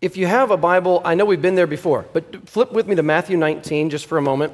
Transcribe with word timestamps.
if 0.00 0.16
you 0.16 0.26
have 0.26 0.50
a 0.52 0.56
Bible, 0.56 1.02
I 1.04 1.14
know 1.14 1.24
we've 1.24 1.42
been 1.42 1.56
there 1.56 1.66
before, 1.66 2.06
but 2.12 2.48
flip 2.48 2.70
with 2.70 2.86
me 2.86 2.94
to 2.94 3.02
Matthew 3.02 3.36
19 3.36 3.90
just 3.90 4.06
for 4.06 4.16
a 4.16 4.22
moment. 4.22 4.52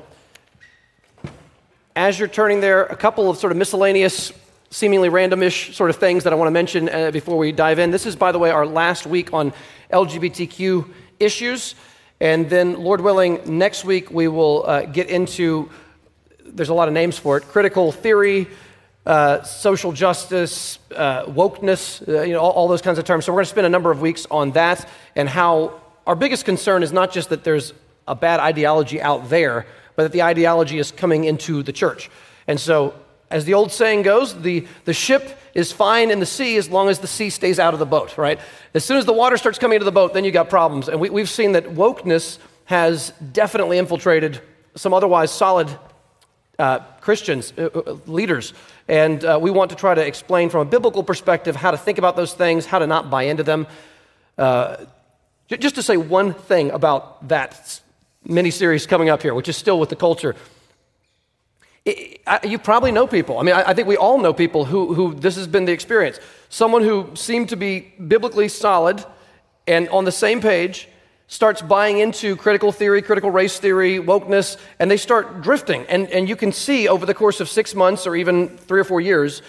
As 1.95 2.19
you're 2.19 2.29
turning 2.29 2.61
there, 2.61 2.85
a 2.87 2.97
couple 2.97 3.29
of 3.29 3.37
sort 3.37 3.53
of 3.53 3.59
miscellaneous, 3.59 4.33
seemingly 4.71 5.11
randomish 5.11 5.75
sort 5.75 5.91
of 5.91 5.97
things 5.97 6.25
that 6.25 6.33
I 6.33 6.37
want 6.37 6.47
to 6.47 6.51
mention 6.51 6.89
uh, 6.89 7.11
before 7.11 7.37
we 7.37 7.53
dive 7.53 7.79
in. 7.79 7.91
This 7.91 8.07
is, 8.07 8.17
by 8.17 8.33
the 8.33 8.39
way, 8.39 8.51
our 8.51 8.67
last 8.67 9.07
week 9.07 9.35
on 9.35 9.53
LGBTQ 9.93 10.89
issues. 11.21 11.75
And 12.21 12.49
then, 12.49 12.81
Lord 12.83 13.03
willing, 13.03 13.59
next 13.59 13.85
week 13.85 14.11
we 14.11 14.29
will 14.29 14.65
uh, 14.67 14.87
get 14.87 15.09
into, 15.09 15.69
there's 16.47 16.71
a 16.71 16.75
lot 16.75 16.89
of 16.89 16.95
names 16.95 17.19
for 17.19 17.37
it, 17.37 17.43
critical 17.45 17.93
theory, 17.93 18.49
uh, 19.07 19.43
social 19.43 19.93
justice, 19.93 20.79
uh, 20.95 21.25
wokeness, 21.27 22.07
uh, 22.09 22.23
you 22.23 22.33
know, 22.33 22.41
all, 22.41 22.53
all, 22.53 22.69
those 22.69 22.81
kinds 22.81 22.99
of 22.99 23.05
terms. 23.05 23.25
So 23.25 23.33
we're 23.33 23.39
going 23.39 23.45
to 23.45 23.51
spend 23.51 23.67
a 23.67 23.71
number 23.71 23.91
of 23.91 24.01
weeks 24.01 24.27
on 24.31 24.53
that 24.53 24.89
and 25.15 25.29
how 25.29 25.81
our 26.07 26.17
biggest 26.17 26.45
concern 26.45 26.83
is 26.83 26.93
not 26.93 27.13
just 27.13 27.29
that 27.29 27.45
there's 27.45 27.75
a 28.09 28.15
bad 28.15 28.41
ideology 28.41 29.01
out 29.01 29.29
there, 29.29 29.67
but 29.97 30.05
that 30.05 30.13
the 30.13 30.23
ideology 30.23 30.79
is 30.79 30.91
coming 30.91 31.25
into 31.25 31.63
the 31.63 31.73
church. 31.73 32.11
And 32.47 32.59
so, 32.59 32.95
as 33.31 33.45
the 33.45 33.55
old 33.55 33.73
saying 33.73 34.03
goes, 34.03 34.41
the, 34.41 34.67
the 34.85 34.93
ship 34.93 35.39
is 35.55 35.73
fine 35.73 36.11
in 36.11 36.21
the 36.21 36.27
sea 36.27 36.57
as 36.57 36.69
long 36.69 36.89
as 36.89 36.99
the 36.99 37.07
sea 37.07 37.31
stays 37.31 37.59
out 37.59 37.75
of 37.75 37.81
the 37.81 37.87
boat, 37.87 38.17
right? 38.17 38.39
As 38.75 38.85
soon 38.85 38.97
as 38.97 39.07
the 39.07 39.13
water 39.13 39.37
starts 39.37 39.59
coming 39.59 39.77
into 39.77 39.85
the 39.85 39.93
boat, 39.93 40.15
then 40.15 40.25
you 40.25 40.31
got 40.31 40.49
problems. 40.49 40.89
And 40.89 41.01
we, 41.01 41.11
we've 41.11 41.29
seen 41.29 41.53
that 41.53 41.65
wokeness 41.65 42.39
has 42.67 43.13
definitely 43.33 43.79
infiltrated 43.79 44.41
some 44.77 44.93
otherwise 44.93 45.31
solid 45.31 45.69
uh, 46.59 46.81
Christians, 47.01 47.53
uh, 47.59 47.67
uh, 47.75 47.97
leaders. 48.07 48.55
And 48.89 49.25
uh, 49.25 49.39
we 49.41 49.51
want 49.51 49.71
to 49.71 49.77
try 49.77 49.95
to 49.95 50.07
explain 50.07 50.51
from 50.51 50.61
a 50.67 50.71
biblical 50.71 51.03
perspective 51.03 51.57
how 51.57 51.71
to 51.71 51.77
think 51.77 51.99
about 51.99 52.17
those 52.17 52.35
things, 52.35 52.67
how 52.67 52.79
to 52.79 52.87
not 52.87 53.11
buy 53.11 53.25
into 53.25 53.43
them. 53.43 53.67
Uh, 54.37 54.77
just 55.49 55.75
to 55.75 55.83
say 55.83 55.97
one 55.97 56.33
thing 56.35 56.71
about 56.71 57.29
that 57.29 57.81
mini 58.25 58.51
series 58.51 58.87
coming 58.87 59.11
up 59.11 59.23
here, 59.23 59.35
which 59.35 59.49
is 59.49 59.57
still 59.57 59.79
with 59.79 59.89
the 59.89 59.97
culture. 59.97 60.35
It, 61.85 62.21
I, 62.27 62.41
you 62.45 62.59
probably 62.59 62.93
know 62.93 63.07
people. 63.07 63.39
I 63.39 63.43
mean, 63.43 63.55
I, 63.55 63.71
I, 63.71 63.75
think 63.75 63.87
we 63.87 63.97
all 63.97 64.19
know 64.19 64.33
people 64.33 64.65
who, 64.65 64.95
who 64.95 65.15
this 65.15 65.37
has 65.37 65.47
been 65.47 65.67
the 65.67 65.73
experience. 65.73 66.19
Someone 66.49 66.83
who 66.83 67.11
seemed 67.15 67.51
to 67.51 67.57
be 67.57 67.93
biblically 68.09 68.49
solid 68.49 69.05
and 69.67 69.89
on 69.91 70.05
the 70.05 70.13
same 70.13 70.41
page 70.41 70.89
starts 71.27 71.63
buying 71.63 71.99
into 71.99 72.37
critical 72.37 72.71
theory, 72.71 73.03
critical 73.03 73.31
race 73.31 73.59
theory, 73.59 73.99
wokeness, 73.99 74.57
and 74.79 74.91
they 74.91 74.97
start 74.97 75.41
drifting. 75.41 75.87
And, 75.87 76.09
and 76.11 76.29
you 76.29 76.37
can 76.37 76.53
see 76.53 76.87
over 76.89 77.07
the 77.07 77.15
course 77.15 77.41
of 77.41 77.49
six 77.49 77.75
months 77.75 78.07
or 78.07 78.15
even 78.15 78.49
three 78.59 78.81
or 78.81 78.85
four 78.85 79.01
years 79.01 79.43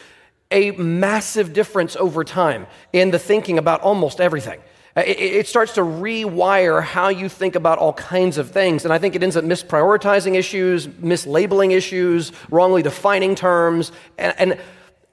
a 0.52 0.72
massive 0.72 1.54
difference 1.54 1.96
over 1.96 2.24
time 2.24 2.68
in 2.94 3.12
the 3.12 3.20
thinking 3.20 3.58
about 3.58 3.82
almost 3.82 4.22
everything. 4.22 4.62
It, 4.96 5.46
starts 5.46 5.74
to 5.74 5.82
rewire 5.82 6.82
how 6.82 7.10
you 7.10 7.28
think 7.28 7.56
about 7.56 7.80
all 7.80 7.92
kinds 7.92 8.38
of 8.38 8.52
things. 8.52 8.86
And 8.86 8.94
I 8.94 8.98
think 8.98 9.14
it 9.14 9.22
ends 9.22 9.36
up 9.36 9.44
misprioritizing 9.44 10.36
issues, 10.36 10.88
mislabeling 10.88 11.74
issues, 11.74 12.32
wrongly 12.50 12.82
defining 12.82 13.36
terms. 13.36 13.92
And, 14.18 14.34
and 14.40 14.62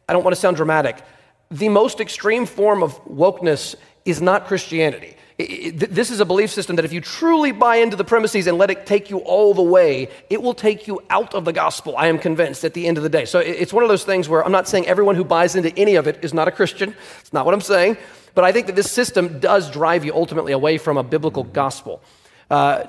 I 0.09 0.13
don't 0.13 0.23
want 0.23 0.37
to 0.37 0.41
sound 0.41 0.57
dramatic. 0.57 1.03
The 1.51 1.69
most 1.69 2.01
extreme 2.01 2.47
form 2.47 2.85
of 2.85 3.05
wokeness 3.07 3.75
is 4.05 4.23
not 4.23 4.47
Christianity 4.47 5.17
this 5.39 6.11
is 6.11 6.21
a 6.21 6.25
belief 6.25 6.51
system 6.51 6.77
that 6.77 6.85
if 6.85 6.93
you 6.93 7.01
truly 7.01 7.53
buy 7.53 7.77
into 7.77 7.97
the 7.97 8.05
premises 8.05 8.47
and 8.47 8.59
let 8.59 8.71
it 8.71 8.87
take 8.87 9.11
you 9.11 9.19
all 9.19 9.55
the 9.55 9.63
way, 9.63 10.09
it 10.29 10.43
will 10.43 10.55
take 10.55 10.87
you 10.87 11.01
out 11.11 11.35
of 11.35 11.45
the 11.45 11.53
gospel, 11.53 11.97
I 11.97 12.09
am 12.09 12.19
convinced, 12.19 12.65
at 12.65 12.75
the 12.75 12.87
end 12.87 12.99
of 12.99 13.03
the 13.03 13.09
day. 13.09 13.25
So 13.25 13.39
it's 13.39 13.73
one 13.73 13.83
of 13.83 13.89
those 13.89 14.05
things 14.05 14.29
where 14.29 14.45
I'm 14.45 14.53
not 14.53 14.69
saying 14.69 14.87
everyone 14.87 15.17
who 15.17 15.25
buys 15.25 15.57
into 15.57 15.77
any 15.79 15.95
of 15.95 16.07
it 16.07 16.23
is 16.23 16.35
not 16.35 16.49
a 16.49 16.51
Christian. 16.51 16.95
It's 17.21 17.33
not 17.33 17.45
what 17.47 17.55
I'm 17.55 17.61
saying. 17.61 17.97
But 18.35 18.45
I 18.45 18.53
think 18.53 18.67
that 18.67 18.77
this 18.77 18.91
system 18.91 19.41
does 19.41 19.71
drive 19.71 20.05
you 20.05 20.15
ultimately 20.15 20.53
away 20.53 20.79
from 20.79 20.97
a 20.97 21.03
biblical 21.03 21.45
gospel. 21.45 22.03
Uh, 22.51 22.85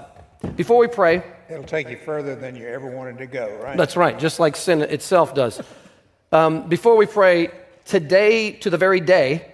before 0.55 0.77
we 0.77 0.87
pray, 0.87 1.23
it'll 1.49 1.63
take 1.63 1.89
you 1.89 1.97
further 1.97 2.35
than 2.35 2.55
you 2.55 2.67
ever 2.67 2.89
wanted 2.89 3.17
to 3.19 3.25
go, 3.25 3.57
right? 3.61 3.77
That's 3.77 3.95
right, 3.95 4.17
just 4.17 4.39
like 4.39 4.55
sin 4.55 4.81
itself 4.81 5.33
does. 5.33 5.61
Um, 6.31 6.67
before 6.67 6.95
we 6.97 7.05
pray, 7.05 7.49
today 7.85 8.51
to 8.51 8.69
the 8.69 8.77
very 8.77 8.99
day, 8.99 9.53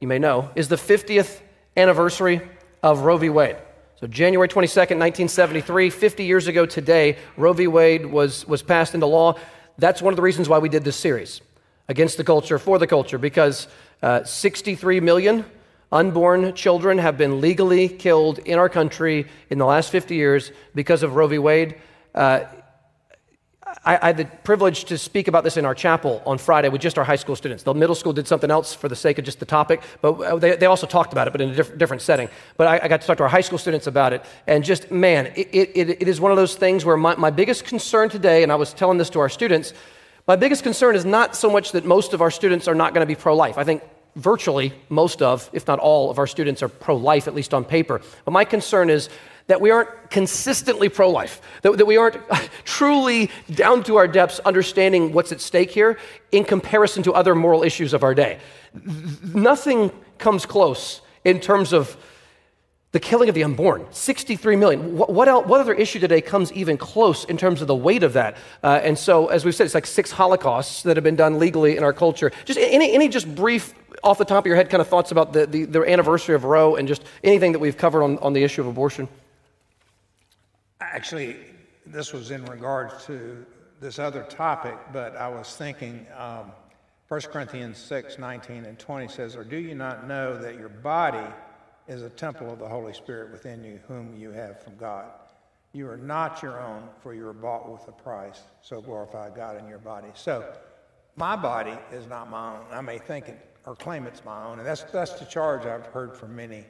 you 0.00 0.08
may 0.08 0.18
know, 0.18 0.50
is 0.54 0.68
the 0.68 0.76
50th 0.76 1.40
anniversary 1.76 2.40
of 2.82 3.00
Roe 3.00 3.16
v. 3.16 3.28
Wade. 3.28 3.56
So, 4.00 4.06
January 4.06 4.48
22nd, 4.48 4.98
1973, 4.98 5.90
50 5.90 6.24
years 6.24 6.46
ago 6.46 6.66
today, 6.66 7.16
Roe 7.36 7.52
v. 7.52 7.66
Wade 7.66 8.06
was, 8.06 8.46
was 8.46 8.62
passed 8.62 8.94
into 8.94 9.06
law. 9.06 9.38
That's 9.78 10.02
one 10.02 10.12
of 10.12 10.16
the 10.16 10.22
reasons 10.22 10.48
why 10.48 10.58
we 10.58 10.68
did 10.68 10.84
this 10.84 10.96
series, 10.96 11.40
Against 11.88 12.16
the 12.16 12.24
Culture, 12.24 12.58
for 12.58 12.78
the 12.78 12.86
Culture, 12.86 13.18
because 13.18 13.68
uh, 14.02 14.24
63 14.24 15.00
million 15.00 15.44
unborn 15.90 16.54
children 16.54 16.98
have 16.98 17.16
been 17.16 17.40
legally 17.40 17.88
killed 17.88 18.40
in 18.40 18.58
our 18.58 18.68
country 18.68 19.26
in 19.48 19.58
the 19.58 19.64
last 19.64 19.90
50 19.90 20.14
years 20.14 20.50
because 20.74 21.02
of 21.02 21.14
Roe 21.14 21.28
v. 21.28 21.38
Wade. 21.38 21.76
Uh, 22.14 22.40
I, 23.84 23.98
I, 24.00 24.06
had 24.08 24.16
the 24.16 24.24
privilege 24.24 24.84
to 24.84 24.98
speak 24.98 25.26
about 25.26 25.42
this 25.42 25.56
in 25.56 25.64
our 25.64 25.74
chapel 25.74 26.22
on 26.26 26.38
Friday 26.38 26.68
with 26.68 26.80
just 26.80 26.98
our 26.98 27.04
high 27.04 27.16
school 27.16 27.34
students. 27.34 27.62
The 27.64 27.74
middle 27.74 27.94
school 27.94 28.12
did 28.12 28.28
something 28.28 28.50
else 28.50 28.74
for 28.74 28.88
the 28.88 28.96
sake 28.96 29.18
of 29.18 29.24
just 29.24 29.40
the 29.40 29.46
topic, 29.46 29.82
but 30.00 30.12
uh, 30.20 30.36
they, 30.36 30.56
they 30.56 30.66
also 30.66 30.86
talked 30.86 31.12
about 31.12 31.26
it, 31.26 31.32
but 31.32 31.40
in 31.40 31.50
a 31.50 31.54
diff- 31.54 31.76
different 31.78 32.02
setting. 32.02 32.28
But 32.56 32.66
I, 32.66 32.80
I, 32.84 32.88
got 32.88 33.00
to 33.00 33.06
talk 33.06 33.16
to 33.18 33.22
our 33.22 33.28
high 33.28 33.40
school 33.40 33.58
students 33.58 33.86
about 33.86 34.12
it, 34.12 34.24
and 34.46 34.62
just, 34.62 34.90
man, 34.90 35.26
it, 35.34 35.48
it, 35.52 36.02
it 36.02 36.08
is 36.08 36.20
one 36.20 36.30
of 36.30 36.36
those 36.36 36.54
things 36.54 36.84
where 36.84 36.96
my, 36.96 37.16
my 37.16 37.30
biggest 37.30 37.64
concern 37.64 38.08
today, 38.08 38.42
and 38.42 38.52
I 38.52 38.56
was 38.56 38.72
telling 38.72 38.98
this 38.98 39.10
to 39.10 39.20
our 39.20 39.28
students, 39.28 39.72
my 40.26 40.36
biggest 40.36 40.62
concern 40.62 40.94
is 40.94 41.04
not 41.04 41.36
so 41.36 41.50
much 41.50 41.72
that 41.72 41.84
most 41.84 42.14
of 42.14 42.22
our 42.22 42.30
students 42.30 42.68
are 42.68 42.74
not 42.74 42.94
going 42.94 43.02
to 43.02 43.06
be 43.06 43.14
pro 43.14 43.34
life. 43.34 43.58
I 43.58 43.64
think 43.64 43.82
virtually 44.16 44.72
most 44.88 45.22
of, 45.22 45.48
if 45.52 45.66
not 45.66 45.78
all, 45.78 46.10
of 46.10 46.18
our 46.18 46.26
students 46.26 46.62
are 46.62 46.68
pro 46.68 46.96
life, 46.96 47.26
at 47.26 47.34
least 47.34 47.52
on 47.52 47.64
paper. 47.64 48.00
But 48.24 48.32
my 48.32 48.44
concern 48.44 48.90
is 48.90 49.08
that 49.46 49.60
we 49.60 49.70
aren't 49.70 50.10
consistently 50.10 50.88
pro 50.88 51.10
life, 51.10 51.40
that, 51.62 51.76
that 51.76 51.86
we 51.86 51.96
aren't 51.96 52.16
truly 52.64 53.30
down 53.54 53.82
to 53.84 53.96
our 53.96 54.08
depths 54.08 54.40
understanding 54.40 55.12
what's 55.12 55.32
at 55.32 55.40
stake 55.40 55.70
here 55.70 55.98
in 56.32 56.44
comparison 56.44 57.02
to 57.02 57.12
other 57.12 57.34
moral 57.34 57.62
issues 57.62 57.92
of 57.92 58.02
our 58.02 58.14
day. 58.14 58.38
Nothing 59.34 59.90
comes 60.18 60.46
close 60.46 61.00
in 61.24 61.40
terms 61.40 61.72
of 61.72 61.96
the 62.92 63.00
killing 63.00 63.28
of 63.28 63.34
the 63.34 63.42
unborn 63.42 63.84
63 63.90 64.54
million 64.54 64.96
what, 64.96 65.12
what, 65.12 65.26
else, 65.26 65.46
what, 65.46 65.60
other 65.60 65.74
issue 65.74 65.98
today 65.98 66.20
comes 66.20 66.52
even 66.52 66.76
close 66.78 67.24
in 67.24 67.36
terms 67.36 67.60
of 67.60 67.66
the 67.66 67.74
weight 67.74 68.04
of 68.04 68.12
that 68.12 68.36
uh, 68.62 68.80
and 68.84 68.96
so 68.96 69.26
as 69.26 69.44
we've 69.44 69.54
said 69.54 69.64
it's 69.64 69.74
like 69.74 69.84
six 69.84 70.12
holocausts 70.12 70.84
that 70.84 70.96
have 70.96 71.02
been 71.02 71.16
done 71.16 71.40
legally 71.40 71.76
in 71.76 71.82
our 71.82 71.92
culture 71.92 72.30
just 72.44 72.56
any, 72.56 72.92
any 72.92 73.08
just 73.08 73.34
brief 73.34 73.74
off 74.04 74.18
the 74.18 74.24
top 74.24 74.44
of 74.44 74.46
your 74.46 74.56
head 74.56 74.70
kind 74.70 74.80
of 74.80 74.88
thoughts 74.88 75.10
about 75.10 75.32
the, 75.32 75.46
the, 75.46 75.64
the 75.64 75.82
anniversary 75.82 76.34
of 76.34 76.44
roe 76.44 76.76
and 76.76 76.86
just 76.86 77.02
anything 77.24 77.52
that 77.52 77.58
we've 77.58 77.76
covered 77.76 78.02
on, 78.02 78.18
on 78.18 78.32
the 78.32 78.44
issue 78.44 78.60
of 78.60 78.66
abortion 78.66 79.08
Actually, 80.80 81.36
this 81.86 82.12
was 82.12 82.30
in 82.30 82.44
regards 82.44 83.04
to 83.06 83.44
this 83.80 83.98
other 83.98 84.22
topic, 84.24 84.76
but 84.92 85.16
I 85.16 85.28
was 85.28 85.56
thinking 85.56 86.06
um, 86.16 86.52
1 87.08 87.20
Corinthians 87.22 87.78
6 87.78 88.18
19 88.18 88.64
and 88.64 88.78
20 88.78 89.08
says, 89.08 89.36
Or 89.36 89.44
do 89.44 89.56
you 89.56 89.74
not 89.74 90.06
know 90.06 90.38
that 90.38 90.56
your 90.56 90.68
body 90.68 91.26
is 91.88 92.02
a 92.02 92.10
temple 92.10 92.52
of 92.52 92.58
the 92.58 92.68
Holy 92.68 92.92
Spirit 92.92 93.32
within 93.32 93.64
you, 93.64 93.80
whom 93.88 94.14
you 94.16 94.30
have 94.30 94.62
from 94.62 94.76
God? 94.76 95.06
You 95.72 95.88
are 95.88 95.96
not 95.96 96.42
your 96.42 96.60
own, 96.60 96.88
for 97.02 97.14
you 97.14 97.26
are 97.26 97.32
bought 97.32 97.70
with 97.70 97.86
a 97.88 97.92
price. 97.92 98.42
So 98.62 98.80
glorify 98.80 99.30
God 99.30 99.58
in 99.58 99.68
your 99.68 99.78
body. 99.78 100.08
So 100.14 100.52
my 101.16 101.34
body 101.34 101.76
is 101.92 102.06
not 102.06 102.30
my 102.30 102.56
own. 102.56 102.66
I 102.70 102.80
may 102.80 102.98
think 102.98 103.28
it 103.28 103.53
or 103.66 103.74
claim 103.74 104.06
it's 104.06 104.24
my 104.24 104.44
own, 104.44 104.58
and 104.58 104.66
that's 104.66 104.82
that's 104.84 105.12
the 105.12 105.24
charge 105.24 105.66
I've 105.66 105.86
heard 105.86 106.16
from 106.16 106.36
many 106.36 106.64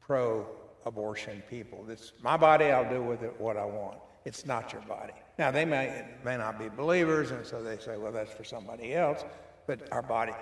pro 0.00 0.46
abortion 0.86 1.42
people. 1.48 1.84
It's 1.88 2.12
my 2.22 2.36
body, 2.36 2.66
I'll 2.66 2.88
do 2.88 3.02
with 3.02 3.22
it 3.22 3.38
what 3.38 3.56
I 3.56 3.64
want. 3.64 3.98
It's 4.24 4.44
not 4.46 4.72
your 4.72 4.82
body. 4.82 5.12
Now, 5.38 5.50
they 5.50 5.64
may, 5.64 6.04
may 6.24 6.36
not 6.36 6.58
be 6.58 6.68
believers, 6.68 7.30
and 7.30 7.46
so 7.46 7.62
they 7.62 7.78
say, 7.78 7.96
well, 7.96 8.10
that's 8.10 8.32
for 8.32 8.44
somebody 8.44 8.94
else, 8.94 9.24
but 9.66 9.90
our 9.92 10.02
body. 10.02 10.32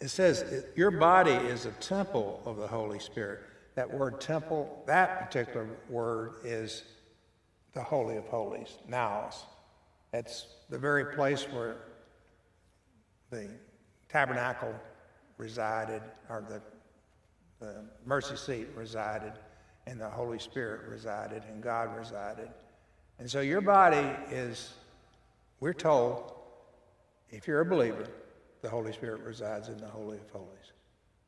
It 0.00 0.08
says 0.08 0.64
your 0.76 0.90
body 0.90 1.32
is 1.32 1.66
a 1.66 1.72
temple 1.72 2.42
of 2.44 2.56
the 2.56 2.66
Holy 2.66 2.98
Spirit. 2.98 3.40
That 3.74 3.92
word 3.92 4.20
temple, 4.20 4.82
that 4.86 5.26
particular 5.26 5.66
word 5.88 6.34
is 6.44 6.84
the 7.74 7.82
Holy 7.82 8.16
of 8.16 8.26
Holies, 8.26 8.78
naos. 8.86 9.44
It's 10.12 10.46
the 10.70 10.78
very 10.78 11.14
place 11.14 11.44
where 11.44 11.76
the 13.30 13.50
tabernacle 14.16 14.74
resided, 15.36 16.00
or 16.30 16.42
the, 16.48 16.62
the 17.62 17.84
mercy 18.06 18.34
seat 18.34 18.66
resided 18.74 19.34
and 19.86 20.00
the 20.00 20.08
Holy 20.08 20.38
Spirit 20.38 20.88
resided 20.88 21.42
and 21.50 21.62
God 21.62 21.94
resided. 21.94 22.48
And 23.18 23.30
so 23.30 23.40
your 23.40 23.60
body 23.60 24.08
is, 24.30 24.72
we're 25.60 25.74
told, 25.74 26.32
if 27.28 27.46
you're 27.46 27.60
a 27.60 27.66
believer, 27.66 28.06
the 28.62 28.70
Holy 28.70 28.90
Spirit 28.94 29.20
resides 29.20 29.68
in 29.68 29.76
the 29.76 29.86
Holy 29.86 30.16
of 30.16 30.30
Holies. 30.30 30.72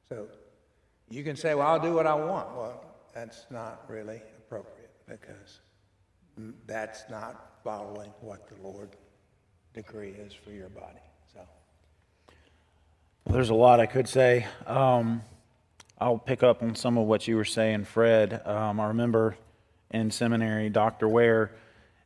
So 0.09 0.27
you 1.11 1.23
can 1.23 1.37
say, 1.37 1.55
well, 1.55 1.67
I'll 1.67 1.81
do 1.81 1.93
what 1.93 2.07
I 2.07 2.15
want. 2.15 2.57
Well, 2.57 2.87
that's 3.13 3.45
not 3.51 3.85
really 3.87 4.23
appropriate 4.39 4.93
because 5.07 5.61
that's 6.67 7.05
not 7.11 7.59
following 7.63 8.13
what 8.23 8.49
the 8.49 8.57
Lord 8.67 8.97
decree 9.75 10.13
is 10.13 10.33
for 10.33 10.53
your 10.53 10.71
body. 10.71 11.08
There's 13.31 13.51
a 13.51 13.55
lot 13.55 13.79
I 13.79 13.85
could 13.85 14.09
say. 14.09 14.47
Um, 14.67 15.21
I'll 15.99 16.17
pick 16.17 16.43
up 16.43 16.63
on 16.63 16.75
some 16.75 16.97
of 16.97 17.07
what 17.07 17.29
you 17.29 17.37
were 17.37 17.45
saying, 17.45 17.85
Fred. 17.85 18.41
Um, 18.47 18.81
I 18.81 18.89
remember 18.89 19.37
in 19.91 20.11
seminary, 20.11 20.71
Dr. 20.71 21.07
Ware 21.07 21.53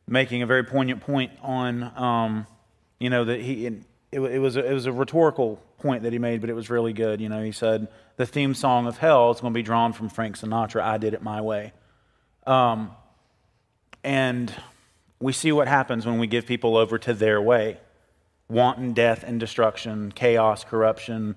making 0.05 0.41
a 0.41 0.45
very 0.45 0.65
poignant 0.65 0.99
point 0.99 1.31
on, 1.41 1.83
um, 1.97 2.45
you 2.99 3.09
know, 3.09 3.23
that 3.23 3.39
he, 3.39 3.67
it, 3.67 3.73
it, 4.11 4.39
was 4.39 4.57
a, 4.57 4.69
it 4.69 4.73
was 4.73 4.85
a 4.85 4.91
rhetorical 4.91 5.63
point 5.79 6.03
that 6.03 6.11
he 6.11 6.19
made, 6.19 6.41
but 6.41 6.49
it 6.49 6.55
was 6.55 6.69
really 6.69 6.91
good. 6.91 7.21
You 7.21 7.29
know, 7.29 7.41
he 7.41 7.53
said, 7.53 7.87
the 8.17 8.25
theme 8.25 8.53
song 8.53 8.85
of 8.85 8.97
hell 8.97 9.31
is 9.31 9.39
going 9.39 9.53
to 9.53 9.57
be 9.57 9.63
drawn 9.63 9.93
from 9.93 10.09
Frank 10.09 10.37
Sinatra, 10.37 10.81
I 10.81 10.97
Did 10.97 11.13
It 11.13 11.23
My 11.23 11.39
Way. 11.39 11.71
Um, 12.45 12.91
and 14.03 14.53
we 15.21 15.31
see 15.31 15.53
what 15.53 15.69
happens 15.69 16.05
when 16.05 16.19
we 16.19 16.27
give 16.27 16.45
people 16.45 16.75
over 16.75 16.97
to 16.99 17.13
their 17.13 17.41
way 17.41 17.77
wanton 18.49 18.93
death 18.93 19.23
and 19.23 19.39
destruction, 19.39 20.11
chaos, 20.11 20.63
corruption, 20.63 21.35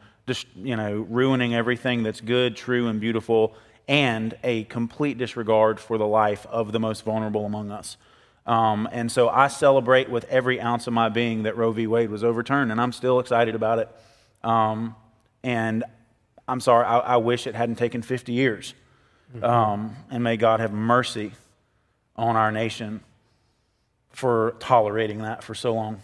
you 0.57 0.77
know, 0.77 1.07
ruining 1.09 1.55
everything 1.55 2.03
that's 2.03 2.21
good, 2.21 2.57
true, 2.57 2.89
and 2.89 3.01
beautiful, 3.01 3.55
and 3.89 4.37
a 4.43 4.65
complete 4.65 5.19
disregard 5.19 5.79
for 5.79 5.99
the 5.99 6.07
life 6.07 6.47
of 6.51 6.73
the 6.73 6.81
most 6.81 7.05
vulnerable 7.05 7.47
among 7.47 7.71
us. 7.71 7.97
Um, 8.47 8.89
and 8.93 9.11
so 9.11 9.29
I 9.29 9.49
celebrate 9.49 10.09
with 10.09 10.25
every 10.25 10.61
ounce 10.61 10.87
of 10.87 10.93
my 10.93 11.09
being 11.09 11.45
that 11.45 11.57
Roe 11.57 11.73
v. 11.73 11.87
Wade 11.87 12.11
was 12.11 12.23
overturned, 12.23 12.71
and 12.71 12.81
I'm 12.81 12.93
still 12.93 13.19
excited 13.19 13.55
about 13.55 13.81
it. 13.81 13.89
Um, 14.45 14.95
and 15.43 15.85
I'm 16.47 16.61
sorry, 16.61 16.87
I, 16.87 16.99
I, 16.99 17.17
wish 17.17 17.49
it 17.49 17.57
hadn't 17.57 17.77
taken 17.77 18.03
50 18.03 18.33
years. 18.33 18.75
Mm-hmm. 19.35 19.45
Um, 19.45 19.97
and 20.11 20.23
may 20.23 20.37
God 20.37 20.61
have 20.61 20.73
mercy 20.73 21.33
on 22.15 22.37
our 22.37 22.53
nation 22.53 23.01
for 24.11 24.55
tolerating 24.61 25.23
that 25.23 25.43
for 25.43 25.55
so 25.55 25.75
long. 25.75 26.01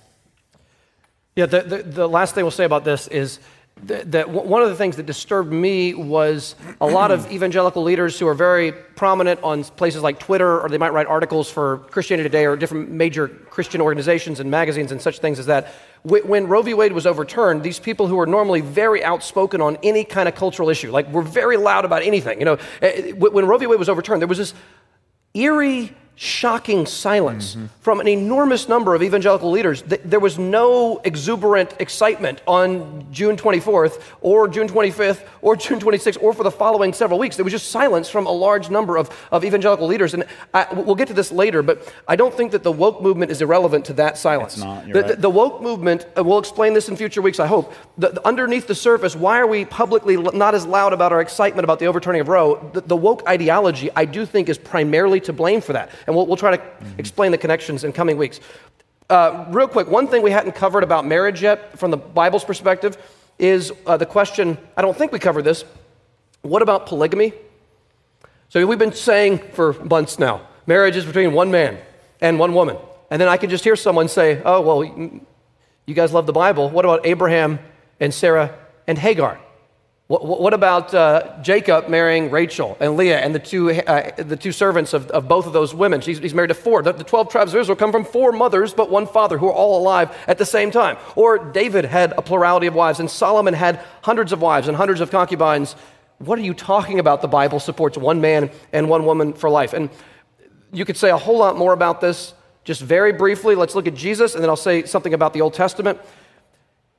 Yeah, 1.34 1.46
the, 1.46 1.62
the, 1.62 1.82
the 1.82 2.08
last 2.08 2.34
thing 2.34 2.44
we'll 2.44 2.50
say 2.50 2.64
about 2.64 2.84
this 2.84 3.08
is 3.08 3.38
that 3.84 4.28
one 4.28 4.62
of 4.62 4.68
the 4.68 4.76
things 4.76 4.96
that 4.96 5.06
disturbed 5.06 5.50
me 5.50 5.94
was 5.94 6.54
a 6.80 6.86
lot 6.86 7.10
of 7.10 7.32
evangelical 7.32 7.82
leaders 7.82 8.18
who 8.18 8.28
are 8.28 8.34
very 8.34 8.70
prominent 8.72 9.42
on 9.42 9.64
places 9.64 10.02
like 10.02 10.20
Twitter, 10.20 10.60
or 10.60 10.68
they 10.68 10.78
might 10.78 10.92
write 10.92 11.06
articles 11.06 11.50
for 11.50 11.78
Christianity 11.90 12.28
Today 12.28 12.44
or 12.46 12.54
different 12.54 12.90
major 12.90 13.28
Christian 13.28 13.80
organizations 13.80 14.40
and 14.40 14.50
magazines 14.50 14.92
and 14.92 15.00
such 15.00 15.18
things 15.18 15.38
as 15.38 15.46
that. 15.46 15.72
When 16.04 16.48
Roe 16.48 16.62
v. 16.62 16.74
Wade 16.74 16.92
was 16.92 17.06
overturned, 17.06 17.62
these 17.62 17.78
people 17.78 18.06
who 18.08 18.20
are 18.20 18.26
normally 18.26 18.60
very 18.60 19.02
outspoken 19.02 19.60
on 19.60 19.78
any 19.82 20.04
kind 20.04 20.28
of 20.28 20.34
cultural 20.34 20.68
issue, 20.68 20.90
like 20.90 21.10
were 21.10 21.22
very 21.22 21.56
loud 21.56 21.84
about 21.84 22.02
anything, 22.02 22.38
you 22.40 22.44
know, 22.44 22.58
eh, 22.82 23.12
when 23.12 23.46
Roe 23.46 23.58
v. 23.58 23.66
Wade 23.66 23.78
was 23.78 23.88
overturned, 23.88 24.20
there 24.20 24.28
was 24.28 24.38
this 24.38 24.54
eerie 25.34 25.92
shocking 26.22 26.86
silence 26.86 27.56
mm-hmm. 27.56 27.66
from 27.80 27.98
an 27.98 28.06
enormous 28.06 28.68
number 28.68 28.94
of 28.94 29.02
evangelical 29.02 29.50
leaders. 29.50 29.82
There 29.82 30.20
was 30.20 30.38
no 30.38 30.98
exuberant 30.98 31.74
excitement 31.80 32.40
on 32.46 33.08
June 33.10 33.36
24th 33.36 34.00
or 34.20 34.46
June 34.46 34.68
25th 34.68 35.26
or 35.40 35.56
June 35.56 35.80
26th 35.80 36.22
or 36.22 36.32
for 36.32 36.44
the 36.44 36.50
following 36.50 36.92
several 36.92 37.18
weeks. 37.18 37.34
There 37.34 37.42
was 37.42 37.52
just 37.52 37.72
silence 37.72 38.08
from 38.08 38.26
a 38.26 38.30
large 38.30 38.70
number 38.70 38.98
of, 38.98 39.10
of 39.32 39.44
evangelical 39.44 39.88
leaders. 39.88 40.14
And 40.14 40.24
I, 40.54 40.72
we'll 40.72 40.94
get 40.94 41.08
to 41.08 41.14
this 41.14 41.32
later, 41.32 41.60
but 41.60 41.92
I 42.06 42.14
don't 42.14 42.32
think 42.32 42.52
that 42.52 42.62
the 42.62 42.70
woke 42.70 43.02
movement 43.02 43.32
is 43.32 43.42
irrelevant 43.42 43.86
to 43.86 43.92
that 43.94 44.16
silence. 44.16 44.54
It's 44.54 44.62
not. 44.62 44.86
The, 44.86 44.92
right. 44.92 45.08
the, 45.08 45.16
the, 45.16 45.30
woke 45.30 45.60
movement, 45.60 46.06
we'll 46.16 46.38
explain 46.38 46.72
this 46.72 46.88
in 46.88 46.94
future 46.94 47.20
weeks, 47.20 47.40
I 47.40 47.48
hope. 47.48 47.74
The, 47.98 48.24
underneath 48.24 48.68
the 48.68 48.76
surface, 48.76 49.16
why 49.16 49.40
are 49.40 49.46
we 49.48 49.64
publicly 49.64 50.16
not 50.16 50.54
as 50.54 50.66
loud 50.66 50.92
about 50.92 51.10
our 51.10 51.20
excitement 51.20 51.64
about 51.64 51.80
the 51.80 51.86
overturning 51.86 52.20
of 52.20 52.28
Roe? 52.28 52.70
The, 52.72 52.96
woke 52.96 53.26
ideology, 53.26 53.90
I 53.96 54.04
do 54.04 54.24
think, 54.24 54.48
is 54.48 54.56
primarily 54.56 55.18
to 55.22 55.32
blame 55.32 55.60
for 55.60 55.72
that. 55.72 55.90
And 56.06 56.11
we'll, 56.14 56.26
we'll 56.26 56.36
try 56.36 56.56
to 56.56 56.62
mm-hmm. 56.62 56.98
explain 56.98 57.32
the 57.32 57.38
connections 57.38 57.84
in 57.84 57.92
coming 57.92 58.16
weeks. 58.16 58.40
Uh, 59.08 59.46
real 59.48 59.68
quick, 59.68 59.88
one 59.88 60.06
thing 60.06 60.22
we 60.22 60.30
hadn't 60.30 60.52
covered 60.52 60.82
about 60.82 61.04
marriage 61.04 61.42
yet 61.42 61.78
from 61.78 61.90
the 61.90 61.96
Bible's 61.96 62.44
perspective 62.44 62.96
is 63.38 63.72
uh, 63.86 63.96
the 63.96 64.06
question 64.06 64.56
I 64.76 64.82
don't 64.82 64.96
think 64.96 65.12
we 65.12 65.18
covered 65.18 65.42
this. 65.42 65.64
What 66.42 66.62
about 66.62 66.86
polygamy? 66.86 67.32
So 68.48 68.66
we've 68.66 68.78
been 68.78 68.92
saying 68.92 69.38
for 69.52 69.72
months 69.84 70.18
now 70.18 70.46
marriage 70.66 70.96
is 70.96 71.04
between 71.04 71.32
one 71.32 71.50
man 71.50 71.78
and 72.20 72.38
one 72.38 72.54
woman. 72.54 72.76
And 73.10 73.20
then 73.20 73.28
I 73.28 73.36
could 73.36 73.50
just 73.50 73.64
hear 73.64 73.76
someone 73.76 74.08
say, 74.08 74.40
oh, 74.44 74.62
well, 74.62 74.84
you 74.84 75.94
guys 75.94 76.12
love 76.12 76.26
the 76.26 76.32
Bible. 76.32 76.70
What 76.70 76.84
about 76.84 77.04
Abraham 77.04 77.58
and 78.00 78.14
Sarah 78.14 78.56
and 78.86 78.96
Hagar? 78.96 79.38
What, 80.12 80.26
what 80.26 80.52
about 80.52 80.92
uh, 80.92 81.32
Jacob 81.40 81.88
marrying 81.88 82.30
Rachel 82.30 82.76
and 82.80 82.98
Leah 82.98 83.20
and 83.20 83.34
the 83.34 83.38
two, 83.38 83.70
uh, 83.70 84.10
the 84.22 84.36
two 84.36 84.52
servants 84.52 84.92
of, 84.92 85.06
of 85.06 85.26
both 85.26 85.46
of 85.46 85.54
those 85.54 85.74
women? 85.74 86.02
She's, 86.02 86.18
he's 86.18 86.34
married 86.34 86.48
to 86.48 86.54
four. 86.54 86.82
The, 86.82 86.92
the 86.92 87.02
12 87.02 87.30
tribes 87.30 87.54
of 87.54 87.60
Israel 87.62 87.76
come 87.76 87.92
from 87.92 88.04
four 88.04 88.30
mothers, 88.30 88.74
but 88.74 88.90
one 88.90 89.06
father, 89.06 89.38
who 89.38 89.46
are 89.46 89.54
all 89.54 89.80
alive 89.80 90.14
at 90.28 90.36
the 90.36 90.44
same 90.44 90.70
time. 90.70 90.98
Or 91.16 91.38
David 91.38 91.86
had 91.86 92.12
a 92.18 92.20
plurality 92.20 92.66
of 92.66 92.74
wives, 92.74 93.00
and 93.00 93.10
Solomon 93.10 93.54
had 93.54 93.80
hundreds 94.02 94.32
of 94.32 94.42
wives 94.42 94.68
and 94.68 94.76
hundreds 94.76 95.00
of 95.00 95.10
concubines. 95.10 95.76
What 96.18 96.38
are 96.38 96.42
you 96.42 96.52
talking 96.52 96.98
about? 96.98 97.22
The 97.22 97.28
Bible 97.28 97.58
supports 97.58 97.96
one 97.96 98.20
man 98.20 98.50
and 98.70 98.90
one 98.90 99.06
woman 99.06 99.32
for 99.32 99.48
life. 99.48 99.72
And 99.72 99.88
you 100.74 100.84
could 100.84 100.98
say 100.98 101.08
a 101.08 101.16
whole 101.16 101.38
lot 101.38 101.56
more 101.56 101.72
about 101.72 102.02
this. 102.02 102.34
Just 102.64 102.82
very 102.82 103.14
briefly, 103.14 103.54
let's 103.54 103.74
look 103.74 103.86
at 103.86 103.94
Jesus, 103.94 104.34
and 104.34 104.42
then 104.42 104.50
I'll 104.50 104.56
say 104.56 104.84
something 104.84 105.14
about 105.14 105.32
the 105.32 105.40
Old 105.40 105.54
Testament. 105.54 105.98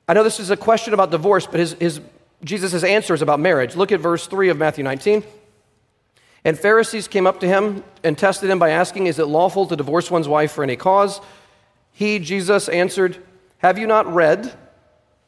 I 0.08 0.14
know 0.14 0.24
this 0.24 0.40
is 0.40 0.50
a 0.50 0.56
question 0.56 0.94
about 0.94 1.12
divorce, 1.12 1.46
but 1.46 1.60
his, 1.60 1.74
his 1.74 2.00
Jesus' 2.44 2.84
answers 2.84 3.22
about 3.22 3.40
marriage. 3.40 3.74
Look 3.74 3.90
at 3.90 4.00
verse 4.00 4.26
3 4.26 4.50
of 4.50 4.58
Matthew 4.58 4.84
19. 4.84 5.24
And 6.44 6.58
Pharisees 6.58 7.08
came 7.08 7.26
up 7.26 7.40
to 7.40 7.48
him 7.48 7.82
and 8.02 8.18
tested 8.18 8.50
him 8.50 8.58
by 8.58 8.70
asking, 8.70 9.06
Is 9.06 9.18
it 9.18 9.24
lawful 9.24 9.66
to 9.66 9.76
divorce 9.76 10.10
one's 10.10 10.28
wife 10.28 10.52
for 10.52 10.62
any 10.62 10.76
cause? 10.76 11.20
He, 11.92 12.18
Jesus, 12.18 12.68
answered, 12.68 13.16
Have 13.58 13.78
you 13.78 13.86
not 13.86 14.12
read, 14.12 14.44
so 14.44 14.52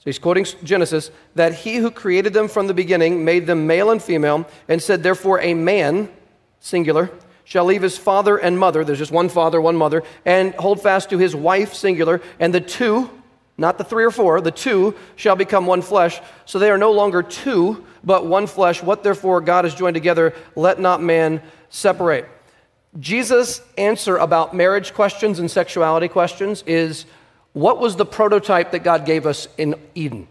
he's 0.04 0.18
quoting 0.18 0.44
Genesis, 0.62 1.10
that 1.34 1.54
he 1.54 1.76
who 1.76 1.90
created 1.90 2.34
them 2.34 2.48
from 2.48 2.66
the 2.66 2.74
beginning 2.74 3.24
made 3.24 3.46
them 3.46 3.66
male 3.66 3.90
and 3.90 4.02
female, 4.02 4.46
and 4.68 4.82
said, 4.82 5.02
Therefore, 5.02 5.40
a 5.40 5.54
man, 5.54 6.10
singular, 6.60 7.10
shall 7.44 7.64
leave 7.64 7.82
his 7.82 7.96
father 7.96 8.36
and 8.36 8.58
mother, 8.58 8.84
there's 8.84 8.98
just 8.98 9.12
one 9.12 9.28
father, 9.28 9.60
one 9.60 9.76
mother, 9.76 10.02
and 10.24 10.54
hold 10.56 10.82
fast 10.82 11.08
to 11.10 11.18
his 11.18 11.34
wife, 11.34 11.72
singular, 11.72 12.20
and 12.40 12.52
the 12.52 12.60
two, 12.60 13.08
not 13.58 13.78
the 13.78 13.84
three 13.84 14.04
or 14.04 14.10
four, 14.10 14.40
the 14.40 14.50
two 14.50 14.94
shall 15.16 15.36
become 15.36 15.66
one 15.66 15.82
flesh. 15.82 16.20
So 16.44 16.58
they 16.58 16.70
are 16.70 16.78
no 16.78 16.92
longer 16.92 17.22
two, 17.22 17.84
but 18.04 18.26
one 18.26 18.46
flesh. 18.46 18.82
What 18.82 19.02
therefore 19.02 19.40
God 19.40 19.64
has 19.64 19.74
joined 19.74 19.94
together, 19.94 20.34
let 20.54 20.78
not 20.78 21.02
man 21.02 21.40
separate. 21.70 22.28
Jesus' 22.98 23.60
answer 23.76 24.16
about 24.16 24.54
marriage 24.54 24.94
questions 24.94 25.38
and 25.38 25.50
sexuality 25.50 26.08
questions 26.08 26.62
is 26.66 27.06
what 27.52 27.78
was 27.78 27.96
the 27.96 28.06
prototype 28.06 28.72
that 28.72 28.80
God 28.80 29.06
gave 29.06 29.26
us 29.26 29.48
in 29.56 29.74
Eden? 29.94 30.28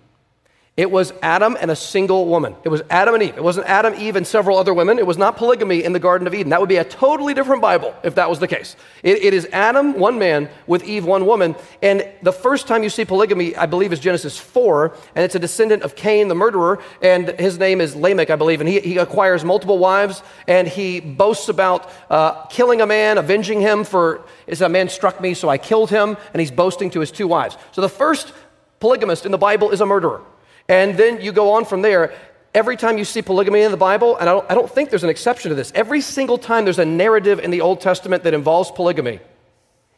It 0.77 0.91
was 0.91 1.13
Adam 1.21 1.55
and 1.61 1.71
a 1.71 1.75
single 1.75 2.25
woman. 2.25 2.53
It 2.65 2.67
was 2.67 2.81
Adam 2.89 3.13
and 3.13 3.23
Eve. 3.23 3.37
It 3.37 3.43
wasn't 3.43 3.65
Adam, 3.67 3.93
Eve, 3.93 4.17
and 4.17 4.27
several 4.27 4.57
other 4.57 4.73
women. 4.73 4.99
It 4.99 5.07
was 5.07 5.17
not 5.17 5.37
polygamy 5.37 5.85
in 5.85 5.93
the 5.93 6.01
Garden 6.01 6.27
of 6.27 6.33
Eden. 6.33 6.49
That 6.49 6.59
would 6.59 6.67
be 6.67 6.75
a 6.75 6.83
totally 6.83 7.33
different 7.33 7.61
Bible 7.61 7.95
if 8.03 8.15
that 8.15 8.29
was 8.29 8.39
the 8.39 8.47
case. 8.47 8.75
it, 9.01 9.23
it 9.23 9.33
is 9.33 9.47
Adam, 9.53 9.97
one 9.97 10.19
man, 10.19 10.49
with 10.67 10.83
Eve, 10.83 11.05
one 11.05 11.25
woman. 11.25 11.55
And 11.81 12.05
the 12.23 12.33
first 12.33 12.67
time 12.67 12.83
you 12.83 12.89
see 12.89 13.05
polygamy, 13.05 13.55
I 13.55 13.67
believe, 13.67 13.93
is 13.93 14.01
Genesis 14.01 14.37
4, 14.37 14.93
and 15.15 15.23
it's 15.23 15.33
a 15.33 15.39
descendant 15.39 15.83
of 15.83 15.95
Cain, 15.95 16.27
the 16.27 16.35
murderer, 16.35 16.81
and 17.01 17.29
his 17.39 17.57
name 17.57 17.79
is 17.79 17.95
Lamech, 17.95 18.29
I 18.29 18.35
believe. 18.35 18.59
And 18.59 18.67
he, 18.67 18.81
he 18.81 18.97
acquires 18.97 19.45
multiple 19.45 19.77
wives, 19.77 20.23
and 20.45 20.67
he 20.67 20.99
boasts 20.99 21.47
about 21.47 21.89
uh, 22.09 22.47
killing 22.47 22.81
a 22.81 22.85
man, 22.85 23.17
avenging 23.17 23.61
him 23.61 23.85
for, 23.85 24.25
is 24.45 24.59
a 24.59 24.67
man 24.67 24.89
struck 24.89 25.21
me, 25.21 25.35
so 25.35 25.47
I 25.47 25.57
killed 25.57 25.89
him, 25.89 26.17
and 26.33 26.41
he's 26.41 26.51
boasting 26.51 26.89
to 26.89 26.99
his 26.99 27.11
two 27.11 27.29
wives. 27.29 27.55
So 27.71 27.79
the 27.79 27.87
first 27.87 28.33
polygamist 28.81 29.25
in 29.25 29.31
the 29.31 29.37
Bible 29.37 29.71
is 29.71 29.79
a 29.79 29.85
murderer. 29.85 30.21
And 30.67 30.97
then 30.97 31.21
you 31.21 31.31
go 31.31 31.51
on 31.53 31.65
from 31.65 31.81
there. 31.81 32.13
Every 32.53 32.77
time 32.77 32.97
you 32.97 33.05
see 33.05 33.21
polygamy 33.21 33.61
in 33.61 33.71
the 33.71 33.77
Bible, 33.77 34.17
and 34.17 34.29
I 34.29 34.33
don't, 34.33 34.51
I 34.51 34.55
don't 34.55 34.71
think 34.71 34.89
there's 34.89 35.03
an 35.03 35.09
exception 35.09 35.49
to 35.49 35.55
this, 35.55 35.71
every 35.75 36.01
single 36.01 36.37
time 36.37 36.63
there's 36.63 36.79
a 36.79 36.85
narrative 36.85 37.39
in 37.39 37.51
the 37.51 37.61
Old 37.61 37.81
Testament 37.81 38.23
that 38.23 38.33
involves 38.33 38.71
polygamy, 38.71 39.19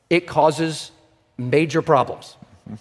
it 0.10 0.28
causes 0.28 0.92
major 1.38 1.82
problems. 1.82 2.36
Mm-hmm. 2.66 2.76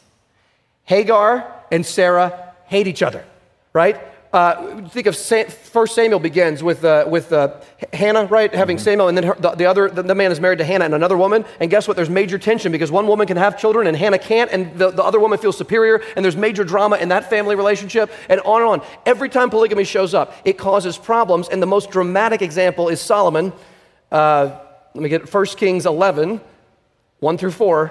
Hagar 0.84 1.62
and 1.70 1.84
Sarah 1.84 2.54
hate 2.64 2.86
each 2.86 3.02
other, 3.02 3.24
right? 3.72 4.00
Uh, 4.36 4.86
think 4.88 5.06
of 5.06 5.16
First 5.16 5.94
Samuel 5.94 6.20
begins 6.20 6.62
with, 6.62 6.84
uh, 6.84 7.06
with 7.08 7.32
uh, 7.32 7.58
Hannah, 7.94 8.26
right, 8.26 8.54
having 8.54 8.76
mm-hmm. 8.76 8.84
Samuel, 8.84 9.08
and 9.08 9.16
then 9.16 9.24
her, 9.24 9.34
the, 9.34 9.52
the, 9.52 9.64
other 9.64 9.88
the, 9.88 10.02
the, 10.02 10.14
man 10.14 10.30
is 10.30 10.40
married 10.40 10.58
to 10.58 10.64
Hannah 10.64 10.84
and 10.84 10.92
another 10.92 11.16
woman. 11.16 11.46
And 11.58 11.70
guess 11.70 11.88
what? 11.88 11.96
There's 11.96 12.10
major 12.10 12.36
tension 12.36 12.70
because 12.70 12.92
one 12.92 13.06
woman 13.06 13.26
can 13.26 13.38
have 13.38 13.58
children 13.58 13.86
and 13.86 13.96
Hannah 13.96 14.18
can't, 14.18 14.52
and 14.52 14.78
the, 14.78 14.90
the 14.90 15.02
other 15.02 15.20
woman 15.20 15.38
feels 15.38 15.56
superior, 15.56 16.02
and 16.16 16.22
there's 16.22 16.36
major 16.36 16.64
drama 16.64 16.96
in 16.96 17.08
that 17.08 17.30
family 17.30 17.54
relationship, 17.54 18.10
and 18.28 18.42
on 18.42 18.60
and 18.60 18.82
on. 18.82 18.86
Every 19.06 19.30
time 19.30 19.48
polygamy 19.48 19.84
shows 19.84 20.12
up, 20.12 20.34
it 20.44 20.58
causes 20.58 20.98
problems. 20.98 21.48
And 21.48 21.62
the 21.62 21.66
most 21.66 21.90
dramatic 21.90 22.42
example 22.42 22.90
is 22.90 23.00
Solomon. 23.00 23.54
Uh, 24.12 24.58
let 24.92 25.02
me 25.02 25.08
get 25.08 25.32
1 25.32 25.46
Kings 25.56 25.86
11, 25.86 26.42
1 27.20 27.38
through 27.38 27.52
4. 27.52 27.90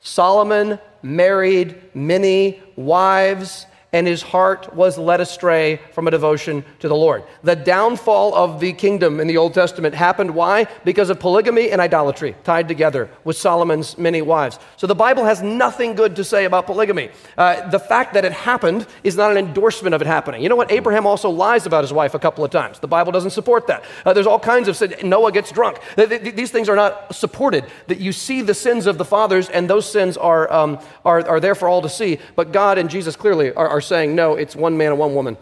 Solomon 0.00 0.78
married 1.02 1.78
many 1.94 2.62
wives 2.74 3.66
and 3.94 4.08
his 4.08 4.22
heart 4.22 4.74
was 4.74 4.98
led 4.98 5.20
astray 5.20 5.80
from 5.92 6.08
a 6.08 6.10
devotion 6.10 6.64
to 6.80 6.88
the 6.88 6.96
Lord. 6.96 7.22
The 7.44 7.54
downfall 7.54 8.34
of 8.34 8.58
the 8.58 8.72
kingdom 8.72 9.20
in 9.20 9.28
the 9.28 9.36
Old 9.36 9.54
Testament 9.54 9.94
happened. 9.94 10.34
Why? 10.34 10.66
Because 10.84 11.10
of 11.10 11.20
polygamy 11.20 11.70
and 11.70 11.80
idolatry 11.80 12.34
tied 12.42 12.66
together 12.66 13.08
with 13.22 13.36
Solomon's 13.36 13.96
many 13.96 14.20
wives. 14.20 14.58
So 14.78 14.88
the 14.88 14.96
Bible 14.96 15.24
has 15.24 15.42
nothing 15.42 15.94
good 15.94 16.16
to 16.16 16.24
say 16.24 16.44
about 16.44 16.66
polygamy. 16.66 17.10
Uh, 17.38 17.70
the 17.70 17.78
fact 17.78 18.14
that 18.14 18.24
it 18.24 18.32
happened 18.32 18.84
is 19.04 19.16
not 19.16 19.30
an 19.30 19.36
endorsement 19.36 19.94
of 19.94 20.02
it 20.02 20.08
happening. 20.08 20.42
You 20.42 20.48
know 20.48 20.56
what? 20.56 20.72
Abraham 20.72 21.06
also 21.06 21.30
lies 21.30 21.64
about 21.64 21.84
his 21.84 21.92
wife 21.92 22.14
a 22.14 22.18
couple 22.18 22.44
of 22.44 22.50
times. 22.50 22.80
The 22.80 22.88
Bible 22.88 23.12
doesn't 23.12 23.30
support 23.30 23.68
that. 23.68 23.84
Uh, 24.04 24.12
there's 24.12 24.26
all 24.26 24.40
kinds 24.40 24.66
of 24.66 25.04
Noah 25.04 25.30
gets 25.30 25.52
drunk. 25.52 25.78
These 25.96 26.50
things 26.50 26.68
are 26.68 26.74
not 26.74 27.14
supported. 27.14 27.64
That 27.86 28.00
you 28.00 28.10
see 28.10 28.42
the 28.42 28.54
sins 28.54 28.86
of 28.86 28.98
the 28.98 29.04
fathers, 29.04 29.48
and 29.48 29.70
those 29.70 29.88
sins 29.88 30.16
are, 30.16 30.52
um, 30.52 30.80
are, 31.04 31.24
are 31.28 31.38
there 31.38 31.54
for 31.54 31.68
all 31.68 31.82
to 31.82 31.88
see. 31.88 32.18
But 32.34 32.50
God 32.50 32.76
and 32.76 32.90
Jesus 32.90 33.14
clearly 33.14 33.52
are, 33.52 33.68
are 33.68 33.83
saying, 33.86 34.14
no, 34.14 34.34
it's 34.34 34.56
one 34.56 34.76
man 34.76 34.90
and 34.90 34.98
one 34.98 35.14
woman. 35.14 35.36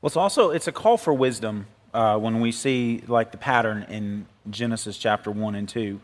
Well, 0.00 0.08
it's 0.08 0.16
also 0.16 0.50
it's 0.50 0.68
a 0.68 0.72
call 0.72 0.96
for 0.98 1.14
wisdom 1.14 1.66
uh, 1.94 2.18
when 2.18 2.40
we 2.40 2.52
see 2.52 3.02
like 3.06 3.32
the 3.32 3.38
pattern 3.38 3.86
in 3.88 4.26
Genesis 4.50 4.98
chapter 4.98 5.30
one 5.30 5.54
and 5.54 5.68
two, 5.68 6.00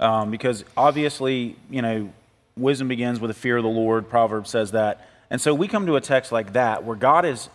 um, 0.00 0.30
because 0.30 0.64
obviously 0.76 1.56
you 1.68 1.82
know 1.82 2.12
wisdom 2.56 2.88
begins 2.88 3.20
with 3.20 3.28
the 3.28 3.34
fear 3.34 3.58
of 3.58 3.62
the 3.62 3.68
Lord. 3.68 4.08
Proverbs 4.08 4.48
says 4.48 4.70
that, 4.70 5.06
and 5.28 5.40
so 5.40 5.52
we 5.54 5.68
come 5.68 5.86
to 5.86 5.96
a 5.96 6.00
text 6.00 6.32
like 6.32 6.54
that 6.54 6.84
where 6.84 6.96
God 6.96 7.26
is 7.26 7.50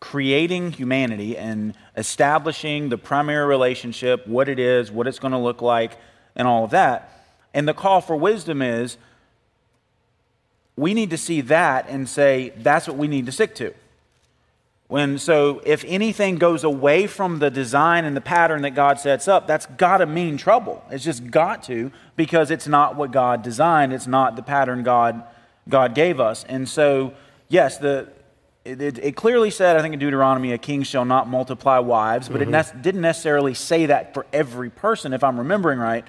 creating 0.00 0.72
humanity 0.72 1.36
and 1.36 1.74
establishing 1.96 2.88
the 2.88 2.98
primary 2.98 3.46
relationship, 3.46 4.26
what 4.26 4.48
it 4.48 4.58
is, 4.58 4.90
what 4.90 5.06
it's 5.06 5.18
going 5.18 5.32
to 5.32 5.38
look 5.38 5.62
like, 5.62 5.96
and 6.34 6.48
all 6.48 6.64
of 6.64 6.70
that. 6.70 7.12
And 7.54 7.66
the 7.66 7.74
call 7.74 8.00
for 8.00 8.16
wisdom 8.16 8.62
is 8.62 8.96
we 10.78 10.94
need 10.94 11.10
to 11.10 11.18
see 11.18 11.40
that 11.42 11.88
and 11.88 12.08
say, 12.08 12.52
that's 12.56 12.86
what 12.86 12.96
we 12.96 13.08
need 13.08 13.26
to 13.26 13.32
stick 13.32 13.54
to. 13.56 13.74
When, 14.86 15.18
so 15.18 15.60
if 15.66 15.84
anything 15.86 16.36
goes 16.36 16.62
away 16.64 17.06
from 17.08 17.40
the 17.40 17.50
design 17.50 18.04
and 18.04 18.16
the 18.16 18.22
pattern 18.22 18.62
that 18.62 18.70
God 18.70 18.98
sets 19.00 19.26
up, 19.26 19.46
that's 19.46 19.66
got 19.66 19.98
to 19.98 20.06
mean 20.06 20.36
trouble. 20.38 20.82
It's 20.90 21.04
just 21.04 21.30
got 21.30 21.64
to 21.64 21.90
because 22.16 22.50
it's 22.50 22.68
not 22.68 22.96
what 22.96 23.10
God 23.10 23.42
designed. 23.42 23.92
It's 23.92 24.06
not 24.06 24.36
the 24.36 24.42
pattern 24.42 24.84
God, 24.84 25.24
God 25.68 25.94
gave 25.94 26.20
us. 26.20 26.44
And 26.48 26.66
so, 26.66 27.12
yes, 27.48 27.78
the, 27.78 28.08
it, 28.64 28.80
it, 28.80 28.98
it 28.98 29.16
clearly 29.16 29.50
said, 29.50 29.76
I 29.76 29.82
think 29.82 29.94
in 29.94 30.00
Deuteronomy, 30.00 30.52
a 30.52 30.58
king 30.58 30.84
shall 30.84 31.04
not 31.04 31.28
multiply 31.28 31.80
wives, 31.80 32.28
but 32.28 32.40
mm-hmm. 32.40 32.54
it 32.54 32.74
ne- 32.74 32.82
didn't 32.82 33.02
necessarily 33.02 33.52
say 33.52 33.86
that 33.86 34.14
for 34.14 34.26
every 34.32 34.70
person, 34.70 35.12
if 35.12 35.24
I'm 35.24 35.38
remembering 35.38 35.80
right. 35.80 36.04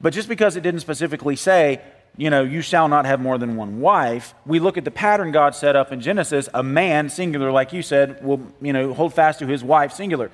But 0.00 0.14
just 0.14 0.28
because 0.28 0.56
it 0.56 0.62
didn't 0.62 0.80
specifically 0.80 1.36
say, 1.36 1.82
you 2.18 2.30
know, 2.30 2.42
you 2.42 2.60
shall 2.60 2.88
not 2.88 3.06
have 3.06 3.20
more 3.20 3.38
than 3.38 3.54
one 3.54 3.80
wife, 3.80 4.34
we 4.44 4.58
look 4.58 4.76
at 4.76 4.84
the 4.84 4.90
pattern 4.90 5.30
God 5.30 5.54
set 5.54 5.76
up 5.76 5.92
in 5.92 6.00
Genesis, 6.00 6.48
a 6.52 6.64
man, 6.64 7.08
singular, 7.08 7.52
like 7.52 7.72
you 7.72 7.80
said, 7.80 8.22
will, 8.24 8.40
you 8.60 8.72
know, 8.72 8.92
hold 8.92 9.14
fast 9.14 9.38
to 9.38 9.46
his 9.46 9.62
wife, 9.62 9.92
singular. 9.92 10.32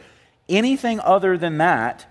Anything 0.48 0.98
other 1.00 1.36
than 1.36 1.58
that 1.58 2.06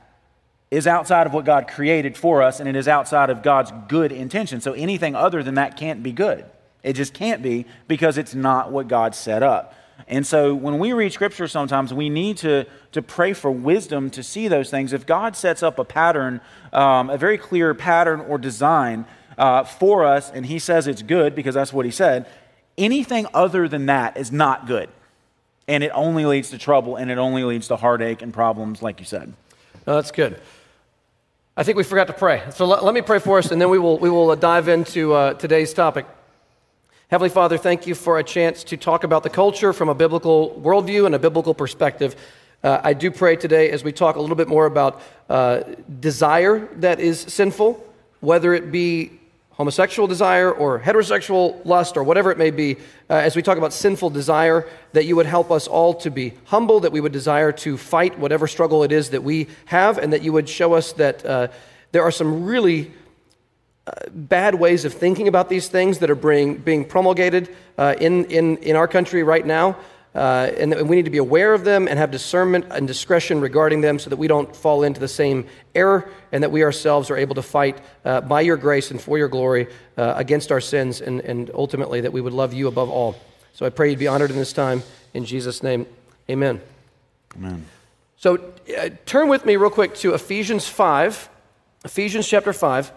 is 0.70 0.86
outside 0.86 1.26
of 1.26 1.34
what 1.34 1.44
God 1.44 1.68
created 1.68 2.16
for 2.16 2.44
us, 2.44 2.60
and 2.60 2.70
it 2.70 2.76
is 2.76 2.88
outside 2.88 3.32
of 3.32 3.42
God's 3.42 3.72
good 3.88 4.12
intention. 4.12 4.62
So 4.62 4.74
anything 4.74 5.16
other 5.16 5.42
than 5.42 5.56
that 5.56 5.76
can't 5.76 6.04
be 6.04 6.12
good. 6.12 6.46
It 6.84 6.94
just 6.94 7.16
can't 7.16 7.42
be 7.42 7.66
because 7.88 8.20
it's 8.20 8.36
not 8.36 8.72
what 8.72 8.88
God 8.88 9.16
set 9.16 9.42
up. 9.42 9.74
And 10.08 10.28
so 10.28 10.54
when 10.54 10.80
we 10.80 10.94
read 10.94 11.14
scripture 11.14 11.48
sometimes, 11.48 11.94
we 11.94 12.10
need 12.10 12.38
to, 12.38 12.66
to 12.92 13.02
pray 13.02 13.34
for 13.34 13.50
wisdom 13.50 14.10
to 14.12 14.22
see 14.22 14.48
those 14.48 14.70
things. 14.70 14.94
If 14.94 15.06
God 15.06 15.36
sets 15.36 15.64
up 15.64 15.80
a 15.80 15.86
pattern, 15.86 16.42
um, 16.72 17.10
a 17.10 17.18
very 17.18 17.38
clear 17.38 17.74
pattern 17.74 18.20
or 18.20 18.38
design, 18.38 19.06
uh, 19.38 19.64
for 19.64 20.06
us, 20.06 20.32
and 20.32 20.46
he 20.46 20.60
says 20.60 20.88
it's 20.88 21.02
good 21.02 21.36
because 21.36 21.56
that's 21.56 21.74
what 21.74 21.86
he 21.86 21.92
said, 21.92 22.28
anything 22.78 23.28
other 23.34 23.68
than 23.68 23.86
that 23.88 24.18
is 24.18 24.32
not 24.32 24.68
good. 24.68 24.90
And 25.68 25.84
it 25.84 25.92
only 25.94 26.26
leads 26.26 26.50
to 26.50 26.58
trouble 26.58 26.98
and 26.98 27.10
it 27.10 27.18
only 27.18 27.44
leads 27.44 27.68
to 27.70 27.76
heartache 27.76 28.22
and 28.22 28.34
problems, 28.34 28.82
like 28.82 29.00
you 29.00 29.06
said. 29.06 29.34
No, 29.88 29.96
that's 29.96 30.12
good. 30.12 30.40
I 31.56 31.64
think 31.64 31.78
we 31.78 31.84
forgot 31.84 32.08
to 32.08 32.14
pray. 32.14 32.42
So 32.52 32.66
let, 32.66 32.84
let 32.84 32.94
me 32.94 33.02
pray 33.02 33.20
for 33.20 33.38
us, 33.38 33.52
and 33.52 33.62
then 33.62 33.70
we 33.70 33.78
will, 33.78 34.00
we 34.00 34.10
will 34.10 34.32
uh, 34.32 34.36
dive 34.36 34.68
into 34.68 35.14
uh, 35.14 35.34
today's 35.36 35.74
topic. 35.74 36.08
Heavenly 37.10 37.30
Father, 37.30 37.60
thank 37.60 37.86
you 37.86 37.94
for 37.94 38.18
a 38.18 38.24
chance 38.24 38.64
to 38.66 38.78
talk 38.78 39.04
about 39.04 39.22
the 39.22 39.30
culture 39.30 39.72
from 39.72 39.88
a 39.88 39.94
biblical 39.94 40.60
worldview 40.64 41.06
and 41.06 41.14
a 41.14 41.20
biblical 41.20 41.54
perspective. 41.54 42.16
Uh, 42.64 42.82
I 42.84 42.94
do 42.94 43.12
pray 43.12 43.36
today 43.36 43.70
as 43.70 43.84
we 43.84 43.92
talk 43.92 44.16
a 44.16 44.20
little 44.20 44.36
bit 44.36 44.48
more 44.48 44.66
about 44.66 45.00
uh, 45.30 45.62
desire 46.00 46.68
that 46.78 47.00
is 47.00 47.20
sinful, 47.20 47.86
whether 48.22 48.54
it 48.56 48.72
be 48.72 49.12
homosexual 49.54 50.08
desire 50.08 50.52
or 50.52 50.80
heterosexual 50.80 51.64
lust 51.66 51.96
or 51.96 52.04
whatever 52.04 52.32
it 52.32 52.38
may 52.38 52.52
be, 52.52 52.76
uh, 53.10 53.14
as 53.14 53.36
we 53.36 53.42
talk 53.42 53.58
about 53.58 53.72
sinful 53.72 54.10
desire, 54.10 54.68
that 54.94 55.06
you 55.06 55.16
would 55.16 55.26
help 55.26 55.52
us 55.52 55.68
all 55.68 55.94
to 55.94 56.10
be 56.10 56.34
humble, 56.46 56.80
that 56.80 56.92
we 56.92 57.00
would 57.00 57.12
desire 57.12 57.52
to 57.52 57.78
fight 57.78 58.18
whatever 58.18 58.48
struggle 58.48 58.84
it 58.84 58.92
is 58.92 59.12
that 59.12 59.24
we 59.24 59.48
have, 59.66 59.98
and 59.98 60.12
that 60.12 60.24
you 60.24 60.34
would 60.34 60.50
show 60.50 60.74
us 60.74 60.94
that 60.94 61.26
uh, 61.26 61.48
there 61.92 62.02
are 62.02 62.12
some 62.12 62.46
really 62.46 62.92
uh, 63.86 63.92
bad 64.12 64.56
ways 64.56 64.86
of 64.86 64.94
thinking 64.94 65.28
about 65.28 65.50
these 65.50 65.68
things 65.68 66.00
that 66.00 66.10
are 66.10 66.16
being, 66.16 66.56
being 66.56 66.84
promulgated 66.84 67.54
uh, 67.78 67.96
in, 68.00 68.26
in, 68.26 68.58
in 68.58 68.76
our 68.76 68.88
country 68.88 69.24
right 69.24 69.46
now. 69.46 69.76
Uh, 70.16 70.52
and 70.58 70.88
we 70.88 70.96
need 70.96 71.06
to 71.06 71.12
be 71.12 71.18
aware 71.18 71.54
of 71.54 71.64
them 71.64 71.88
and 71.88 71.98
have 71.98 72.12
discernment 72.12 72.66
and 72.70 72.88
discretion 72.88 73.42
regarding 73.42 73.82
them 73.82 73.98
so 73.98 74.10
that 74.12 74.18
we 74.18 74.28
don't 74.28 74.56
fall 74.56 74.84
into 74.84 75.00
the 75.00 75.08
same 75.08 75.46
error 75.74 76.08
and 76.32 76.44
that 76.44 76.52
we 76.52 76.64
ourselves 76.64 77.10
are 77.10 77.18
able 77.18 77.34
to 77.34 77.42
fight 77.42 77.80
uh, 78.06 78.22
by 78.22 78.42
your 78.42 78.58
grace 78.58 78.92
and 78.92 79.02
for 79.02 79.18
your 79.18 79.28
glory 79.28 79.68
uh, 79.98 80.14
against 80.16 80.52
our 80.52 80.62
sins 80.62 81.02
and, 81.02 81.22
and 81.22 81.50
ultimately 81.56 82.02
that 82.02 82.14
we 82.14 82.22
would 82.22 82.34
love 82.34 82.54
you 82.54 82.68
above 82.68 82.90
all. 82.90 83.16
So 83.54 83.66
I 83.66 83.70
pray 83.70 83.90
you'd 83.90 84.00
be 84.00 84.08
honored 84.08 84.30
in 84.30 84.38
this 84.38 84.54
time. 84.54 84.84
In 85.16 85.26
Jesus' 85.26 85.64
name, 85.64 85.88
amen. 86.30 86.62
Amen. 87.36 87.66
So 88.18 88.36
uh, 88.78 88.90
turn 89.06 89.30
with 89.30 89.46
me 89.46 89.56
real 89.56 89.72
quick 89.72 89.96
to 89.96 90.14
Ephesians 90.14 90.68
5, 90.68 91.30
Ephesians 91.86 92.28
chapter 92.28 92.54
5. 92.54 92.92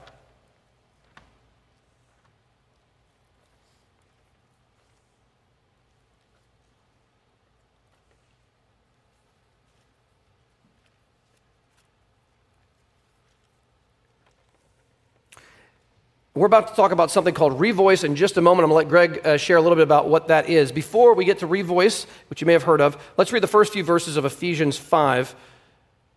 We're 16.36 16.44
about 16.44 16.68
to 16.68 16.74
talk 16.74 16.92
about 16.92 17.10
something 17.10 17.32
called 17.32 17.58
Revoice 17.58 18.04
in 18.04 18.14
just 18.14 18.36
a 18.36 18.42
moment. 18.42 18.64
I'm 18.64 18.70
going 18.70 18.86
to 18.86 18.88
let 18.88 18.90
Greg 18.90 19.26
uh, 19.26 19.36
share 19.38 19.56
a 19.56 19.62
little 19.62 19.74
bit 19.74 19.84
about 19.84 20.10
what 20.10 20.28
that 20.28 20.50
is. 20.50 20.70
Before 20.70 21.14
we 21.14 21.24
get 21.24 21.38
to 21.38 21.48
Revoice, 21.48 22.04
which 22.28 22.42
you 22.42 22.46
may 22.46 22.52
have 22.52 22.64
heard 22.64 22.82
of, 22.82 23.02
let's 23.16 23.32
read 23.32 23.42
the 23.42 23.46
first 23.46 23.72
few 23.72 23.82
verses 23.82 24.18
of 24.18 24.26
Ephesians 24.26 24.76
5. 24.76 25.34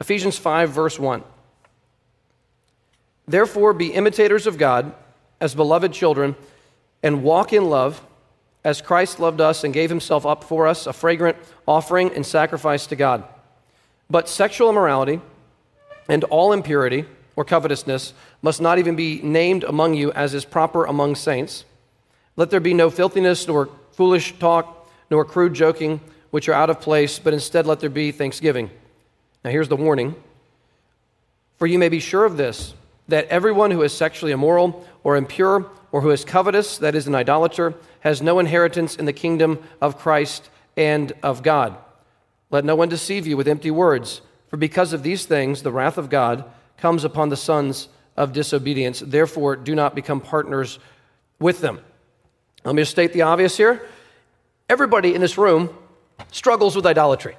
Ephesians 0.02 0.38
5, 0.38 0.72
verse 0.72 1.00
1. 1.00 1.24
Therefore, 3.30 3.72
be 3.72 3.94
imitators 3.94 4.46
of 4.46 4.58
God 4.58 4.94
as 5.40 5.56
beloved 5.56 5.94
children, 5.94 6.36
and 7.02 7.24
walk 7.24 7.54
in 7.54 7.70
love 7.70 8.06
as 8.66 8.82
Christ 8.82 9.22
loved 9.22 9.40
us 9.40 9.64
and 9.64 9.74
gave 9.74 9.90
himself 9.90 10.26
up 10.26 10.44
for 10.44 10.68
us, 10.68 10.86
a 10.86 10.92
fragrant 10.92 11.38
offering 11.66 12.14
and 12.14 12.26
sacrifice 12.26 12.88
to 12.88 12.98
God. 12.98 13.24
But 14.10 14.28
sexual 14.28 14.70
immorality 14.70 15.22
and 16.10 16.26
all 16.26 16.52
impurity, 16.52 17.06
or 17.40 17.46
covetousness 17.46 18.14
must 18.42 18.60
not 18.60 18.80
even 18.80 18.98
be 18.98 19.22
named 19.22 19.64
among 19.64 19.94
you 19.94 20.12
as 20.12 20.34
is 20.34 20.44
proper 20.44 20.84
among 20.84 21.16
saints. 21.16 21.64
Let 22.36 22.50
there 22.50 22.60
be 22.60 22.74
no 22.74 22.90
filthiness, 22.90 23.48
nor 23.48 23.70
foolish 23.94 24.38
talk, 24.40 24.90
nor 25.10 25.24
crude 25.24 25.54
joking, 25.54 26.02
which 26.32 26.50
are 26.50 26.54
out 26.54 26.70
of 26.70 26.82
place, 26.82 27.18
but 27.18 27.34
instead 27.34 27.66
let 27.66 27.80
there 27.80 27.90
be 27.90 28.12
thanksgiving. 28.12 28.70
Now 29.42 29.52
here's 29.52 29.70
the 29.70 29.78
warning 29.78 30.18
For 31.58 31.66
you 31.66 31.80
may 31.80 31.88
be 31.88 32.02
sure 32.02 32.26
of 32.26 32.36
this, 32.36 32.74
that 33.08 33.30
everyone 33.30 33.72
who 33.72 33.84
is 33.84 33.94
sexually 33.94 34.34
immoral, 34.34 34.86
or 35.06 35.16
impure, 35.16 35.72
or 35.94 36.02
who 36.02 36.10
is 36.10 36.26
covetous, 36.26 36.78
that 36.80 36.94
is, 36.94 37.08
an 37.08 37.16
idolater, 37.16 37.74
has 38.02 38.22
no 38.22 38.40
inheritance 38.40 38.98
in 38.98 39.06
the 39.06 39.14
kingdom 39.14 39.64
of 39.80 39.98
Christ 39.98 40.50
and 40.76 41.14
of 41.24 41.42
God. 41.42 41.78
Let 42.52 42.66
no 42.66 42.76
one 42.76 42.90
deceive 42.90 43.26
you 43.26 43.38
with 43.38 43.48
empty 43.48 43.72
words, 43.72 44.20
for 44.50 44.58
because 44.58 44.92
of 44.92 45.04
these 45.04 45.26
things, 45.26 45.64
the 45.64 45.72
wrath 45.72 45.98
of 45.98 46.10
God 46.10 46.44
comes 46.80 47.04
upon 47.04 47.30
the 47.30 47.38
sons 47.38 47.90
of 48.18 48.34
disobedience. 48.34 49.00
Therefore, 49.00 49.56
do 49.56 49.76
not 49.76 49.96
become 49.96 50.22
partners 50.22 50.80
with 51.40 51.62
them. 51.62 51.80
Let 52.66 52.76
me 52.76 52.82
just 52.82 52.92
state 52.92 53.14
the 53.14 53.22
obvious 53.24 53.56
here. 53.56 53.82
Everybody 54.68 55.16
in 55.16 55.22
this 55.22 55.38
room 55.38 55.70
struggles 56.32 56.76
with 56.76 56.86
idolatry. 56.86 57.38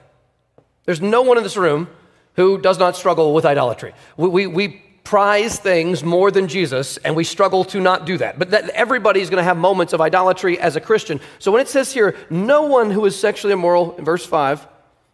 There's 0.85 1.01
no 1.01 1.23
one 1.23 1.37
in 1.37 1.43
this 1.43 1.57
room 1.57 1.89
who 2.35 2.59
does 2.59 2.79
not 2.79 2.97
struggle 2.97 3.35
with 3.35 3.45
idolatry. 3.45 3.93
We, 4.17 4.29
we, 4.29 4.47
we 4.47 4.69
prize 5.05 5.59
things 5.59 6.03
more 6.03 6.31
than 6.31 6.49
Jesus, 6.49 6.97
and 6.99 7.15
we 7.17 7.25
struggle 7.25 7.65
to 7.65 7.81
not 7.81 8.07
do 8.07 8.17
that. 8.19 8.39
But 8.39 8.51
that, 8.51 8.71
everybody's 8.71 9.29
going 9.29 9.41
to 9.41 9.45
have 9.45 9.57
moments 9.57 9.93
of 9.93 10.01
idolatry 10.01 10.59
as 10.59 10.77
a 10.77 10.81
Christian. 10.81 11.21
So 11.39 11.53
when 11.53 11.61
it 11.61 11.69
says 11.69 11.93
here, 11.93 12.17
no 12.31 12.63
one 12.63 12.91
who 12.91 13.05
is 13.05 13.19
sexually 13.19 13.53
immoral, 13.53 13.97
in 13.97 14.05
verse 14.05 14.25
5, 14.25 14.67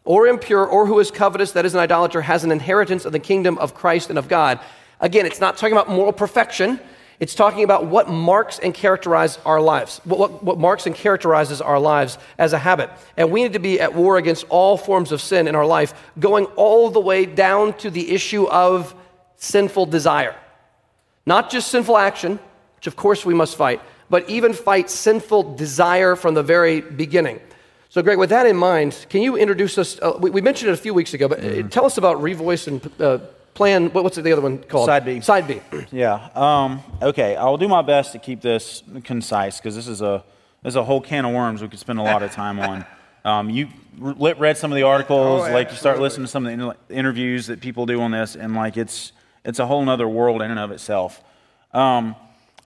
or 0.07 0.27
impure, 0.27 0.65
or 0.65 0.87
who 0.87 0.99
is 1.01 1.11
covetous, 1.11 1.53
that 1.53 1.67
is 1.67 1.75
an 1.75 1.81
idolater, 1.81 2.23
has 2.23 2.45
an 2.45 2.53
inheritance 2.53 3.05
of 3.05 3.13
the 3.13 3.19
kingdom 3.19 3.59
of 3.59 3.75
Christ 3.75 4.09
and 4.09 4.19
of 4.19 4.29
God. 4.29 4.61
Again, 5.01 5.27
it's 5.27 5.41
not 5.41 5.59
talking 5.59 5.77
about 5.77 5.91
moral 5.91 6.13
perfection. 6.13 6.81
It's 7.19 7.35
talking 7.35 7.65
about 7.65 7.87
what 7.87 8.09
marks 8.09 8.59
and 8.59 8.75
characterizes 8.75 9.39
our 9.45 9.61
lives, 9.61 10.01
what, 10.05 10.19
what, 10.19 10.45
what, 10.45 10.59
marks 10.59 10.87
and 10.87 10.95
characterizes 10.95 11.61
our 11.61 11.81
lives 11.81 12.19
as 12.39 12.53
a 12.53 12.59
habit. 12.59 12.91
And 13.17 13.31
we 13.31 13.43
need 13.43 13.55
to 13.55 13.59
be 13.59 13.81
at 13.81 13.95
war 13.95 14.17
against 14.17 14.45
all 14.49 14.77
forms 14.77 15.13
of 15.13 15.21
sin 15.21 15.49
in 15.49 15.55
our 15.55 15.67
life, 15.67 15.95
going 16.19 16.45
all 16.57 16.91
the 16.91 17.01
way 17.01 17.25
down 17.27 17.73
to 17.79 17.91
the 17.91 18.11
issue 18.11 18.47
of 18.49 18.95
sinful 19.37 19.87
desire. 19.87 20.37
Not 21.25 21.51
just 21.51 21.69
sinful 21.69 21.97
action, 21.97 22.39
which 22.77 22.87
of 22.87 22.97
course 22.97 23.25
we 23.25 23.35
must 23.35 23.57
fight, 23.57 23.81
but 24.09 24.29
even 24.29 24.53
fight 24.53 24.91
sinful 24.91 25.57
desire 25.57 26.17
from 26.17 26.35
the 26.35 26.43
very 26.43 26.81
beginning. 26.81 27.41
So, 27.97 28.03
Greg, 28.03 28.19
with 28.19 28.29
that 28.29 28.45
in 28.45 28.57
mind, 28.57 29.07
can 29.09 29.23
you 29.23 29.39
introduce 29.39 29.79
us? 29.79 29.99
Uh, 30.03 30.19
we, 30.21 30.29
we, 30.29 30.43
mentioned 30.43 30.69
it 30.69 30.75
a 30.75 30.77
few 30.77 30.93
weeks 30.93 31.15
ago, 31.15 31.29
but 31.29 31.39
uh, 31.39 31.45
mm-hmm. 31.45 31.69
tell 31.69 31.87
us 31.87 31.97
about 31.97 32.19
Revoice 32.19 32.69
and 32.69 33.01
uh, 33.01 33.17
plan, 33.55 33.91
what's 33.91 34.17
the 34.17 34.33
other 34.33 34.43
one 34.43 34.59
called? 34.59 34.85
Side 34.85 35.07
B. 35.07 35.23
Side 35.23 35.49
B. 35.49 35.63
Yeah. 35.91 36.29
Um, 36.35 36.83
okay. 37.01 37.37
I'll 37.37 37.57
do 37.57 37.69
my 37.69 37.81
best 37.81 38.13
to 38.13 38.19
keep 38.19 38.43
this 38.43 38.83
concise 39.03 39.57
because 39.57 39.75
this 39.75 39.89
is 39.89 40.03
a 40.03 40.23
this 40.63 40.73
is 40.73 40.77
a 40.77 40.85
whole 40.85 41.01
can 41.01 41.25
of 41.25 41.33
worms 41.33 41.63
we 41.63 41.69
could 41.69 41.79
spend 41.79 41.99
a 41.99 42.03
lot 42.03 42.23
of 42.23 42.33
time 42.33 42.61
on. 42.61 42.85
Um, 43.25 43.51
you 43.51 43.67
read 43.99 44.57
some 44.57 44.71
of 44.71 44.77
the 44.77 44.85
articles, 44.85 45.49
oh, 45.49 45.53
like 45.53 45.71
you 45.71 45.77
start 45.77 45.99
listening 45.99 46.27
to 46.27 46.31
some 46.31 46.47
of 46.47 46.57
the 46.57 46.95
interviews 46.95 47.49
that 47.49 47.61
people 47.61 47.85
do 47.85 48.01
on 48.01 48.13
this, 48.13 48.37
and 48.37 48.55
like 48.55 48.77
it's 48.77 49.11
it's 49.45 49.59
a 49.59 49.67
whole 49.67 49.89
other 49.91 50.07
world 50.07 50.43
in 50.43 50.51
and 50.53 50.61
of 50.61 50.71
itself. 50.71 51.25
Um, 51.73 52.15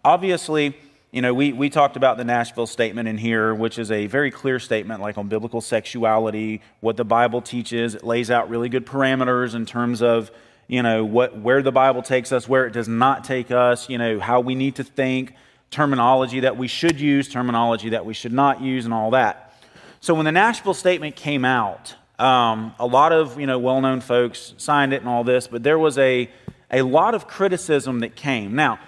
obviously, 0.05 0.77
you 1.13 1.23
know, 1.23 1.35
we, 1.35 1.53
we 1.53 1.71
talked 1.71 1.97
about 1.97 2.17
the 2.17 2.25
Nashville 2.25 2.67
statement 2.67 3.09
in 3.09 3.19
here, 3.19 3.55
which 3.55 3.79
is 3.79 3.91
a 3.91 4.07
very 4.07 4.31
clear 4.31 4.59
statement, 4.59 5.01
like 5.01 5.19
on 5.19 5.29
biblical 5.29 5.61
sexuality, 5.61 6.61
what 6.81 6.97
the 6.97 7.05
Bible 7.05 7.43
teaches. 7.43 7.95
It 7.95 8.05
lays 8.05 8.31
out 8.31 8.49
really 8.49 8.69
good 8.69 8.87
parameters 8.87 9.55
in 9.55 9.67
terms 9.67 10.03
of 10.03 10.31
you 10.71 10.85
know, 10.85 11.05
what, 11.05 11.37
where 11.37 11.63
the 11.63 11.73
Bible 11.73 12.01
takes 12.01 12.31
us, 12.31 12.49
where 12.49 12.65
it 12.65 12.73
does 12.73 12.87
not 12.87 13.25
take 13.25 13.51
us, 13.51 13.89
you 13.89 13.99
know, 13.99 14.21
how 14.21 14.39
we 14.39 14.55
need 14.55 14.77
to 14.77 14.85
think, 14.85 15.35
terminology 15.73 16.41
that 16.41 16.57
we 16.57 16.69
should 16.69 17.01
use, 17.01 17.29
terminology 17.29 17.89
that 17.89 18.07
we 18.07 18.15
should 18.15 18.33
not 18.33 18.61
use, 18.61 18.85
and 18.85 18.95
all 18.95 19.11
that. 19.11 19.53
So 19.99 20.15
when 20.15 20.27
the 20.27 20.33
Nashville 20.33 20.75
statement 20.75 21.17
came 21.17 21.45
out, 21.45 21.97
um, 22.21 22.73
a 22.79 22.87
lot 22.87 23.11
of, 23.11 23.41
you 23.41 23.49
know, 23.49 23.59
well-known 23.59 24.01
folks 24.01 24.55
signed 24.59 24.93
it 24.93 25.01
and 25.01 25.09
all 25.09 25.25
this, 25.25 25.49
but 25.49 25.65
there 25.65 25.79
was 25.79 25.99
a, 25.99 26.31
a 26.71 26.83
lot 26.83 27.17
of 27.17 27.27
criticism 27.27 27.99
that 28.01 28.15
came. 28.15 28.55
Now, 28.55 28.79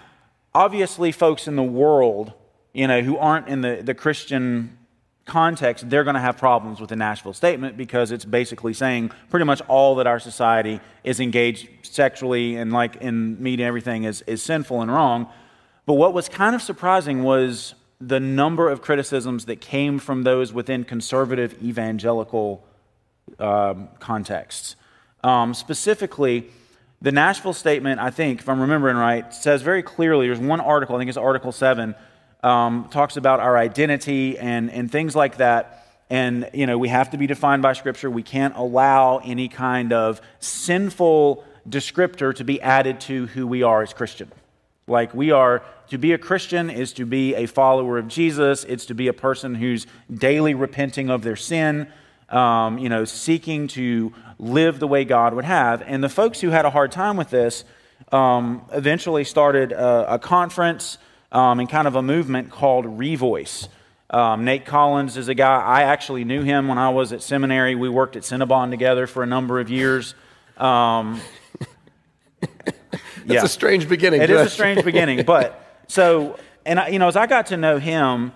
obviously, 0.55 1.13
folks 1.13 1.49
in 1.49 1.57
the 1.57 1.63
world, 1.63 2.33
you 2.73 2.87
know, 2.87 3.01
who 3.03 3.17
aren't 3.17 3.49
in 3.49 3.61
the, 3.61 3.81
the 3.83 3.95
Christian 3.95 4.79
context, 5.25 5.89
they're 5.89 6.05
going 6.05 6.15
to 6.15 6.21
have 6.21 6.37
problems 6.37 6.81
with 6.81 6.91
the 6.91 6.97
Nashville 6.97 7.33
statement 7.33 7.77
because 7.77 8.11
it's 8.11 8.25
basically 8.25 8.73
saying 8.73 9.11
pretty 9.31 9.45
much 9.45 9.61
all 9.69 9.95
that 9.97 10.07
our 10.07 10.19
society 10.19 10.81
is 11.05 11.21
engaged 11.21 11.69
sexually 11.83 12.57
and 12.57 12.73
like 12.73 12.97
in 12.97 13.41
media 13.43 13.67
and 13.67 13.69
everything 13.69 14.05
is, 14.05 14.23
is 14.27 14.43
sinful 14.43 14.81
and 14.81 14.91
wrong. 14.91 15.29
But 15.87 15.95
what 15.95 16.13
was 16.13 16.29
kind 16.29 16.55
of 16.55 16.63
surprising 16.63 17.23
was 17.23 17.75
the 18.01 18.21
number 18.21 18.69
of 18.69 18.83
criticisms 18.83 19.45
that 19.47 19.61
came 19.61 19.99
from 19.99 20.25
those 20.25 20.53
within 20.53 20.85
conservative 20.85 21.63
evangelical 21.63 22.65
um, 23.39 23.89
contexts. 24.01 24.75
Um, 25.23 25.55
specifically, 25.55 26.51
the 27.03 27.11
Nashville 27.11 27.53
statement, 27.53 28.01
I 28.01 28.11
think, 28.11 28.41
if 28.41 28.49
I'm 28.49 28.61
remembering 28.61 28.97
right, 28.97 29.35
says 29.35 29.61
very 29.63 29.83
clearly 29.83 30.29
there's 30.29 30.39
one 30.39 30.61
article, 30.61 30.95
I 30.95 31.01
think 31.01 31.09
it's 31.09 31.19
Article 31.19 31.51
7 31.51 31.97
um, 32.45 32.89
talks 32.91 33.17
about 33.17 33.41
our 33.41 33.57
identity 33.57 34.39
and, 34.39 34.71
and 34.71 34.91
things 34.91 35.15
like 35.15 35.39
that. 35.39 35.87
And, 36.11 36.49
you 36.53 36.67
know, 36.67 36.79
we 36.79 36.89
have 36.89 37.11
to 37.11 37.19
be 37.19 37.27
defined 37.27 37.63
by 37.63 37.73
Scripture. 37.73 38.11
We 38.11 38.23
can't 38.23 38.55
allow 38.57 39.19
any 39.19 39.49
kind 39.49 39.93
of 39.93 40.21
sinful 40.39 41.45
descriptor 41.69 42.35
to 42.37 42.45
be 42.45 42.61
added 42.61 43.01
to 43.03 43.27
who 43.29 43.47
we 43.47 43.63
are 43.63 43.83
as 43.83 43.93
Christian. 43.93 44.31
Like, 44.87 45.15
we 45.15 45.31
are, 45.31 45.63
to 45.89 45.99
be 45.99 46.13
a 46.13 46.19
Christian 46.19 46.71
is 46.71 46.93
to 46.95 47.07
be 47.07 47.35
a 47.35 47.47
follower 47.47 47.99
of 47.99 48.09
Jesus, 48.09 48.65
it's 48.65 48.87
to 48.87 48.95
be 48.95 49.09
a 49.09 49.13
person 49.13 49.55
who's 49.55 49.87
daily 50.13 50.55
repenting 50.55 51.09
of 51.11 51.23
their 51.23 51.37
sin, 51.37 51.89
um, 52.29 52.79
you 52.79 52.89
know, 52.89 53.05
seeking 53.05 53.69
to 53.69 54.13
live 54.43 54.81
the 54.81 54.89
way 54.89 55.05
God 55.05 55.35
would 55.35 55.45
have. 55.45 55.83
And 55.87 56.03
the 56.03 56.09
folks 56.09 56.41
who 56.41 56.51
had 56.51 56.65
a 56.65 56.71
hard 56.71 56.91
time 56.91 57.17
with 57.17 57.31
this 57.31 57.65
um, 58.11 58.63
eventually 58.73 59.25
started 59.25 59.73
a, 59.73 60.15
a 60.15 60.19
conference 60.19 60.99
um, 61.31 61.61
and 61.61 61.71
kind 61.71 61.87
of 61.87 61.95
a 61.95 62.03
movement 62.03 62.51
called 62.51 62.85
Revoice. 62.85 63.69
Um, 64.11 64.45
Nate 64.45 64.67
Collins 64.67 65.17
is 65.17 65.29
a 65.29 65.35
guy, 65.35 65.63
I 65.63 65.85
actually 65.85 66.25
knew 66.25 66.43
him 66.43 66.69
when 66.69 66.77
I 66.77 66.91
was 66.91 67.13
at 67.13 67.23
seminary. 67.23 67.75
We 67.75 67.89
worked 67.89 68.17
at 68.17 68.25
Cinnabon 68.25 68.71
together 68.71 69.07
for 69.07 69.23
a 69.23 69.27
number 69.27 69.61
of 69.61 69.71
years. 69.71 70.15
Um, 70.59 71.21
That's 72.41 72.75
yeah. 73.27 73.45
a 73.45 73.49
strange 73.49 73.89
beginning. 73.89 74.21
It 74.21 74.29
is 74.29 74.41
a 74.41 74.51
strange 74.51 74.85
beginning. 74.85 75.25
But 75.25 75.65
so, 75.87 76.39
and 76.67 76.81
I, 76.81 76.89
you 76.89 76.99
know, 76.99 77.09
as 77.09 77.17
I 77.17 77.27
got 77.27 77.47
to 77.47 77.57
know 77.57 77.79
him, 77.79 78.33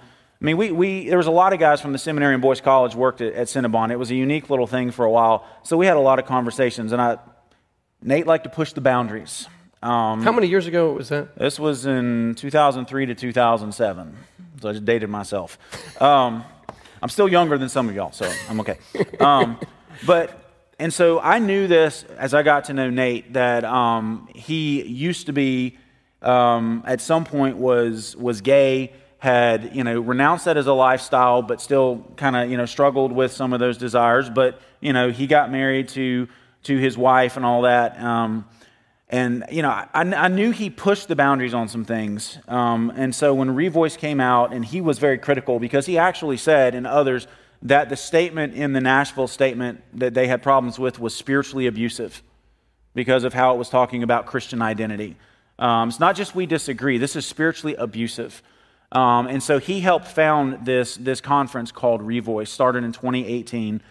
I 0.46 0.54
mean, 0.54 0.58
we, 0.58 0.70
we, 0.70 1.08
there 1.08 1.18
was 1.18 1.26
a 1.26 1.32
lot 1.32 1.52
of 1.52 1.58
guys 1.58 1.80
from 1.80 1.90
the 1.90 1.98
seminary 1.98 2.32
and 2.32 2.40
Boyce 2.40 2.60
College 2.60 2.94
worked 2.94 3.20
at, 3.20 3.32
at 3.32 3.48
Cinnabon. 3.48 3.90
It 3.90 3.96
was 3.96 4.12
a 4.12 4.14
unique 4.14 4.48
little 4.48 4.68
thing 4.68 4.92
for 4.92 5.04
a 5.04 5.10
while. 5.10 5.44
So 5.64 5.76
we 5.76 5.86
had 5.86 5.96
a 5.96 6.00
lot 6.00 6.20
of 6.20 6.26
conversations, 6.26 6.92
and 6.92 7.02
I, 7.02 7.18
Nate 8.00 8.28
liked 8.28 8.44
to 8.44 8.50
push 8.50 8.72
the 8.72 8.80
boundaries. 8.80 9.48
Um, 9.82 10.22
How 10.22 10.30
many 10.30 10.46
years 10.46 10.68
ago 10.68 10.92
was 10.92 11.08
that? 11.08 11.36
This 11.36 11.58
was 11.58 11.84
in 11.84 12.36
2003 12.36 13.06
to 13.06 13.14
2007. 13.16 14.16
So 14.60 14.68
I 14.68 14.72
just 14.72 14.84
dated 14.84 15.10
myself. 15.10 15.58
Um, 16.00 16.44
I'm 17.02 17.08
still 17.08 17.28
younger 17.28 17.58
than 17.58 17.68
some 17.68 17.88
of 17.88 17.96
y'all, 17.96 18.12
so 18.12 18.32
I'm 18.48 18.60
okay. 18.60 18.78
Um, 19.18 19.58
but 20.06 20.62
and 20.78 20.94
so 20.94 21.18
I 21.18 21.40
knew 21.40 21.66
this 21.66 22.04
as 22.18 22.34
I 22.34 22.44
got 22.44 22.66
to 22.66 22.72
know 22.72 22.88
Nate 22.88 23.32
that 23.32 23.64
um, 23.64 24.28
he 24.32 24.84
used 24.84 25.26
to 25.26 25.32
be 25.32 25.76
um, 26.22 26.84
at 26.86 27.00
some 27.00 27.24
point 27.24 27.56
was 27.56 28.14
was 28.14 28.42
gay, 28.42 28.92
had 29.18 29.74
you 29.74 29.84
know 29.84 30.00
renounced 30.00 30.44
that 30.44 30.56
as 30.56 30.66
a 30.66 30.72
lifestyle, 30.72 31.42
but 31.42 31.60
still 31.60 32.04
kind 32.16 32.36
of 32.36 32.50
you 32.50 32.56
know 32.56 32.66
struggled 32.66 33.12
with 33.12 33.32
some 33.32 33.52
of 33.52 33.60
those 33.60 33.78
desires. 33.78 34.30
But 34.30 34.60
you 34.80 34.92
know 34.92 35.10
he 35.10 35.26
got 35.26 35.50
married 35.50 35.88
to 35.90 36.28
to 36.64 36.76
his 36.76 36.98
wife 36.98 37.36
and 37.36 37.46
all 37.46 37.62
that. 37.62 38.00
Um, 38.00 38.46
and, 39.08 39.44
you 39.52 39.62
know, 39.62 39.70
I, 39.70 39.88
I, 39.94 40.26
knew 40.26 40.50
he 40.50 40.68
pushed 40.68 41.06
the 41.06 41.14
boundaries 41.14 41.54
on 41.54 41.68
some 41.68 41.84
things. 41.84 42.38
Um, 42.48 42.92
and 42.96 43.14
so 43.14 43.34
when 43.34 43.50
Revoice 43.50 43.96
came 43.96 44.20
out, 44.20 44.52
and 44.52 44.64
he 44.64 44.80
was 44.80 44.98
very 44.98 45.16
critical 45.16 45.60
because 45.60 45.86
he 45.86 45.96
actually 45.96 46.36
said, 46.38 46.74
and 46.74 46.88
others, 46.88 47.28
that 47.62 47.88
the 47.88 47.96
statement 47.96 48.54
in 48.54 48.72
the 48.72 48.80
Nashville 48.80 49.28
statement 49.28 49.82
that 49.94 50.14
they 50.14 50.26
had 50.26 50.42
problems 50.42 50.76
with 50.78 50.98
was 50.98 51.14
spiritually 51.14 51.68
abusive 51.68 52.20
because 52.94 53.22
of 53.22 53.32
how 53.32 53.54
it 53.54 53.58
was 53.58 53.68
talking 53.68 54.02
about 54.02 54.26
Christian 54.26 54.60
identity. 54.60 55.16
Um, 55.58 55.88
it's 55.88 56.00
not 56.00 56.16
just 56.16 56.34
we 56.34 56.46
disagree, 56.46 56.98
this 56.98 57.14
is 57.14 57.24
spiritually 57.26 57.76
abusive. 57.76 58.42
Um, 58.92 59.26
and 59.26 59.42
so 59.42 59.58
he 59.58 59.80
helped 59.80 60.06
found 60.06 60.64
this, 60.64 60.96
this 60.96 61.20
conference 61.20 61.72
called 61.72 62.02
Revoice, 62.02 62.48
started 62.48 62.84
in 62.84 62.92
2018. 62.92 63.82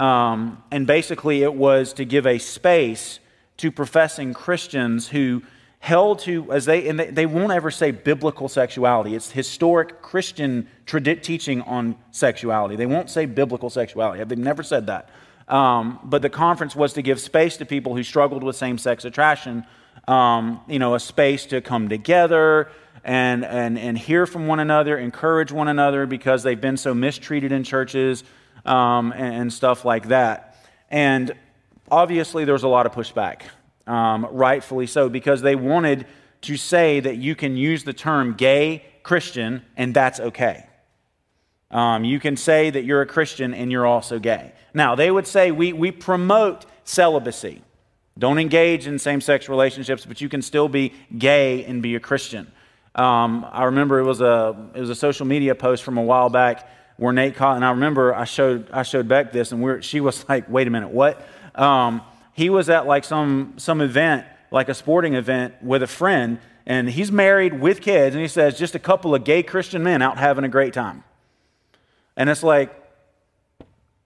Um, 0.00 0.62
and 0.70 0.86
basically, 0.86 1.42
it 1.42 1.54
was 1.54 1.92
to 1.94 2.04
give 2.04 2.26
a 2.26 2.38
space 2.38 3.18
to 3.58 3.70
professing 3.70 4.32
Christians 4.32 5.08
who 5.08 5.42
held 5.80 6.20
to, 6.20 6.50
as 6.52 6.64
they, 6.64 6.88
and 6.88 6.98
they, 6.98 7.10
they 7.10 7.26
won't 7.26 7.52
ever 7.52 7.70
say 7.70 7.90
biblical 7.90 8.48
sexuality. 8.48 9.14
It's 9.14 9.30
historic 9.30 10.02
Christian 10.02 10.68
tradi- 10.86 11.22
teaching 11.22 11.62
on 11.62 11.96
sexuality. 12.10 12.76
They 12.76 12.86
won't 12.86 13.10
say 13.10 13.26
biblical 13.26 13.70
sexuality. 13.70 14.22
They've 14.24 14.38
never 14.38 14.62
said 14.62 14.86
that. 14.86 15.10
Um, 15.46 15.98
but 16.04 16.22
the 16.22 16.30
conference 16.30 16.76
was 16.76 16.92
to 16.94 17.02
give 17.02 17.20
space 17.20 17.56
to 17.58 17.64
people 17.64 17.94
who 17.96 18.02
struggled 18.02 18.42
with 18.42 18.56
same 18.56 18.76
sex 18.76 19.04
attraction, 19.04 19.64
um, 20.06 20.60
you 20.68 20.78
know, 20.78 20.94
a 20.94 21.00
space 21.00 21.46
to 21.46 21.60
come 21.60 21.88
together 21.88 22.68
and, 23.08 23.42
and, 23.42 23.78
and 23.78 23.96
hear 23.96 24.26
from 24.26 24.46
one 24.46 24.60
another, 24.60 24.98
encourage 24.98 25.50
one 25.50 25.66
another 25.66 26.04
because 26.04 26.42
they've 26.42 26.60
been 26.60 26.76
so 26.76 26.92
mistreated 26.92 27.52
in 27.52 27.64
churches 27.64 28.22
um, 28.66 29.12
and, 29.12 29.34
and 29.34 29.52
stuff 29.52 29.86
like 29.86 30.08
that. 30.08 30.62
And 30.90 31.32
obviously 31.90 32.44
there 32.44 32.52
was 32.52 32.64
a 32.64 32.68
lot 32.68 32.84
of 32.84 32.92
pushback, 32.92 33.44
um, 33.86 34.26
rightfully 34.30 34.86
so, 34.86 35.08
because 35.08 35.40
they 35.40 35.56
wanted 35.56 36.06
to 36.42 36.58
say 36.58 37.00
that 37.00 37.16
you 37.16 37.34
can 37.34 37.56
use 37.56 37.82
the 37.82 37.94
term 37.94 38.34
gay 38.34 38.84
Christian 39.02 39.62
and 39.74 39.94
that's 39.94 40.20
okay. 40.20 40.66
Um, 41.70 42.04
you 42.04 42.20
can 42.20 42.36
say 42.36 42.68
that 42.68 42.84
you're 42.84 43.00
a 43.00 43.06
Christian 43.06 43.54
and 43.54 43.72
you're 43.72 43.86
also 43.86 44.18
gay. 44.18 44.52
Now, 44.74 44.94
they 44.94 45.10
would 45.10 45.26
say 45.26 45.50
we, 45.50 45.72
we 45.72 45.92
promote 45.92 46.66
celibacy. 46.84 47.62
Don't 48.18 48.38
engage 48.38 48.86
in 48.86 48.98
same 48.98 49.22
sex 49.22 49.48
relationships, 49.48 50.04
but 50.04 50.20
you 50.20 50.28
can 50.28 50.42
still 50.42 50.68
be 50.68 50.92
gay 51.16 51.64
and 51.64 51.80
be 51.80 51.94
a 51.94 52.00
Christian. 52.00 52.52
Um, 52.94 53.46
I 53.50 53.64
remember 53.64 53.98
it 53.98 54.04
was, 54.04 54.20
a, 54.20 54.70
it 54.74 54.80
was 54.80 54.90
a 54.90 54.94
social 54.94 55.26
media 55.26 55.54
post 55.54 55.82
from 55.84 55.98
a 55.98 56.02
while 56.02 56.30
back 56.30 56.68
where 56.96 57.12
Nate 57.12 57.36
caught, 57.36 57.56
and 57.56 57.64
I 57.64 57.70
remember 57.70 58.14
I 58.14 58.24
showed, 58.24 58.70
I 58.72 58.82
showed 58.82 59.06
Beck 59.06 59.32
this, 59.32 59.52
and 59.52 59.62
we 59.62 59.82
she 59.82 60.00
was 60.00 60.24
like, 60.28 60.48
wait 60.48 60.66
a 60.66 60.70
minute, 60.70 60.90
what? 60.90 61.24
Um, 61.54 62.02
he 62.32 62.50
was 62.50 62.68
at 62.68 62.86
like 62.86 63.04
some, 63.04 63.54
some 63.56 63.80
event, 63.80 64.26
like 64.50 64.68
a 64.68 64.74
sporting 64.74 65.14
event 65.14 65.54
with 65.62 65.82
a 65.82 65.86
friend, 65.86 66.40
and 66.66 66.88
he's 66.88 67.10
married 67.10 67.60
with 67.60 67.80
kids, 67.80 68.14
and 68.14 68.22
he 68.22 68.28
says, 68.28 68.58
just 68.58 68.74
a 68.74 68.78
couple 68.78 69.14
of 69.14 69.24
gay 69.24 69.42
Christian 69.42 69.82
men 69.82 70.02
out 70.02 70.18
having 70.18 70.44
a 70.44 70.48
great 70.48 70.72
time. 70.72 71.04
And 72.16 72.28
it's 72.28 72.42
like, 72.42 72.74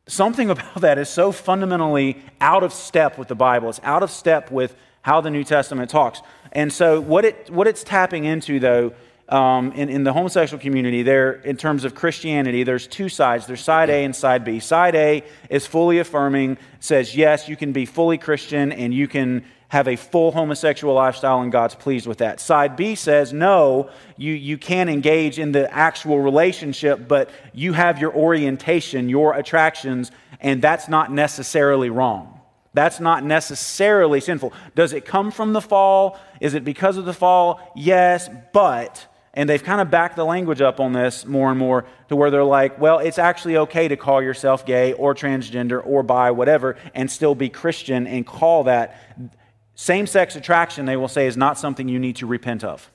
something 0.06 0.50
about 0.50 0.80
that 0.80 0.98
is 0.98 1.08
so 1.08 1.32
fundamentally 1.32 2.22
out 2.40 2.62
of 2.62 2.72
step 2.72 3.18
with 3.18 3.28
the 3.28 3.34
Bible. 3.34 3.68
It's 3.68 3.80
out 3.82 4.02
of 4.02 4.10
step 4.10 4.50
with 4.50 4.76
how 5.02 5.20
the 5.20 5.30
New 5.30 5.44
Testament 5.44 5.90
talks. 5.90 6.22
And 6.52 6.72
so, 6.72 7.00
what, 7.00 7.24
it, 7.24 7.50
what 7.50 7.66
it's 7.66 7.84
tapping 7.84 8.24
into, 8.24 8.58
though, 8.58 8.92
um, 9.28 9.72
in, 9.72 9.88
in 9.88 10.04
the 10.04 10.12
homosexual 10.12 10.60
community, 10.60 11.02
there, 11.02 11.32
in 11.32 11.56
terms 11.56 11.84
of 11.84 11.94
Christianity, 11.94 12.64
there's 12.64 12.86
two 12.86 13.08
sides. 13.08 13.46
There's 13.46 13.62
side 13.62 13.88
A 13.88 14.04
and 14.04 14.14
side 14.14 14.44
B. 14.44 14.60
Side 14.60 14.94
A 14.94 15.24
is 15.48 15.66
fully 15.66 15.98
affirming, 15.98 16.58
says, 16.80 17.16
yes, 17.16 17.48
you 17.48 17.56
can 17.56 17.72
be 17.72 17.86
fully 17.86 18.18
Christian 18.18 18.72
and 18.72 18.92
you 18.92 19.08
can 19.08 19.44
have 19.68 19.88
a 19.88 19.96
full 19.96 20.32
homosexual 20.32 20.92
lifestyle 20.92 21.40
and 21.40 21.50
God's 21.50 21.74
pleased 21.74 22.06
with 22.06 22.18
that. 22.18 22.40
Side 22.40 22.76
B 22.76 22.94
says, 22.94 23.32
no, 23.32 23.88
you, 24.18 24.34
you 24.34 24.58
can 24.58 24.90
engage 24.90 25.38
in 25.38 25.52
the 25.52 25.72
actual 25.72 26.20
relationship, 26.20 27.08
but 27.08 27.30
you 27.54 27.72
have 27.72 27.98
your 27.98 28.14
orientation, 28.14 29.08
your 29.08 29.32
attractions, 29.34 30.10
and 30.40 30.60
that's 30.60 30.90
not 30.90 31.10
necessarily 31.10 31.88
wrong. 31.88 32.41
That's 32.74 33.00
not 33.00 33.24
necessarily 33.24 34.20
sinful. 34.20 34.52
Does 34.74 34.92
it 34.92 35.04
come 35.04 35.30
from 35.30 35.52
the 35.52 35.60
fall? 35.60 36.18
Is 36.40 36.54
it 36.54 36.64
because 36.64 36.96
of 36.96 37.04
the 37.04 37.12
fall? 37.12 37.72
Yes, 37.76 38.30
but 38.52 39.06
and 39.34 39.48
they've 39.48 39.62
kind 39.62 39.80
of 39.80 39.90
backed 39.90 40.16
the 40.16 40.24
language 40.24 40.60
up 40.60 40.78
on 40.78 40.92
this 40.92 41.24
more 41.24 41.50
and 41.50 41.58
more 41.58 41.86
to 42.08 42.16
where 42.16 42.30
they're 42.30 42.44
like, 42.44 42.78
well, 42.78 42.98
it's 42.98 43.18
actually 43.18 43.56
okay 43.56 43.88
to 43.88 43.96
call 43.96 44.22
yourself 44.22 44.66
gay 44.66 44.92
or 44.92 45.14
transgender 45.14 45.84
or 45.84 46.02
bi, 46.02 46.30
whatever, 46.30 46.76
and 46.94 47.10
still 47.10 47.34
be 47.34 47.48
Christian 47.48 48.06
and 48.06 48.26
call 48.26 48.64
that. 48.64 49.30
Same 49.74 50.06
sex 50.06 50.36
attraction, 50.36 50.84
they 50.84 50.96
will 50.96 51.08
say, 51.08 51.26
is 51.26 51.36
not 51.36 51.58
something 51.58 51.88
you 51.88 51.98
need 51.98 52.16
to 52.16 52.26
repent 52.26 52.62
of. 52.62 52.90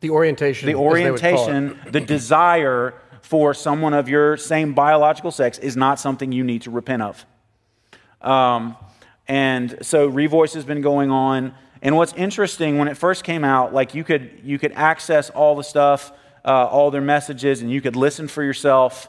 The 0.00 0.10
orientation. 0.10 0.66
The 0.66 0.74
orientation, 0.74 1.80
the 1.90 2.00
desire 2.00 2.94
for 3.22 3.54
someone 3.54 3.94
of 3.94 4.08
your 4.08 4.36
same 4.36 4.74
biological 4.74 5.30
sex 5.30 5.58
is 5.58 5.76
not 5.76 5.98
something 5.98 6.30
you 6.30 6.44
need 6.44 6.62
to 6.62 6.70
repent 6.70 7.02
of. 7.02 7.24
Um, 8.20 8.76
and 9.26 9.78
so 9.82 10.10
Revoice 10.10 10.54
has 10.54 10.64
been 10.64 10.80
going 10.80 11.10
on. 11.10 11.54
And 11.82 11.96
what's 11.96 12.12
interesting, 12.14 12.78
when 12.78 12.88
it 12.88 12.96
first 12.96 13.24
came 13.24 13.44
out, 13.44 13.72
like 13.72 13.94
you 13.94 14.02
could, 14.02 14.40
you 14.42 14.58
could 14.58 14.72
access 14.72 15.30
all 15.30 15.54
the 15.54 15.62
stuff, 15.62 16.12
uh, 16.44 16.66
all 16.66 16.90
their 16.90 17.00
messages, 17.00 17.60
and 17.60 17.70
you 17.70 17.80
could 17.80 17.94
listen 17.94 18.26
for 18.26 18.42
yourself. 18.42 19.08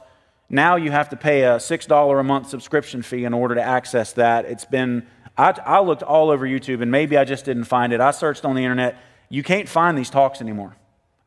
Now 0.50 0.76
you 0.76 0.92
have 0.92 1.10
to 1.10 1.16
pay 1.16 1.44
a 1.44 1.56
$6 1.56 2.20
a 2.20 2.24
month 2.24 2.50
subscription 2.50 3.02
fee 3.02 3.24
in 3.24 3.34
order 3.34 3.56
to 3.56 3.62
access 3.62 4.14
that. 4.14 4.46
It's 4.46 4.66
been, 4.66 5.08
I, 5.38 5.56
I 5.66 5.80
looked 5.80 6.04
all 6.04 6.30
over 6.30 6.46
YouTube, 6.46 6.82
and 6.82 6.92
maybe 6.92 7.18
I 7.18 7.24
just 7.24 7.46
didn't 7.46 7.64
find 7.66 7.94
it. 7.94 8.02
I 8.02 8.12
searched 8.12 8.46
on 8.46 8.56
the 8.56 8.62
internet. 8.62 8.98
You 9.30 9.42
can't 9.42 9.70
find 9.70 9.98
these 9.98 10.10
talks 10.10 10.42
anymore. 10.42 10.76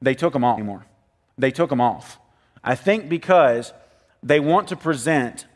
They 0.01 0.15
took 0.15 0.33
them 0.33 0.45
off 0.45 0.59
anymore. 0.59 0.85
They 1.39 1.51
took 1.51 1.71
them 1.71 1.81
off. 1.81 2.19
I 2.63 2.75
think 2.75 3.09
because 3.09 3.73
they 4.23 4.39
want 4.39 4.69
to 4.69 4.77
present 4.77 5.47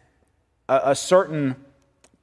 a, 0.68 0.90
a 0.90 0.94
certain 0.94 1.56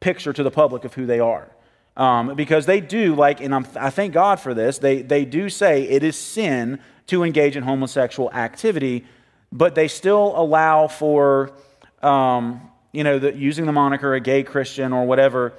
picture 0.03 0.33
to 0.33 0.43
the 0.43 0.51
public 0.51 0.83
of 0.83 0.93
who 0.93 1.05
they 1.05 1.21
are. 1.21 1.47
Um, 1.95 2.35
because 2.35 2.65
they 2.65 2.81
do, 2.81 3.15
like, 3.15 3.39
and 3.39 3.55
I'm, 3.55 3.65
i 3.75 3.89
thank 3.89 4.13
God 4.13 4.39
for 4.39 4.53
this, 4.53 4.79
they, 4.79 5.01
they 5.01 5.23
do 5.23 5.49
say 5.49 5.83
it 5.83 6.03
is 6.03 6.17
sin 6.17 6.79
to 7.07 7.23
engage 7.23 7.55
in 7.55 7.63
homosexual 7.63 8.31
activity, 8.33 9.05
but 9.51 9.75
they 9.75 9.87
still 9.87 10.33
allow 10.35 10.87
for, 10.87 11.53
um, 12.01 12.69
you 12.91 13.03
know, 13.03 13.17
the, 13.17 13.33
using 13.33 13.65
the 13.65 13.71
moniker 13.71 14.13
a 14.13 14.19
gay 14.19 14.43
Christian 14.43 14.91
or 14.91 15.05
whatever. 15.05 15.53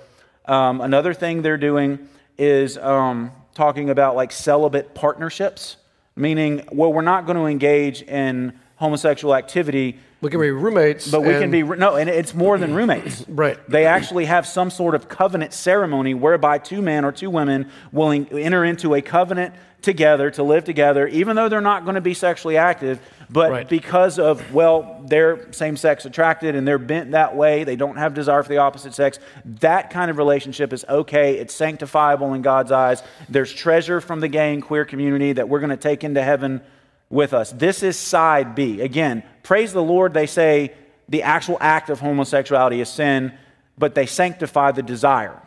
Um, 0.44 0.82
another 0.82 1.14
thing 1.14 1.40
they're 1.40 1.56
doing 1.56 2.06
is 2.36 2.76
um, 2.76 3.30
talking 3.54 3.88
about 3.88 4.14
like 4.14 4.30
celibate 4.30 4.94
partnerships, 4.94 5.76
meaning, 6.16 6.68
well, 6.70 6.92
we're 6.92 7.02
not 7.02 7.24
going 7.24 7.38
to 7.38 7.46
engage 7.46 8.02
in 8.02 8.58
homosexual 8.76 9.34
activity 9.34 9.98
we 10.24 10.30
can 10.30 10.40
be 10.40 10.50
roommates. 10.50 11.10
But 11.10 11.20
we 11.20 11.32
can 11.32 11.50
be, 11.50 11.62
no, 11.62 11.96
and 11.96 12.08
it's 12.08 12.34
more 12.34 12.56
than 12.56 12.74
roommates. 12.74 13.24
right. 13.28 13.58
They 13.68 13.84
actually 13.84 14.24
have 14.24 14.46
some 14.46 14.70
sort 14.70 14.94
of 14.94 15.06
covenant 15.06 15.52
ceremony 15.52 16.14
whereby 16.14 16.56
two 16.56 16.80
men 16.80 17.04
or 17.04 17.12
two 17.12 17.28
women 17.28 17.70
will 17.92 18.10
enter 18.10 18.64
into 18.64 18.94
a 18.94 19.02
covenant 19.02 19.54
together 19.82 20.30
to 20.30 20.42
live 20.42 20.64
together, 20.64 21.06
even 21.08 21.36
though 21.36 21.50
they're 21.50 21.60
not 21.60 21.84
going 21.84 21.96
to 21.96 22.00
be 22.00 22.14
sexually 22.14 22.56
active. 22.56 23.00
But 23.28 23.50
right. 23.50 23.68
because 23.68 24.18
of, 24.18 24.54
well, 24.54 25.04
they're 25.06 25.52
same 25.52 25.76
sex 25.76 26.06
attracted 26.06 26.54
and 26.54 26.66
they're 26.66 26.78
bent 26.78 27.10
that 27.10 27.36
way, 27.36 27.64
they 27.64 27.76
don't 27.76 27.96
have 27.96 28.14
desire 28.14 28.42
for 28.42 28.48
the 28.48 28.58
opposite 28.58 28.94
sex, 28.94 29.18
that 29.60 29.90
kind 29.90 30.10
of 30.10 30.16
relationship 30.16 30.72
is 30.72 30.86
okay. 30.88 31.36
It's 31.36 31.54
sanctifiable 31.54 32.34
in 32.34 32.40
God's 32.40 32.72
eyes. 32.72 33.02
There's 33.28 33.52
treasure 33.52 34.00
from 34.00 34.20
the 34.20 34.28
gay 34.28 34.54
and 34.54 34.62
queer 34.62 34.86
community 34.86 35.34
that 35.34 35.50
we're 35.50 35.60
going 35.60 35.68
to 35.68 35.76
take 35.76 36.02
into 36.02 36.22
heaven 36.22 36.62
with 37.10 37.34
us. 37.34 37.52
This 37.52 37.82
is 37.82 37.98
side 37.98 38.54
B. 38.54 38.80
Again, 38.80 39.22
praise 39.44 39.72
the 39.72 39.82
Lord, 39.82 40.12
they 40.12 40.26
say 40.26 40.74
the 41.08 41.22
actual 41.22 41.56
act 41.60 41.88
of 41.90 42.00
homosexuality 42.00 42.80
is 42.80 42.88
sin, 42.88 43.32
but 43.78 43.94
they 43.94 44.06
sanctify 44.06 44.72
the 44.72 44.82
desire 44.82 45.40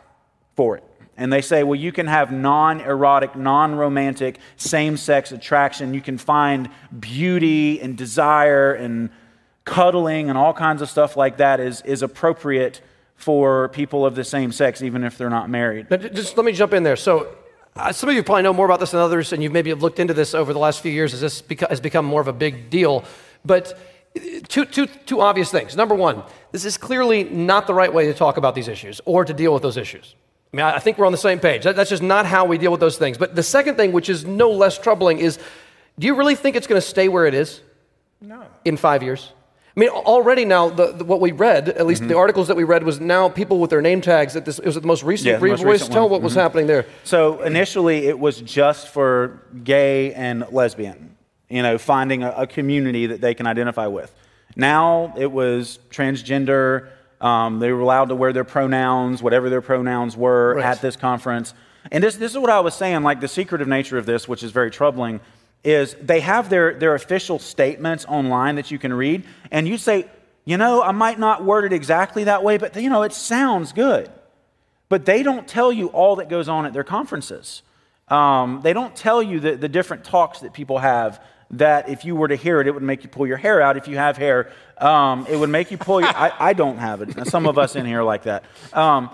for 0.56 0.78
it. 0.78 0.84
And 1.18 1.32
they 1.32 1.42
say, 1.42 1.64
well, 1.64 1.74
you 1.74 1.90
can 1.90 2.06
have 2.06 2.30
non 2.30 2.80
erotic, 2.80 3.34
non 3.36 3.74
romantic, 3.74 4.38
same 4.56 4.96
sex 4.96 5.32
attraction. 5.32 5.92
You 5.92 6.00
can 6.00 6.16
find 6.16 6.70
beauty 6.98 7.80
and 7.80 7.98
desire 7.98 8.72
and 8.72 9.10
cuddling 9.64 10.30
and 10.30 10.38
all 10.38 10.54
kinds 10.54 10.80
of 10.80 10.88
stuff 10.88 11.16
like 11.16 11.38
that 11.38 11.60
is, 11.60 11.82
is 11.82 12.02
appropriate 12.02 12.80
for 13.16 13.68
people 13.70 14.06
of 14.06 14.14
the 14.14 14.22
same 14.22 14.52
sex, 14.52 14.80
even 14.80 15.02
if 15.02 15.18
they're 15.18 15.28
not 15.28 15.50
married. 15.50 15.90
Now, 15.90 15.96
just 15.96 16.36
let 16.36 16.46
me 16.46 16.52
jump 16.52 16.72
in 16.72 16.84
there. 16.84 16.96
So, 16.96 17.36
uh, 17.74 17.92
some 17.92 18.08
of 18.08 18.14
you 18.14 18.22
probably 18.22 18.42
know 18.42 18.52
more 18.52 18.64
about 18.64 18.80
this 18.80 18.92
than 18.92 19.00
others, 19.00 19.32
and 19.32 19.42
you 19.42 19.50
maybe 19.50 19.70
have 19.70 19.82
looked 19.82 19.98
into 19.98 20.14
this 20.14 20.34
over 20.34 20.52
the 20.52 20.58
last 20.58 20.80
few 20.80 20.92
years 20.92 21.14
as 21.14 21.20
this 21.20 21.42
beca- 21.42 21.68
has 21.68 21.80
become 21.80 22.04
more 22.04 22.20
of 22.20 22.28
a 22.28 22.32
big 22.32 22.70
deal. 22.70 23.04
But 23.44 23.78
uh, 24.16 24.20
two, 24.48 24.64
two, 24.64 24.86
two 24.86 25.20
obvious 25.20 25.50
things. 25.50 25.76
Number 25.76 25.94
one, 25.94 26.22
this 26.52 26.64
is 26.64 26.76
clearly 26.76 27.24
not 27.24 27.66
the 27.66 27.74
right 27.74 27.92
way 27.92 28.06
to 28.06 28.14
talk 28.14 28.36
about 28.36 28.54
these 28.54 28.68
issues 28.68 29.00
or 29.04 29.24
to 29.24 29.32
deal 29.32 29.52
with 29.52 29.62
those 29.62 29.76
issues. 29.76 30.14
I 30.52 30.56
mean, 30.56 30.66
I 30.66 30.78
think 30.78 30.96
we're 30.96 31.06
on 31.06 31.12
the 31.12 31.18
same 31.18 31.40
page. 31.40 31.64
That, 31.64 31.76
that's 31.76 31.90
just 31.90 32.02
not 32.02 32.24
how 32.24 32.46
we 32.46 32.56
deal 32.56 32.70
with 32.70 32.80
those 32.80 32.96
things. 32.96 33.18
But 33.18 33.34
the 33.34 33.42
second 33.42 33.76
thing, 33.76 33.92
which 33.92 34.08
is 34.08 34.24
no 34.24 34.50
less 34.50 34.78
troubling, 34.78 35.18
is 35.18 35.38
do 35.98 36.06
you 36.06 36.14
really 36.14 36.34
think 36.34 36.56
it's 36.56 36.66
going 36.66 36.80
to 36.80 36.86
stay 36.86 37.08
where 37.08 37.26
it 37.26 37.34
is? 37.34 37.60
No. 38.20 38.46
In 38.64 38.76
five 38.76 39.02
years? 39.02 39.32
I 39.76 39.80
mean, 39.80 39.90
already 39.90 40.44
now, 40.44 40.70
the, 40.70 40.90
the, 40.90 41.04
what 41.04 41.20
we 41.20 41.30
read, 41.30 41.68
at 41.68 41.86
least 41.86 42.00
mm-hmm. 42.00 42.08
the 42.08 42.16
articles 42.16 42.48
that 42.48 42.56
we 42.56 42.64
read, 42.64 42.82
was 42.82 42.98
now 42.98 43.28
people 43.28 43.60
with 43.60 43.70
their 43.70 43.82
name 43.82 44.00
tags. 44.00 44.34
That 44.34 44.44
this 44.44 44.58
it 44.58 44.66
was 44.66 44.74
the 44.74 44.80
most 44.80 45.04
recent 45.04 45.28
yeah, 45.28 45.38
Most 45.38 45.62
recent 45.62 45.92
Tell 45.92 46.08
what 46.08 46.16
mm-hmm. 46.16 46.24
was 46.24 46.34
happening 46.34 46.66
there. 46.66 46.86
So 47.04 47.42
initially, 47.42 48.06
it 48.08 48.18
was 48.18 48.40
just 48.40 48.88
for 48.88 49.42
gay 49.62 50.14
and 50.14 50.44
lesbian. 50.50 51.16
You 51.48 51.62
know, 51.62 51.78
finding 51.78 52.22
a, 52.22 52.30
a 52.30 52.46
community 52.46 53.06
that 53.06 53.20
they 53.20 53.34
can 53.34 53.46
identify 53.46 53.86
with. 53.86 54.14
Now 54.56 55.14
it 55.16 55.30
was 55.30 55.78
transgender. 55.90 56.88
Um, 57.20 57.58
they 57.58 57.72
were 57.72 57.80
allowed 57.80 58.10
to 58.10 58.14
wear 58.14 58.32
their 58.32 58.44
pronouns, 58.44 59.22
whatever 59.22 59.50
their 59.50 59.62
pronouns 59.62 60.16
were, 60.16 60.54
right. 60.54 60.64
at 60.64 60.80
this 60.80 60.96
conference. 60.96 61.54
And 61.90 62.04
this, 62.04 62.16
this 62.16 62.32
is 62.32 62.38
what 62.38 62.50
I 62.50 62.60
was 62.60 62.74
saying, 62.74 63.02
like 63.02 63.20
the 63.20 63.28
secretive 63.28 63.68
nature 63.68 63.98
of 63.98 64.06
this, 64.06 64.28
which 64.28 64.42
is 64.42 64.52
very 64.52 64.70
troubling 64.70 65.20
is 65.64 65.94
they 66.00 66.20
have 66.20 66.50
their, 66.50 66.74
their 66.74 66.94
official 66.94 67.38
statements 67.38 68.04
online 68.06 68.56
that 68.56 68.70
you 68.70 68.78
can 68.78 68.92
read, 68.92 69.24
and 69.50 69.66
you 69.66 69.76
say, 69.76 70.06
you 70.44 70.56
know, 70.56 70.82
I 70.82 70.92
might 70.92 71.18
not 71.18 71.44
word 71.44 71.64
it 71.64 71.72
exactly 71.72 72.24
that 72.24 72.42
way, 72.42 72.56
but 72.56 72.74
you 72.76 72.88
know, 72.88 73.02
it 73.02 73.12
sounds 73.12 73.72
good. 73.72 74.10
But 74.88 75.04
they 75.04 75.22
don't 75.22 75.46
tell 75.46 75.72
you 75.72 75.88
all 75.88 76.16
that 76.16 76.28
goes 76.28 76.48
on 76.48 76.64
at 76.64 76.72
their 76.72 76.84
conferences. 76.84 77.62
Um, 78.08 78.60
they 78.62 78.72
don't 78.72 78.96
tell 78.96 79.22
you 79.22 79.40
the, 79.40 79.56
the 79.56 79.68
different 79.68 80.04
talks 80.04 80.40
that 80.40 80.54
people 80.54 80.78
have 80.78 81.22
that 81.52 81.88
if 81.88 82.04
you 82.04 82.14
were 82.14 82.28
to 82.28 82.36
hear 82.36 82.60
it, 82.60 82.66
it 82.66 82.74
would 82.74 82.82
make 82.82 83.02
you 83.02 83.08
pull 83.08 83.26
your 83.26 83.36
hair 83.36 83.62
out. 83.62 83.76
If 83.76 83.88
you 83.88 83.96
have 83.96 84.16
hair, 84.16 84.50
um, 84.78 85.26
it 85.28 85.36
would 85.36 85.48
make 85.48 85.70
you 85.70 85.78
pull 85.78 86.00
your. 86.00 86.10
I, 86.10 86.32
I, 86.38 86.52
don't 86.52 86.76
have 86.78 87.00
it. 87.02 87.26
Some 87.28 87.46
of 87.46 87.58
us 87.58 87.74
in 87.74 87.86
here 87.86 88.02
like 88.02 88.24
that. 88.24 88.44
Um, 88.72 89.10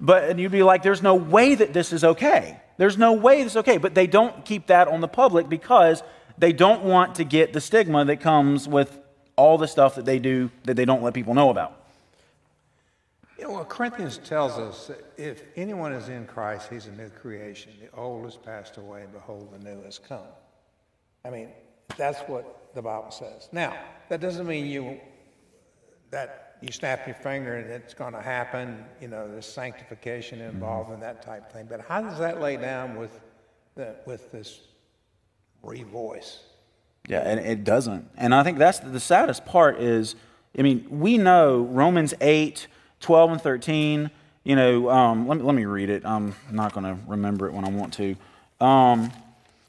but 0.00 0.24
and 0.24 0.40
you'd 0.40 0.52
be 0.52 0.62
like, 0.62 0.82
there's 0.82 1.02
no 1.02 1.14
way 1.14 1.54
that 1.54 1.72
this 1.72 1.92
is 1.92 2.04
okay. 2.04 2.60
There's 2.76 2.98
no 2.98 3.12
way 3.12 3.42
this 3.42 3.52
is 3.52 3.56
okay. 3.58 3.78
But 3.78 3.94
they 3.94 4.06
don't 4.06 4.44
keep 4.44 4.66
that 4.66 4.88
on 4.88 5.00
the 5.00 5.08
public 5.08 5.48
because 5.48 6.02
they 6.38 6.52
don't 6.52 6.82
want 6.82 7.16
to 7.16 7.24
get 7.24 7.52
the 7.52 7.60
stigma 7.60 8.04
that 8.04 8.20
comes 8.20 8.68
with 8.68 8.98
all 9.36 9.58
the 9.58 9.68
stuff 9.68 9.94
that 9.94 10.04
they 10.04 10.18
do 10.18 10.50
that 10.64 10.74
they 10.74 10.84
don't 10.84 11.02
let 11.02 11.14
people 11.14 11.34
know 11.34 11.50
about. 11.50 11.82
You 13.38 13.44
know, 13.44 13.52
well, 13.52 13.64
Corinthians 13.66 14.18
tells 14.18 14.52
us 14.52 14.86
that 14.86 15.04
if 15.18 15.42
anyone 15.56 15.92
is 15.92 16.08
in 16.08 16.26
Christ, 16.26 16.68
he's 16.70 16.86
a 16.86 16.92
new 16.92 17.10
creation. 17.10 17.72
The 17.80 17.94
old 17.98 18.24
has 18.24 18.36
passed 18.36 18.78
away, 18.78 19.04
behold, 19.12 19.52
the 19.52 19.58
new 19.58 19.82
has 19.84 19.98
come. 19.98 20.20
I 21.22 21.28
mean, 21.30 21.48
that's 21.96 22.20
what 22.22 22.74
the 22.74 22.82
Bible 22.82 23.10
says. 23.10 23.48
Now, 23.52 23.76
that 24.08 24.20
doesn't 24.20 24.46
mean 24.46 24.66
you 24.66 25.00
that 26.10 26.56
you 26.60 26.72
snap 26.72 27.06
your 27.06 27.14
finger 27.16 27.56
and 27.56 27.70
it's 27.70 27.94
going 27.94 28.12
to 28.12 28.22
happen. 28.22 28.84
You 29.00 29.08
know, 29.08 29.28
there's 29.30 29.46
sanctification 29.46 30.40
involved 30.40 30.92
in 30.92 31.00
that 31.00 31.22
type 31.22 31.46
of 31.46 31.52
thing. 31.52 31.66
But 31.68 31.80
how 31.80 32.00
does 32.00 32.18
that 32.18 32.40
lay 32.40 32.56
down 32.56 32.96
with 32.96 33.20
the, 33.74 33.96
with 34.06 34.32
this 34.32 34.60
revoice? 35.64 36.38
Yeah, 37.08 37.20
and 37.20 37.38
it 37.38 37.64
doesn't. 37.64 38.08
And 38.16 38.34
I 38.34 38.42
think 38.42 38.58
that's 38.58 38.80
the, 38.80 38.88
the 38.88 39.00
saddest 39.00 39.44
part 39.44 39.80
is, 39.80 40.16
I 40.58 40.62
mean, 40.62 40.86
we 40.88 41.18
know 41.18 41.60
Romans 41.60 42.14
8, 42.20 42.66
12 43.00 43.32
and 43.32 43.40
13. 43.40 44.10
You 44.44 44.56
know, 44.56 44.90
um, 44.90 45.28
let, 45.28 45.38
me, 45.38 45.44
let 45.44 45.54
me 45.54 45.64
read 45.66 45.90
it. 45.90 46.04
I'm 46.04 46.34
not 46.50 46.72
going 46.72 46.84
to 46.84 46.98
remember 47.06 47.46
it 47.46 47.52
when 47.52 47.64
I 47.64 47.70
want 47.70 47.92
to. 47.94 48.16
Um, 48.60 49.12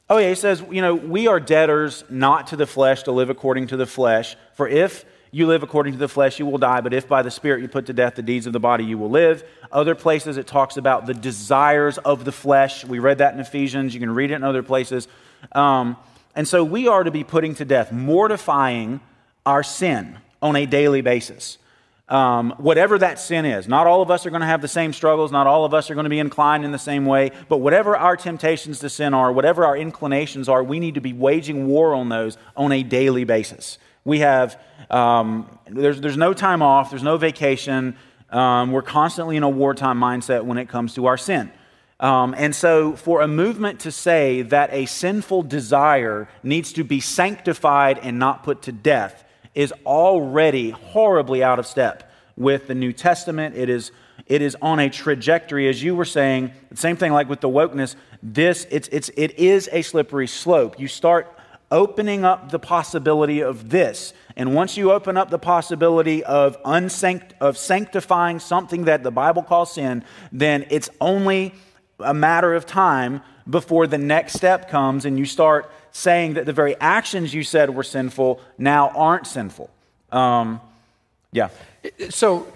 oh, 0.10 0.18
yeah, 0.18 0.30
he 0.30 0.36
says, 0.36 0.64
you 0.72 0.82
know, 0.82 0.96
we 0.96 1.28
are 1.28 1.40
debtors 1.40 2.04
not 2.10 2.48
to 2.48 2.56
the 2.56 2.68
flesh 2.68 3.04
to 3.04 3.12
live 3.12 3.30
according 3.30 3.68
to 3.68 3.78
the 3.78 3.86
flesh. 3.86 4.36
For 4.54 4.68
if 4.68 5.06
you 5.32 5.48
live 5.48 5.64
according 5.64 5.94
to 5.94 6.00
the 6.00 6.08
flesh, 6.08 6.40
you 6.40 6.46
will 6.46 6.58
die, 6.58 6.82
but 6.82 6.94
if 6.94 7.08
by 7.08 7.22
the 7.22 7.32
Spirit 7.32 7.62
you 7.62 7.68
put 7.68 7.86
to 7.88 7.94
death 7.94 8.16
the 8.16 8.22
deeds 8.22 8.48
of 8.48 8.54
the 8.54 8.60
body, 8.60 8.86
you 8.86 8.98
will 8.98 9.10
live. 9.10 9.44
Other 9.72 9.96
places 9.96 10.38
it 10.38 10.48
talks 10.48 10.78
about 10.78 11.06
the 11.06 11.14
desires 11.14 11.98
of 11.98 12.24
the 12.24 12.32
flesh. 12.32 12.86
We 12.86 13.00
read 13.00 13.18
that 13.18 13.34
in 13.34 13.40
Ephesians. 13.40 13.94
You 13.94 14.00
can 14.00 14.14
read 14.14 14.32
it 14.32 14.36
in 14.36 14.44
other 14.44 14.64
places. 14.64 15.08
Um, 15.52 15.98
and 16.36 16.48
so 16.48 16.64
we 16.64 16.88
are 16.88 17.04
to 17.04 17.12
be 17.12 17.24
putting 17.24 17.56
to 17.56 17.66
death, 17.66 17.92
mortifying 17.92 19.02
our 19.46 19.64
sin 19.64 20.18
on 20.42 20.56
a 20.56 20.66
daily 20.66 21.02
basis. 21.02 21.58
Um, 22.10 22.54
whatever 22.58 22.98
that 23.00 23.20
sin 23.20 23.46
is. 23.46 23.68
Not 23.68 23.86
all 23.86 24.02
of 24.02 24.10
us 24.10 24.26
are 24.26 24.30
going 24.30 24.42
to 24.42 24.48
have 24.48 24.62
the 24.62 24.70
same 24.70 24.94
struggles. 24.94 25.30
Not 25.30 25.46
all 25.46 25.66
of 25.66 25.74
us 25.74 25.92
are 25.92 25.94
going 25.94 26.06
to 26.06 26.10
be 26.10 26.20
inclined 26.20 26.64
in 26.64 26.72
the 26.72 26.80
same 26.80 27.06
way. 27.06 27.32
But 27.50 27.58
whatever 27.58 27.98
our 27.98 28.16
temptations 28.16 28.80
to 28.80 28.90
sin 28.90 29.14
are, 29.14 29.30
whatever 29.32 29.66
our 29.66 29.76
inclinations 29.76 30.48
are, 30.48 30.64
we 30.64 30.80
need 30.80 30.96
to 30.96 31.02
be 31.02 31.12
waging 31.12 31.68
war 31.68 31.94
on 31.94 32.08
those 32.08 32.38
on 32.56 32.72
a 32.72 32.82
daily 32.82 33.26
basis. 33.26 33.78
We 34.06 34.20
have, 34.20 34.58
um, 34.90 35.60
there's, 35.70 36.00
there's 36.00 36.16
no 36.16 36.34
time 36.34 36.62
off, 36.62 36.92
there's 36.92 37.04
no 37.04 37.18
vacation. 37.18 37.98
Um, 38.30 38.72
we're 38.72 38.84
constantly 38.84 39.36
in 39.36 39.44
a 39.44 39.50
wartime 39.50 40.00
mindset 40.00 40.46
when 40.46 40.58
it 40.58 40.70
comes 40.70 40.94
to 40.96 41.08
our 41.08 41.18
sin. 41.18 41.52
Um, 42.00 42.34
and 42.38 42.56
so, 42.56 42.96
for 42.96 43.22
a 43.22 43.28
movement 43.28 43.82
to 43.82 43.92
say 43.92 44.44
that 44.44 44.70
a 44.72 44.86
sinful 44.86 45.44
desire 45.44 46.30
needs 46.44 46.72
to 46.74 46.84
be 46.84 47.02
sanctified 47.02 48.00
and 48.00 48.20
not 48.20 48.44
put 48.44 48.62
to 48.64 48.72
death 48.72 49.26
is 49.58 49.74
already 49.88 50.70
horribly 50.70 51.44
out 51.44 51.58
of 51.58 51.66
step 51.66 52.14
with 52.36 52.68
the 52.68 52.76
New 52.76 52.94
Testament. 52.94 53.56
It 53.58 53.70
is, 53.70 53.92
it 54.28 54.44
is 54.44 54.56
on 54.62 54.80
a 54.80 54.88
trajectory, 54.88 55.68
as 55.68 55.82
you 55.82 55.96
were 55.96 56.06
saying, 56.06 56.52
the 56.70 56.78
same 56.78 56.96
thing 56.96 57.12
like 57.12 57.28
with 57.28 57.42
the 57.42 57.50
wokeness. 57.50 57.96
This, 58.22 58.68
it's, 58.70 58.88
it's, 58.90 59.10
it 59.18 59.40
is 59.40 59.68
a 59.72 59.82
slippery 59.82 60.28
slope. 60.28 60.80
You 60.80 60.88
start 60.88 61.36
opening 61.72 62.24
up 62.24 62.52
the 62.52 62.60
possibility 62.60 63.42
of 63.42 63.72
this. 63.72 64.14
And 64.36 64.54
once 64.54 64.78
you 64.78 64.92
open 64.92 65.18
up 65.18 65.32
the 65.32 65.40
possibility 65.40 66.24
of, 66.24 66.62
unsanct- 66.62 67.32
of 67.42 67.58
sanctifying 67.58 68.38
something 68.38 68.86
that 68.86 69.02
the 69.02 69.12
Bible 69.12 69.42
calls 69.42 69.74
sin, 69.74 70.06
then 70.32 70.68
it's 70.70 70.92
only 71.02 71.56
a 72.00 72.14
matter 72.14 72.54
of 72.54 72.68
time 72.68 73.22
before 73.50 73.88
the 73.88 73.98
next 73.98 74.34
step 74.34 74.70
comes 74.70 75.04
and 75.04 75.18
you 75.18 75.26
start 75.26 75.72
saying 75.98 76.36
that 76.36 76.46
the 76.46 76.54
very 76.54 76.76
actions 76.80 77.34
you 77.34 77.44
said 77.44 77.72
were 77.72 77.84
sinful 77.84 78.40
now 78.60 78.90
aren't 78.90 79.26
sinful. 79.26 79.68
Um, 80.12 80.62
yeah. 81.32 81.50
So, 82.10 82.48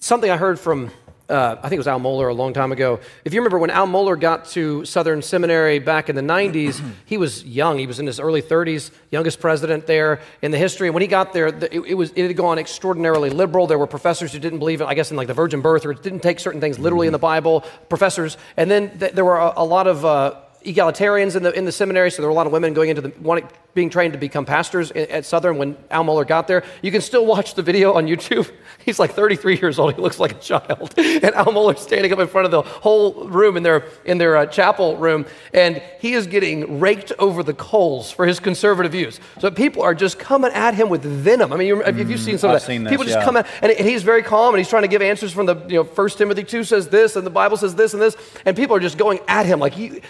something 0.00 0.28
I 0.28 0.36
heard 0.36 0.58
from 0.58 0.90
uh, 1.28 1.56
I 1.58 1.68
think 1.68 1.74
it 1.74 1.78
was 1.78 1.86
Al 1.86 2.00
Mohler 2.00 2.28
a 2.28 2.34
long 2.34 2.52
time 2.52 2.72
ago. 2.72 2.98
If 3.24 3.32
you 3.32 3.40
remember 3.40 3.58
when 3.58 3.70
Al 3.70 3.86
Mohler 3.86 4.18
got 4.18 4.46
to 4.46 4.84
Southern 4.84 5.22
Seminary 5.22 5.78
back 5.78 6.08
in 6.08 6.16
the 6.16 6.22
90s, 6.22 6.82
he 7.06 7.16
was 7.18 7.44
young. 7.44 7.78
He 7.78 7.86
was 7.86 8.00
in 8.00 8.06
his 8.06 8.18
early 8.18 8.42
30s, 8.42 8.90
youngest 9.12 9.38
president 9.38 9.86
there 9.86 10.20
in 10.42 10.50
the 10.50 10.58
history. 10.58 10.88
And 10.88 10.94
when 10.94 11.02
he 11.02 11.06
got 11.06 11.32
there, 11.32 11.46
it, 11.46 11.72
it, 11.72 11.94
was, 11.94 12.10
it 12.16 12.26
had 12.26 12.36
gone 12.36 12.58
extraordinarily 12.58 13.30
liberal. 13.30 13.68
There 13.68 13.78
were 13.78 13.86
professors 13.86 14.32
who 14.32 14.40
didn't 14.40 14.58
believe, 14.58 14.82
I 14.82 14.94
guess, 14.94 15.12
in 15.12 15.16
like 15.16 15.28
the 15.28 15.34
virgin 15.34 15.60
birth 15.60 15.86
or 15.86 15.94
didn't 15.94 16.20
take 16.20 16.40
certain 16.40 16.60
things 16.60 16.80
literally 16.80 17.06
in 17.06 17.12
the 17.12 17.18
Bible, 17.20 17.60
professors. 17.88 18.36
And 18.56 18.68
then 18.68 18.98
th- 18.98 19.12
there 19.12 19.24
were 19.24 19.38
a, 19.38 19.52
a 19.58 19.64
lot 19.64 19.86
of 19.86 20.04
uh, 20.04 20.34
egalitarians 20.64 21.36
in 21.36 21.42
the, 21.42 21.52
in 21.52 21.64
the 21.64 21.72
seminary, 21.72 22.10
so 22.10 22.22
there 22.22 22.28
were 22.28 22.32
a 22.32 22.34
lot 22.34 22.46
of 22.46 22.52
women 22.52 22.74
going 22.74 22.90
into 22.90 23.02
the, 23.02 23.12
wanting, 23.20 23.48
being 23.74 23.90
trained 23.90 24.12
to 24.12 24.18
become 24.18 24.44
pastors 24.44 24.90
at 24.92 25.24
Southern 25.24 25.56
when 25.56 25.76
Al 25.90 26.04
Mohler 26.04 26.26
got 26.26 26.48
there. 26.48 26.64
You 26.82 26.90
can 26.90 27.00
still 27.00 27.24
watch 27.24 27.54
the 27.54 27.62
video 27.62 27.92
on 27.92 28.06
YouTube. 28.06 28.50
He's 28.84 28.98
like 28.98 29.12
33 29.12 29.58
years 29.58 29.78
old. 29.78 29.94
He 29.94 30.00
looks 30.00 30.18
like 30.18 30.32
a 30.32 30.38
child. 30.38 30.94
And 31.20 31.34
Al 31.34 31.46
Mohler's 31.46 31.80
standing 31.80 32.12
up 32.12 32.18
in 32.18 32.28
front 32.28 32.46
of 32.46 32.50
the 32.50 32.62
whole 32.62 33.26
room 33.28 33.56
in 33.56 33.62
their, 33.62 33.84
in 34.04 34.18
their 34.18 34.36
uh, 34.36 34.46
chapel 34.46 34.96
room, 34.96 35.26
and 35.52 35.82
he 36.00 36.14
is 36.14 36.26
getting 36.26 36.80
raked 36.80 37.12
over 37.18 37.42
the 37.42 37.52
coals 37.52 38.10
for 38.10 38.26
his 38.26 38.40
conservative 38.40 38.92
views. 38.92 39.20
So 39.38 39.50
people 39.50 39.82
are 39.82 39.94
just 39.94 40.18
coming 40.18 40.50
at 40.52 40.74
him 40.74 40.88
with 40.88 41.02
venom. 41.02 41.52
I 41.52 41.56
mean, 41.56 41.68
you, 41.68 41.82
if 41.82 42.08
you've 42.08 42.20
seen 42.20 42.38
some 42.38 42.50
I've 42.50 42.56
of 42.56 42.62
that, 42.62 42.66
seen 42.66 42.84
this, 42.84 42.90
people 42.90 43.04
just 43.04 43.18
yeah. 43.18 43.24
come 43.24 43.36
at, 43.36 43.46
and 43.62 43.72
he's 43.72 44.02
very 44.02 44.22
calm, 44.22 44.54
and 44.54 44.58
he's 44.58 44.68
trying 44.68 44.82
to 44.82 44.88
give 44.88 45.02
answers 45.02 45.32
from 45.32 45.46
the, 45.46 45.56
you 45.68 45.76
know, 45.76 45.84
1 45.84 46.08
Timothy 46.10 46.44
2 46.44 46.64
says 46.64 46.88
this, 46.88 47.16
and 47.16 47.26
the 47.26 47.30
Bible 47.30 47.56
says 47.56 47.74
this 47.74 47.92
and 47.92 48.00
this, 48.00 48.16
and 48.46 48.56
people 48.56 48.74
are 48.76 48.80
just 48.80 48.96
going 48.96 49.20
at 49.28 49.46
him 49.46 49.58
like, 49.58 49.74
he, 49.74 50.00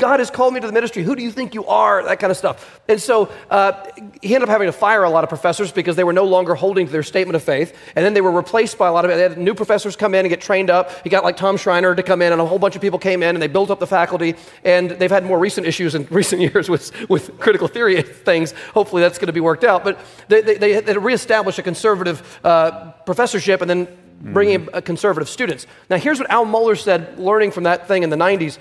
God 0.00 0.18
has 0.18 0.30
called 0.30 0.54
me 0.54 0.60
to 0.60 0.66
the 0.66 0.72
ministry. 0.72 1.02
Who 1.04 1.14
do 1.14 1.22
you 1.22 1.30
think 1.30 1.54
you 1.54 1.66
are? 1.66 2.02
That 2.02 2.18
kind 2.18 2.30
of 2.30 2.36
stuff. 2.36 2.80
And 2.88 3.00
so 3.00 3.30
uh, 3.50 3.84
he 4.22 4.34
ended 4.34 4.48
up 4.48 4.48
having 4.48 4.66
to 4.66 4.72
fire 4.72 5.04
a 5.04 5.10
lot 5.10 5.22
of 5.22 5.28
professors 5.28 5.70
because 5.70 5.94
they 5.94 6.04
were 6.04 6.14
no 6.14 6.24
longer 6.24 6.54
holding 6.54 6.86
to 6.86 6.92
their 6.92 7.02
statement 7.02 7.36
of 7.36 7.42
faith. 7.42 7.76
And 7.94 8.04
then 8.04 8.14
they 8.14 8.22
were 8.22 8.32
replaced 8.32 8.78
by 8.78 8.88
a 8.88 8.92
lot 8.92 9.04
of 9.04 9.10
they 9.10 9.20
had 9.20 9.38
new 9.38 9.54
professors 9.54 9.96
come 9.96 10.14
in 10.14 10.20
and 10.20 10.30
get 10.30 10.40
trained 10.40 10.70
up. 10.70 10.90
He 11.04 11.10
got 11.10 11.22
like 11.22 11.36
Tom 11.36 11.58
Schreiner 11.58 11.94
to 11.94 12.02
come 12.02 12.22
in, 12.22 12.32
and 12.32 12.40
a 12.40 12.46
whole 12.46 12.58
bunch 12.58 12.76
of 12.76 12.82
people 12.82 12.98
came 12.98 13.22
in, 13.22 13.36
and 13.36 13.42
they 13.42 13.46
built 13.46 13.70
up 13.70 13.78
the 13.78 13.86
faculty. 13.86 14.34
And 14.64 14.90
they've 14.90 15.10
had 15.10 15.24
more 15.24 15.38
recent 15.38 15.66
issues 15.66 15.94
in 15.94 16.06
recent 16.10 16.40
years 16.40 16.70
with, 16.70 16.92
with 17.10 17.38
critical 17.38 17.68
theory 17.68 18.00
things. 18.00 18.52
Hopefully 18.72 19.02
that's 19.02 19.18
going 19.18 19.26
to 19.26 19.34
be 19.34 19.40
worked 19.40 19.64
out. 19.64 19.84
But 19.84 20.00
they, 20.28 20.40
they, 20.40 20.56
they, 20.56 20.80
they 20.80 20.96
reestablished 20.96 21.58
a 21.58 21.62
conservative 21.62 22.40
uh, 22.42 22.92
professorship 23.04 23.60
and 23.60 23.68
then 23.68 23.88
bringing 24.20 24.68
in 24.72 24.82
conservative 24.82 25.28
students. 25.28 25.66
Now, 25.88 25.96
here's 25.96 26.18
what 26.18 26.30
Al 26.30 26.46
Mohler 26.46 26.78
said, 26.78 27.18
learning 27.18 27.50
from 27.52 27.64
that 27.64 27.86
thing 27.88 28.02
in 28.02 28.10
the 28.10 28.16
90s. 28.16 28.58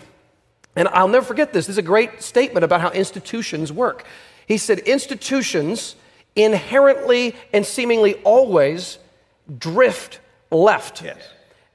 And 0.79 0.87
I'll 0.87 1.09
never 1.09 1.25
forget 1.25 1.51
this. 1.51 1.65
This 1.67 1.73
is 1.73 1.77
a 1.77 1.81
great 1.81 2.23
statement 2.23 2.63
about 2.63 2.79
how 2.79 2.89
institutions 2.91 3.69
work. 3.69 4.05
He 4.47 4.57
said, 4.57 4.79
Institutions 4.79 5.97
inherently 6.37 7.35
and 7.51 7.65
seemingly 7.65 8.15
always 8.23 8.97
drift 9.57 10.21
left. 10.49 11.01
Yes. 11.03 11.17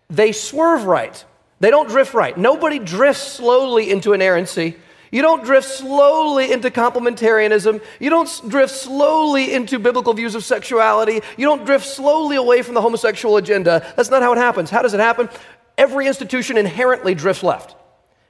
They 0.09 0.33
swerve 0.33 0.85
right. 0.85 1.23
They 1.61 1.69
don't 1.69 1.87
drift 1.91 2.15
right. 2.15 2.35
Nobody 2.37 2.79
drifts 2.79 3.23
slowly 3.23 3.91
into 3.91 4.15
inerrancy. 4.15 4.75
You 5.13 5.21
don't 5.21 5.45
drift 5.45 5.69
slowly 5.69 6.51
into 6.51 6.71
complementarianism. 6.71 7.83
You 8.01 8.09
don't 8.09 8.49
drift 8.49 8.73
slowly 8.73 9.53
into 9.53 9.79
biblical 9.79 10.15
views 10.15 10.35
of 10.35 10.45
sexuality. 10.45 11.21
You 11.37 11.45
don't 11.45 11.67
drift 11.67 11.85
slowly 11.85 12.37
away 12.37 12.63
from 12.63 12.73
the 12.73 12.81
homosexual 12.81 13.37
agenda. 13.37 13.87
That's 13.97 14.09
not 14.09 14.23
how 14.23 14.33
it 14.33 14.39
happens. 14.39 14.71
How 14.71 14.81
does 14.81 14.95
it 14.95 15.01
happen? 15.01 15.29
Every 15.77 16.07
institution 16.07 16.57
inherently 16.57 17.15
drifts 17.15 17.43
left. 17.43 17.77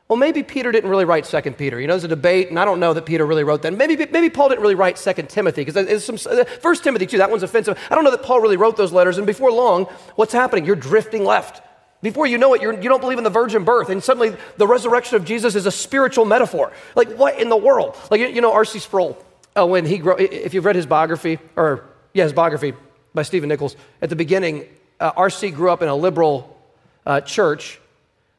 Well, 0.08 0.18
maybe 0.18 0.42
Peter 0.42 0.70
didn't 0.70 0.90
really 0.90 1.06
write 1.06 1.24
Second 1.24 1.56
Peter. 1.56 1.80
You 1.80 1.86
know, 1.86 1.94
there's 1.94 2.04
a 2.04 2.08
debate, 2.08 2.50
and 2.50 2.58
I 2.58 2.66
don't 2.66 2.78
know 2.78 2.92
that 2.92 3.06
Peter 3.06 3.24
really 3.24 3.42
wrote 3.42 3.62
that. 3.62 3.72
Maybe, 3.72 3.96
maybe 3.96 4.28
Paul 4.28 4.50
didn't 4.50 4.60
really 4.60 4.74
write 4.74 4.98
Second 4.98 5.30
Timothy, 5.30 5.64
because 5.64 5.74
there's 5.74 6.04
some 6.04 6.18
First 6.60 6.84
Timothy 6.84 7.06
too. 7.06 7.18
That 7.18 7.30
one's 7.30 7.42
offensive. 7.42 7.78
I 7.90 7.94
don't 7.94 8.04
know 8.04 8.10
that 8.10 8.22
Paul 8.22 8.40
really 8.40 8.58
wrote 8.58 8.76
those 8.76 8.92
letters. 8.92 9.16
And 9.16 9.26
before 9.26 9.50
long, 9.50 9.86
what's 10.16 10.34
happening? 10.34 10.66
You're 10.66 10.76
drifting 10.76 11.24
left. 11.24 11.62
Before 12.02 12.26
you 12.26 12.36
know 12.36 12.52
it, 12.52 12.60
you're, 12.60 12.74
you 12.74 12.90
don't 12.90 13.00
believe 13.00 13.16
in 13.16 13.24
the 13.24 13.30
virgin 13.30 13.64
birth, 13.64 13.88
and 13.88 14.04
suddenly 14.04 14.36
the 14.58 14.66
resurrection 14.66 15.16
of 15.16 15.24
Jesus 15.24 15.54
is 15.54 15.64
a 15.64 15.70
spiritual 15.70 16.26
metaphor. 16.26 16.70
Like 16.94 17.08
what 17.14 17.40
in 17.40 17.48
the 17.48 17.56
world? 17.56 17.96
Like 18.10 18.20
you, 18.20 18.26
you 18.26 18.42
know, 18.42 18.52
R.C. 18.52 18.80
Sproul. 18.80 19.16
Oh, 19.56 19.64
when 19.64 19.86
he 19.86 19.96
grew, 19.96 20.16
if 20.18 20.52
you've 20.52 20.66
read 20.66 20.76
his 20.76 20.84
biography, 20.84 21.38
or 21.56 21.86
yeah, 22.12 22.24
his 22.24 22.34
biography 22.34 22.74
by 23.14 23.22
Stephen 23.22 23.48
Nichols, 23.48 23.74
at 24.02 24.10
the 24.10 24.16
beginning, 24.16 24.66
uh, 25.00 25.12
R.C. 25.16 25.50
grew 25.52 25.70
up 25.70 25.80
in 25.80 25.88
a 25.88 25.94
liberal 25.94 26.60
uh, 27.06 27.22
church 27.22 27.80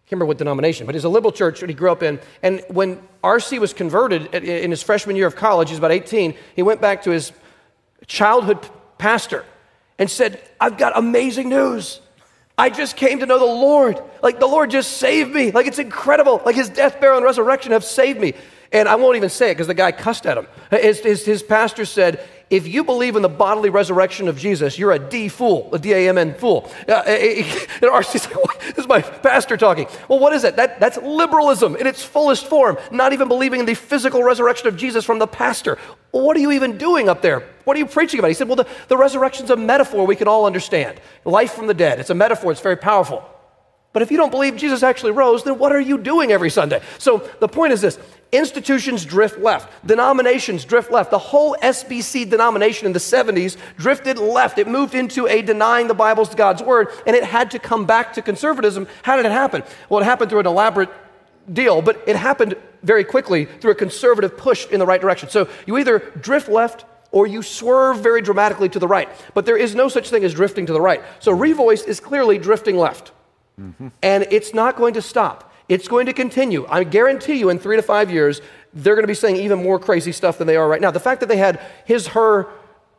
can't 0.05 0.17
remember 0.17 0.27
what 0.27 0.37
denomination, 0.37 0.85
but 0.85 0.93
he's 0.93 1.03
a 1.03 1.09
liberal 1.09 1.31
church 1.31 1.61
that 1.61 1.69
he 1.69 1.73
grew 1.73 1.91
up 1.91 2.03
in. 2.03 2.19
And 2.43 2.63
when 2.69 3.01
R.C. 3.23 3.57
was 3.57 3.73
converted 3.73 4.35
in 4.35 4.69
his 4.69 4.83
freshman 4.83 5.15
year 5.15 5.25
of 5.25 5.35
college, 5.35 5.69
he's 5.69 5.79
about 5.79 5.91
18, 5.91 6.35
he 6.55 6.61
went 6.61 6.79
back 6.79 7.03
to 7.03 7.09
his 7.09 7.31
childhood 8.05 8.59
pastor 8.99 9.43
and 9.97 10.09
said, 10.09 10.39
I've 10.61 10.77
got 10.77 10.95
amazing 10.95 11.49
news. 11.49 12.01
I 12.55 12.69
just 12.69 12.97
came 12.97 13.19
to 13.19 13.25
know 13.25 13.39
the 13.39 13.45
Lord. 13.45 13.99
Like 14.21 14.39
the 14.39 14.45
Lord 14.45 14.69
just 14.69 14.97
saved 14.97 15.33
me. 15.33 15.49
Like 15.51 15.65
it's 15.65 15.79
incredible. 15.79 16.39
Like 16.45 16.55
his 16.55 16.69
death, 16.69 16.99
burial, 16.99 17.17
and 17.17 17.25
resurrection 17.25 17.71
have 17.71 17.83
saved 17.83 18.19
me. 18.19 18.33
And 18.71 18.87
I 18.87 18.95
won't 18.95 19.15
even 19.17 19.29
say 19.29 19.51
it 19.51 19.55
because 19.55 19.67
the 19.67 19.73
guy 19.73 19.91
cussed 19.91 20.25
at 20.27 20.37
him. 20.37 20.47
His, 20.69 20.99
his, 20.99 21.25
his 21.25 21.41
pastor 21.41 21.85
said, 21.85 22.25
if 22.49 22.67
you 22.67 22.83
believe 22.83 23.15
in 23.15 23.21
the 23.23 23.29
bodily 23.29 23.69
resurrection 23.69 24.27
of 24.27 24.37
Jesus, 24.37 24.77
you're 24.77 24.91
a 24.91 24.99
D 24.99 25.29
fool, 25.29 25.73
a 25.73 25.79
D 25.79 25.93
A 25.93 26.09
M 26.09 26.17
N 26.17 26.35
fool. 26.35 26.71
Uh, 26.87 27.03
and 27.07 27.85
R.C.'s 27.85 28.25
like, 28.25 28.35
"What? 28.43 28.59
this 28.61 28.77
is 28.77 28.87
my 28.87 29.01
pastor 29.01 29.57
talking. 29.57 29.87
Well, 30.07 30.19
what 30.19 30.33
is 30.33 30.43
it? 30.43 30.55
That, 30.55 30.79
that's 30.79 30.97
liberalism 30.97 31.75
in 31.75 31.87
its 31.87 32.03
fullest 32.03 32.45
form, 32.47 32.77
not 32.91 33.13
even 33.13 33.27
believing 33.27 33.61
in 33.61 33.65
the 33.65 33.73
physical 33.73 34.23
resurrection 34.23 34.67
of 34.67 34.77
Jesus 34.77 35.05
from 35.05 35.19
the 35.19 35.27
pastor. 35.27 35.77
What 36.11 36.37
are 36.37 36.39
you 36.39 36.51
even 36.51 36.77
doing 36.77 37.09
up 37.09 37.21
there? 37.21 37.43
What 37.63 37.75
are 37.75 37.79
you 37.79 37.87
preaching 37.87 38.19
about? 38.19 38.27
He 38.29 38.35
said, 38.35 38.47
well, 38.47 38.57
the, 38.57 38.67
the 38.87 38.97
resurrection's 38.97 39.49
a 39.49 39.55
metaphor 39.55 40.05
we 40.05 40.15
can 40.15 40.27
all 40.27 40.45
understand. 40.45 41.01
Life 41.25 41.53
from 41.53 41.67
the 41.67 41.73
dead. 41.73 41.99
It's 41.99 42.11
a 42.11 42.15
metaphor, 42.15 42.51
it's 42.51 42.61
very 42.61 42.77
powerful. 42.77 43.27
But 43.95 44.01
if 44.01 44.11
you 44.11 44.17
don't 44.17 44.29
believe 44.29 44.57
Jesus 44.57 44.83
actually 44.83 45.13
rose, 45.13 45.45
then 45.45 45.57
what 45.57 45.71
are 45.71 45.79
you 45.79 45.97
doing 45.97 46.33
every 46.33 46.49
Sunday? 46.49 46.81
So 46.97 47.19
the 47.39 47.47
point 47.47 47.71
is 47.71 47.79
this 47.79 47.97
institutions 48.33 49.05
drift 49.05 49.39
left, 49.39 49.71
denominations 49.87 50.65
drift 50.65 50.91
left. 50.91 51.11
The 51.11 51.17
whole 51.17 51.55
SBC 51.63 52.29
denomination 52.29 52.87
in 52.87 52.91
the 52.91 52.99
70s 52.99 53.55
drifted 53.77 54.17
left. 54.17 54.57
It 54.57 54.67
moved 54.67 54.95
into 54.95 55.27
a 55.27 55.41
denying 55.41 55.87
the 55.87 55.93
Bible's 55.93 56.35
God's 56.35 56.61
word, 56.61 56.89
and 57.07 57.15
it 57.15 57.23
had 57.23 57.51
to 57.51 57.59
come 57.59 57.85
back 57.85 58.11
to 58.15 58.21
conservatism. 58.21 58.85
How 59.01 59.15
did 59.15 59.25
it 59.25 59.31
happen? 59.31 59.63
Well, 59.87 60.01
it 60.01 60.03
happened 60.03 60.29
through 60.29 60.41
an 60.41 60.47
elaborate 60.47 60.89
deal, 61.53 61.81
but 61.81 62.03
it 62.05 62.17
happened 62.17 62.55
very 62.83 63.05
quickly 63.05 63.45
through 63.45 63.71
a 63.71 63.75
conservative 63.75 64.35
push 64.35 64.67
in 64.67 64.79
the 64.79 64.85
right 64.85 64.99
direction. 64.99 65.29
So 65.29 65.47
you 65.65 65.77
either 65.77 65.99
drift 66.19 66.49
left 66.49 66.83
or 67.13 67.27
you 67.27 67.41
swerve 67.41 67.99
very 67.99 68.21
dramatically 68.21 68.67
to 68.67 68.79
the 68.79 68.89
right. 68.89 69.07
But 69.33 69.45
there 69.45 69.55
is 69.55 69.73
no 69.73 69.87
such 69.87 70.09
thing 70.09 70.25
as 70.25 70.33
drifting 70.33 70.65
to 70.65 70.73
the 70.73 70.81
right. 70.81 71.01
So 71.21 71.33
Revoice 71.33 71.87
is 71.87 72.01
clearly 72.01 72.37
drifting 72.37 72.75
left. 72.75 73.13
And 74.01 74.27
it's 74.31 74.53
not 74.53 74.75
going 74.75 74.93
to 74.95 75.01
stop. 75.01 75.53
It's 75.67 75.87
going 75.87 76.05
to 76.05 76.13
continue. 76.13 76.67
I 76.69 76.83
guarantee 76.83 77.35
you, 77.35 77.49
in 77.49 77.57
three 77.57 77.75
to 77.75 77.81
five 77.81 78.11
years, 78.11 78.41
they're 78.73 78.95
going 78.95 79.03
to 79.03 79.07
be 79.07 79.13
saying 79.13 79.37
even 79.37 79.63
more 79.63 79.79
crazy 79.79 80.11
stuff 80.11 80.37
than 80.37 80.47
they 80.47 80.57
are 80.57 80.67
right 80.67 80.81
now. 80.81 80.91
The 80.91 80.99
fact 80.99 81.21
that 81.21 81.29
they 81.29 81.37
had 81.37 81.59
his, 81.85 82.07
her 82.07 82.47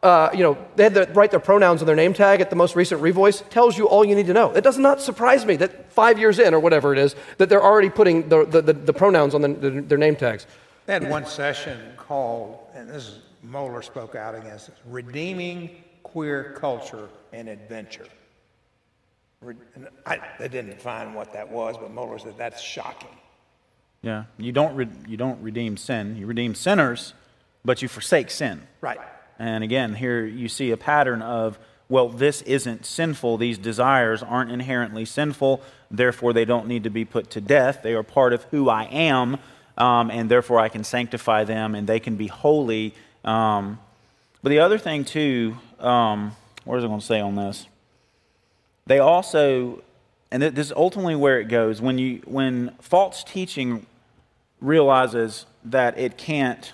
uh, 0.02 0.30
you 0.32 0.42
know, 0.42 0.56
they 0.76 0.84
had 0.84 0.94
to 0.94 1.08
write 1.14 1.30
their 1.30 1.40
pronouns 1.40 1.80
on 1.82 1.86
their 1.86 1.96
name 1.96 2.12
tag 2.12 2.40
at 2.40 2.50
the 2.50 2.56
most 2.56 2.76
recent 2.76 3.00
revoice, 3.02 3.48
tells 3.50 3.76
you 3.76 3.88
all 3.88 4.04
you 4.04 4.14
need 4.14 4.26
to 4.26 4.32
know. 4.32 4.52
It 4.52 4.62
does 4.62 4.78
not 4.78 5.00
surprise 5.00 5.44
me 5.44 5.56
that 5.56 5.90
five 5.90 6.18
years 6.18 6.38
in, 6.38 6.54
or 6.54 6.60
whatever 6.60 6.92
it 6.92 6.98
is, 6.98 7.16
that 7.38 7.48
they're 7.48 7.62
already 7.62 7.90
putting 7.90 8.28
the, 8.28 8.44
the, 8.44 8.62
the, 8.62 8.72
the 8.72 8.92
pronouns 8.92 9.34
on 9.34 9.42
the, 9.42 9.48
the, 9.48 9.70
their 9.82 9.98
name 9.98 10.14
tags. 10.14 10.46
They 10.86 10.92
had 10.92 11.10
one 11.10 11.26
session 11.26 11.92
called, 11.96 12.58
and 12.74 12.88
this 12.88 13.08
is 13.08 13.18
Mohler 13.44 13.82
spoke 13.82 14.14
out 14.14 14.34
against 14.34 14.68
this, 14.68 14.76
Redeeming 14.86 15.70
Queer 16.02 16.54
Culture 16.58 17.08
An 17.32 17.48
Adventure. 17.48 18.06
And 19.74 19.88
I, 20.04 20.20
they 20.38 20.48
didn't 20.48 20.70
define 20.70 21.14
what 21.14 21.32
that 21.32 21.50
was, 21.50 21.76
but 21.76 21.94
Mohler 21.94 22.20
said 22.20 22.34
that's 22.36 22.60
shocking. 22.60 23.10
Yeah, 24.02 24.24
you 24.38 24.52
don't 24.52 24.76
re- 24.76 24.88
you 25.08 25.16
don't 25.16 25.42
redeem 25.42 25.76
sin. 25.76 26.16
You 26.16 26.26
redeem 26.26 26.54
sinners, 26.54 27.14
but 27.64 27.82
you 27.82 27.88
forsake 27.88 28.30
sin. 28.30 28.62
Right. 28.80 29.00
And 29.38 29.64
again, 29.64 29.94
here 29.94 30.24
you 30.24 30.48
see 30.48 30.70
a 30.70 30.76
pattern 30.76 31.22
of 31.22 31.58
well, 31.88 32.08
this 32.08 32.42
isn't 32.42 32.84
sinful. 32.84 33.38
These 33.38 33.58
desires 33.58 34.22
aren't 34.22 34.50
inherently 34.50 35.04
sinful. 35.04 35.62
Therefore, 35.90 36.32
they 36.32 36.44
don't 36.44 36.66
need 36.66 36.84
to 36.84 36.90
be 36.90 37.04
put 37.04 37.30
to 37.30 37.40
death. 37.40 37.80
They 37.82 37.94
are 37.94 38.02
part 38.02 38.32
of 38.32 38.42
who 38.44 38.68
I 38.68 38.84
am, 38.84 39.38
um, 39.78 40.10
and 40.10 40.28
therefore 40.28 40.58
I 40.58 40.68
can 40.68 40.82
sanctify 40.82 41.44
them 41.44 41.74
and 41.76 41.86
they 41.86 42.00
can 42.00 42.16
be 42.16 42.26
holy. 42.26 42.92
Um, 43.24 43.78
but 44.42 44.50
the 44.50 44.58
other 44.58 44.78
thing, 44.78 45.04
too, 45.04 45.56
um, 45.78 46.32
what 46.64 46.76
was 46.76 46.84
I 46.84 46.88
going 46.88 47.00
to 47.00 47.06
say 47.06 47.20
on 47.20 47.36
this? 47.36 47.66
They 48.86 48.98
also, 48.98 49.82
and 50.30 50.42
this 50.42 50.66
is 50.66 50.72
ultimately 50.72 51.16
where 51.16 51.40
it 51.40 51.48
goes, 51.48 51.80
when, 51.80 51.98
you, 51.98 52.22
when 52.24 52.74
false 52.80 53.24
teaching 53.24 53.86
realizes 54.60 55.46
that 55.64 55.98
it 55.98 56.16
can't, 56.16 56.72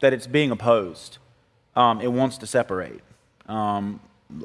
that 0.00 0.12
it's 0.12 0.26
being 0.26 0.50
opposed, 0.50 1.18
um, 1.76 2.00
it 2.00 2.12
wants 2.12 2.38
to 2.38 2.46
separate 2.46 3.00
um, 3.46 4.00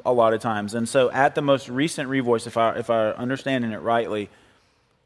a 0.06 0.12
lot 0.12 0.32
of 0.34 0.40
times. 0.40 0.74
And 0.74 0.88
so 0.88 1.10
at 1.10 1.34
the 1.34 1.42
most 1.42 1.68
recent 1.68 2.08
Revoice, 2.08 2.46
if 2.46 2.56
I, 2.56 2.76
if 2.76 2.90
I 2.90 3.10
understanding 3.10 3.72
it 3.72 3.80
rightly, 3.82 4.30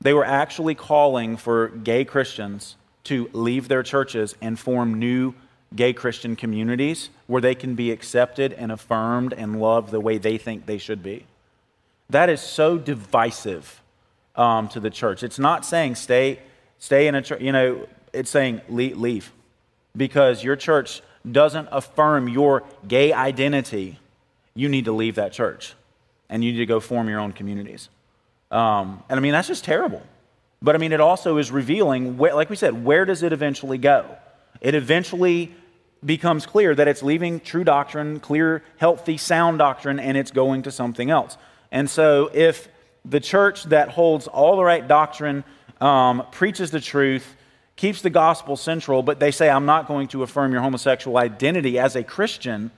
they 0.00 0.12
were 0.12 0.24
actually 0.24 0.74
calling 0.74 1.36
for 1.36 1.68
gay 1.68 2.04
Christians 2.04 2.76
to 3.04 3.30
leave 3.32 3.68
their 3.68 3.82
churches 3.82 4.36
and 4.42 4.58
form 4.58 4.98
new 4.98 5.34
gay 5.74 5.92
Christian 5.92 6.36
communities 6.36 7.10
where 7.26 7.40
they 7.40 7.54
can 7.54 7.74
be 7.74 7.90
accepted 7.90 8.52
and 8.52 8.70
affirmed 8.70 9.32
and 9.32 9.60
loved 9.60 9.90
the 9.90 10.00
way 10.00 10.18
they 10.18 10.38
think 10.38 10.66
they 10.66 10.78
should 10.78 11.02
be. 11.02 11.24
That 12.10 12.30
is 12.30 12.40
so 12.40 12.78
divisive 12.78 13.82
um, 14.34 14.68
to 14.68 14.80
the 14.80 14.90
church. 14.90 15.22
It's 15.22 15.38
not 15.38 15.66
saying 15.66 15.96
stay, 15.96 16.38
stay 16.78 17.06
in 17.06 17.14
a 17.14 17.22
church, 17.22 17.40
you 17.42 17.52
know, 17.52 17.86
it's 18.12 18.30
saying 18.30 18.62
leave, 18.68 19.30
because 19.96 20.42
your 20.42 20.56
church 20.56 21.02
doesn't 21.30 21.68
affirm 21.70 22.28
your 22.28 22.62
gay 22.86 23.12
identity. 23.12 23.98
You 24.54 24.68
need 24.68 24.86
to 24.86 24.92
leave 24.92 25.16
that 25.16 25.32
church 25.32 25.74
and 26.30 26.42
you 26.42 26.52
need 26.52 26.58
to 26.58 26.66
go 26.66 26.80
form 26.80 27.08
your 27.08 27.20
own 27.20 27.32
communities. 27.32 27.90
Um, 28.50 29.02
and 29.10 29.18
I 29.18 29.20
mean, 29.20 29.32
that's 29.32 29.48
just 29.48 29.64
terrible. 29.64 30.02
But 30.62 30.74
I 30.74 30.78
mean, 30.78 30.92
it 30.92 31.00
also 31.00 31.36
is 31.36 31.50
revealing, 31.50 32.16
where, 32.16 32.34
like 32.34 32.50
we 32.50 32.56
said, 32.56 32.84
where 32.84 33.04
does 33.04 33.22
it 33.22 33.32
eventually 33.32 33.78
go? 33.78 34.16
It 34.60 34.74
eventually 34.74 35.54
becomes 36.04 36.46
clear 36.46 36.74
that 36.74 36.88
it's 36.88 37.02
leaving 37.02 37.40
true 37.40 37.64
doctrine, 37.64 38.20
clear, 38.20 38.62
healthy, 38.78 39.16
sound 39.18 39.58
doctrine, 39.58 40.00
and 40.00 40.16
it's 40.16 40.30
going 40.30 40.62
to 40.62 40.70
something 40.70 41.10
else. 41.10 41.36
And 41.70 41.88
so, 41.88 42.30
if 42.32 42.68
the 43.04 43.20
church 43.20 43.64
that 43.64 43.90
holds 43.90 44.26
all 44.26 44.56
the 44.56 44.64
right 44.64 44.86
doctrine, 44.86 45.44
um, 45.80 46.24
preaches 46.30 46.70
the 46.70 46.80
truth, 46.80 47.36
keeps 47.76 48.02
the 48.02 48.10
gospel 48.10 48.56
central, 48.56 49.02
but 49.02 49.20
they 49.20 49.30
say, 49.30 49.48
I'm 49.48 49.66
not 49.66 49.86
going 49.86 50.08
to 50.08 50.22
affirm 50.22 50.52
your 50.52 50.60
homosexual 50.60 51.16
identity 51.16 51.78
as 51.78 51.96
a 51.96 52.02
Christian, 52.02 52.70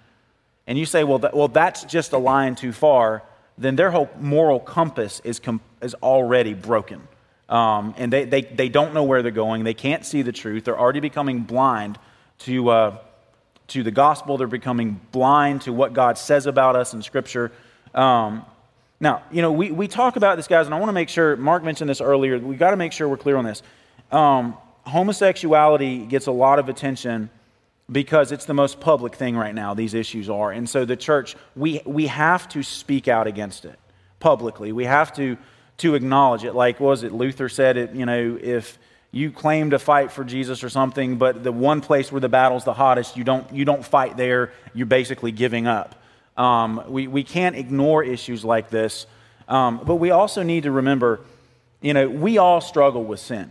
and 0.67 0.79
you 0.79 0.87
say, 0.87 1.05
well, 1.05 1.21
well 1.33 1.49
that's 1.49 1.85
just 1.85 2.13
a 2.13 2.19
line 2.19 2.55
too 2.55 2.73
far, 2.73 3.23
then 3.57 3.77
their 3.77 3.91
whole 3.91 4.11
moral 4.19 4.61
compass 4.61 5.21
is, 5.25 5.39
com- 5.39 5.61
is 5.83 5.95
already 6.03 6.55
broken. 6.55 7.07
Um, 7.49 7.95
and 7.99 8.13
they, 8.13 8.25
they, 8.25 8.43
they 8.43 8.69
don't 8.69 8.95
know 8.95 9.03
where 9.03 9.23
they're 9.23 9.33
going. 9.33 9.65
They 9.65 9.75
can't 9.75 10.05
see 10.05 10.23
the 10.23 10.33
truth. 10.33 10.65
They're 10.65 10.79
already 10.79 11.01
becoming 11.01 11.41
blind 11.41 11.99
to, 12.41 12.71
uh, 12.71 12.99
to 13.69 13.83
the 13.83 13.91
gospel. 13.91 14.37
They're 14.39 14.47
becoming 14.47 15.01
blind 15.11 15.63
to 15.63 15.73
what 15.73 15.93
God 15.93 16.17
says 16.17 16.47
about 16.47 16.77
us 16.77 16.95
in 16.95 17.03
Scripture. 17.03 17.51
Um, 17.93 18.45
now, 19.01 19.23
you 19.31 19.41
know, 19.41 19.51
we, 19.51 19.73
we 19.73 19.89
talk 19.89 20.17
about 20.17 20.37
this, 20.37 20.47
guys, 20.47 20.67
and 20.67 20.75
I 20.75 20.79
want 20.79 20.91
to 20.91 20.95
make 20.95 21.09
sure, 21.09 21.35
Mark 21.37 21.65
mentioned 21.65 21.89
this 21.89 22.03
earlier, 22.03 22.39
we 22.39 22.57
got 22.57 22.73
to 22.73 22.77
make 22.77 22.93
sure 22.93 23.09
we're 23.09 23.17
clear 23.17 23.37
on 23.37 23.47
this. 23.47 23.63
Um, 24.13 24.57
homosexuality 24.85 26.05
gets 26.05 26.27
a 26.27 26.33
lot 26.33 26.59
of 26.59 26.69
attention 26.69 27.31
because 27.91 28.31
it's 28.31 28.45
the 28.45 28.55
most 28.55 28.79
public 28.79 29.15
thing 29.15 29.37
right 29.37 29.55
now, 29.55 29.73
these 29.73 29.95
issues 29.95 30.29
are. 30.29 30.53
And 30.53 30.69
so 30.69 30.85
the 30.85 30.97
church, 30.97 31.35
we, 31.57 31.81
we 31.87 32.09
have 32.09 32.49
to 32.51 32.63
speak 32.63 33.09
out 33.09 33.27
against 33.27 33.65
it 33.65 33.79
publicly. 34.21 34.71
We 34.71 34.85
have 34.85 35.13
to, 35.15 35.39
to 35.79 35.95
acknowledge 35.95 36.45
it. 36.45 36.55
Like, 36.55 36.79
was 36.79 37.03
it 37.03 37.13
Luther 37.13 37.49
said 37.49 37.79
it, 37.79 37.95
you 37.95 38.05
know, 38.05 38.39
if 38.41 38.79
you 39.13 39.33
claim 39.33 39.71
to 39.71 39.79
fight 39.79 40.13
for 40.13 40.25
Jesus 40.25 40.63
or 40.63 40.69
something, 40.69 41.17
but 41.17 41.43
the 41.43 41.51
one 41.51 41.81
place 41.81 42.13
where 42.13 42.21
the 42.21 42.29
battle's 42.29 42.65
the 42.65 42.75
hottest, 42.75 43.17
you 43.17 43.25
don't, 43.25 43.51
you 43.53 43.65
don't 43.65 43.85
fight 43.85 44.17
there, 44.17 44.53
you're 44.75 44.87
basically 44.87 45.33
giving 45.33 45.67
up. 45.67 46.00
Um, 46.37 46.83
we, 46.89 47.07
we 47.07 47.25
can't 47.25 47.57
ignore 47.57 48.03
issues 48.03 48.45
like 48.45 48.71
this. 48.71 49.07
Um, 49.49 49.81
but 49.85 49.97
we 49.97 50.11
also 50.11 50.43
need 50.43 50.63
to 50.63 50.71
remember, 50.71 51.21
you 51.81 51.93
know, 51.93 52.09
we 52.09 52.39
all 52.39 52.61
struggle 52.61 53.05
with 53.05 53.21
sin. 53.21 53.51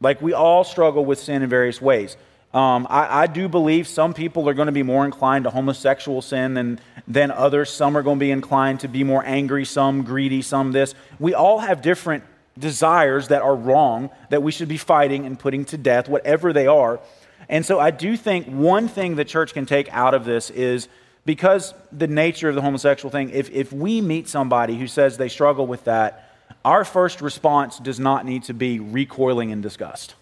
Like, 0.00 0.20
we 0.20 0.32
all 0.32 0.64
struggle 0.64 1.04
with 1.04 1.20
sin 1.20 1.42
in 1.42 1.48
various 1.48 1.80
ways. 1.80 2.16
Um, 2.52 2.86
I, 2.90 3.22
I, 3.22 3.26
do 3.28 3.48
believe 3.48 3.88
some 3.88 4.12
people 4.12 4.46
are 4.46 4.52
going 4.52 4.66
to 4.66 4.72
be 4.72 4.82
more 4.82 5.06
inclined 5.06 5.44
to 5.44 5.50
homosexual 5.50 6.20
sin 6.20 6.52
than, 6.52 6.80
than 7.08 7.30
others. 7.30 7.70
Some 7.70 7.96
are 7.96 8.02
going 8.02 8.18
to 8.18 8.20
be 8.20 8.30
inclined 8.30 8.80
to 8.80 8.88
be 8.88 9.04
more 9.04 9.24
angry, 9.24 9.64
some 9.64 10.02
greedy, 10.02 10.42
some 10.42 10.72
this. 10.72 10.94
We 11.18 11.32
all 11.32 11.60
have 11.60 11.80
different 11.80 12.24
desires 12.58 13.28
that 13.28 13.40
are 13.40 13.54
wrong 13.54 14.10
that 14.28 14.42
we 14.42 14.52
should 14.52 14.68
be 14.68 14.76
fighting 14.76 15.24
and 15.24 15.38
putting 15.38 15.64
to 15.66 15.78
death, 15.78 16.10
whatever 16.10 16.52
they 16.52 16.66
are. 16.66 17.00
And 17.48 17.64
so 17.64 17.80
I 17.80 17.90
do 17.90 18.18
think 18.18 18.46
one 18.46 18.86
thing 18.86 19.16
the 19.16 19.24
church 19.24 19.54
can 19.54 19.64
take 19.64 19.90
out 19.90 20.12
of 20.12 20.26
this 20.26 20.50
is 20.50 20.88
because 21.24 21.74
the 21.92 22.08
nature 22.08 22.48
of 22.48 22.54
the 22.54 22.62
homosexual 22.62 23.10
thing, 23.10 23.30
if, 23.30 23.50
if 23.50 23.72
we 23.72 24.00
meet 24.00 24.28
somebody 24.28 24.76
who 24.76 24.86
says 24.86 25.16
they 25.16 25.28
struggle 25.28 25.66
with 25.66 25.84
that, 25.84 26.30
our 26.64 26.84
first 26.84 27.20
response 27.20 27.78
does 27.78 28.00
not 28.00 28.24
need 28.24 28.44
to 28.44 28.54
be 28.54 28.78
recoiling 28.80 29.50
in 29.50 29.60
disgust. 29.60 30.14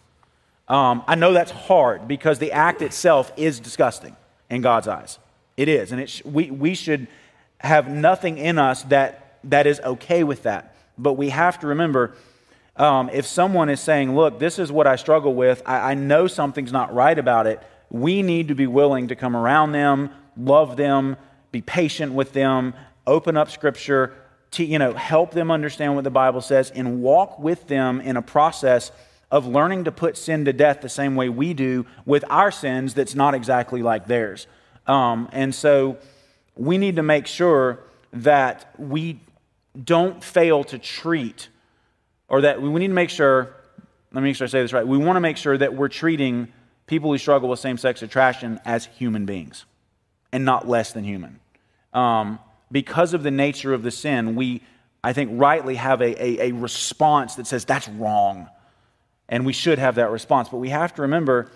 Um, 0.69 1.03
I 1.07 1.15
know 1.17 1.33
that's 1.33 1.51
hard 1.51 2.07
because 2.07 2.39
the 2.39 2.53
act 2.53 2.83
itself 2.83 3.33
is 3.37 3.61
disgusting 3.61 4.17
in 4.49 4.63
God's 4.63 4.89
eyes. 4.89 5.19
It 5.57 5.69
is. 5.69 5.93
And 5.93 6.01
it 6.01 6.11
sh- 6.11 6.25
we, 6.25 6.51
we 6.51 6.75
should 6.75 7.09
have 7.59 7.89
nothing 7.89 8.39
in 8.39 8.59
us 8.59 8.83
that, 8.85 9.39
that 9.45 9.67
is 9.67 9.81
okay 9.81 10.23
with 10.23 10.45
that. 10.45 10.77
But 10.97 11.15
we 11.15 11.31
have 11.31 11.59
to 11.61 11.67
remember 11.67 12.15
um, 12.77 13.11
if 13.13 13.27
someone 13.27 13.69
is 13.69 13.81
saying, 13.81 14.15
Look, 14.15 14.39
this 14.39 14.59
is 14.59 14.71
what 14.71 14.87
I 14.87 14.97
struggle 14.97 15.35
with, 15.35 15.63
I, 15.67 15.91
I 15.91 15.95
know 15.95 16.27
something's 16.27 16.73
not 16.73 16.95
right 16.95 17.19
about 17.19 17.47
it, 17.47 17.61
we 17.91 18.23
need 18.23 18.49
to 18.49 18.55
be 18.55 18.67
willing 18.67 19.09
to 19.09 19.17
come 19.17 19.37
around 19.37 19.73
them, 19.73 20.11
love 20.37 20.77
them, 20.77 21.17
be 21.53 21.61
patient 21.61 22.13
with 22.13 22.33
them, 22.33 22.75
open 23.07 23.37
up 23.37 23.51
Scripture, 23.51 24.15
to, 24.53 24.65
you 24.65 24.79
know, 24.79 24.93
help 24.95 25.31
them 25.33 25.51
understand 25.51 25.95
what 25.95 26.05
the 26.05 26.11
Bible 26.11 26.41
says, 26.41 26.71
and 26.75 27.03
walk 27.03 27.39
with 27.39 27.69
them 27.69 28.01
in 28.01 28.17
a 28.17 28.23
process 28.23 28.91
of 29.31 29.47
learning 29.47 29.85
to 29.85 29.93
put 29.93 30.17
sin 30.17 30.45
to 30.45 30.53
death 30.53 30.81
the 30.81 30.89
same 30.89 31.15
way 31.15 31.29
we 31.29 31.55
do 31.55 31.87
with 32.05 32.25
our 32.29 32.51
sins 32.51 32.95
that's 32.95 33.15
not 33.15 33.35
exactly 33.35 33.83
like 33.83 34.07
theirs. 34.07 34.49
Um, 34.87 35.29
and 35.33 35.55
so 35.55 35.99
we 36.57 36.79
need 36.79 36.97
to 36.97 37.03
make 37.03 37.29
sure 37.29 37.79
that 38.13 38.75
we 38.77 39.21
don't 39.83 40.23
fail 40.23 40.65
to 40.65 40.79
treat, 40.79 41.49
or 42.29 42.41
that 42.41 42.61
we 42.61 42.69
need 42.81 42.89
to 42.89 42.93
make 42.93 43.11
sure, 43.11 43.55
let 44.13 44.23
me 44.23 44.31
make 44.31 44.37
sure 44.37 44.47
I 44.47 44.49
say 44.49 44.63
this 44.63 44.73
right. 44.73 44.87
We 44.87 44.99
want 44.99 45.17
to 45.17 45.21
make 45.21 45.37
sure 45.37 45.57
that 45.57 45.75
we're 45.75 45.89
treating 45.89 46.49
people 46.89 47.13
who 47.13 47.19
struggle 47.19 47.49
with 47.49 47.61
same 47.61 47.79
sex 47.79 48.03
attraction 48.03 48.61
as 48.65 48.87
human 48.87 49.27
beings 49.27 49.65
and 50.33 50.45
not 50.45 50.69
less 50.69 50.93
than 50.93 51.05
human. 51.05 51.41
Um, 51.93 52.39
because 52.71 53.15
of 53.15 53.23
the 53.23 53.31
nature 53.31 53.75
of 53.75 53.83
the 53.83 53.91
sin, 53.91 54.37
we, 54.37 54.63
I 55.03 55.13
think, 55.13 55.31
rightly 55.35 55.75
have 55.75 56.01
a, 56.01 56.25
a, 56.25 56.51
a 56.51 56.53
response 56.53 57.35
that 57.37 57.47
says 57.47 57.65
that's 57.65 57.89
wrong. 57.89 58.49
And 59.29 59.47
we 59.47 59.53
should 59.53 59.79
have 59.79 59.97
that 59.97 60.11
response. 60.11 60.49
But 60.49 60.59
we 60.59 60.71
have 60.71 60.95
to 60.95 61.03
remember 61.03 61.51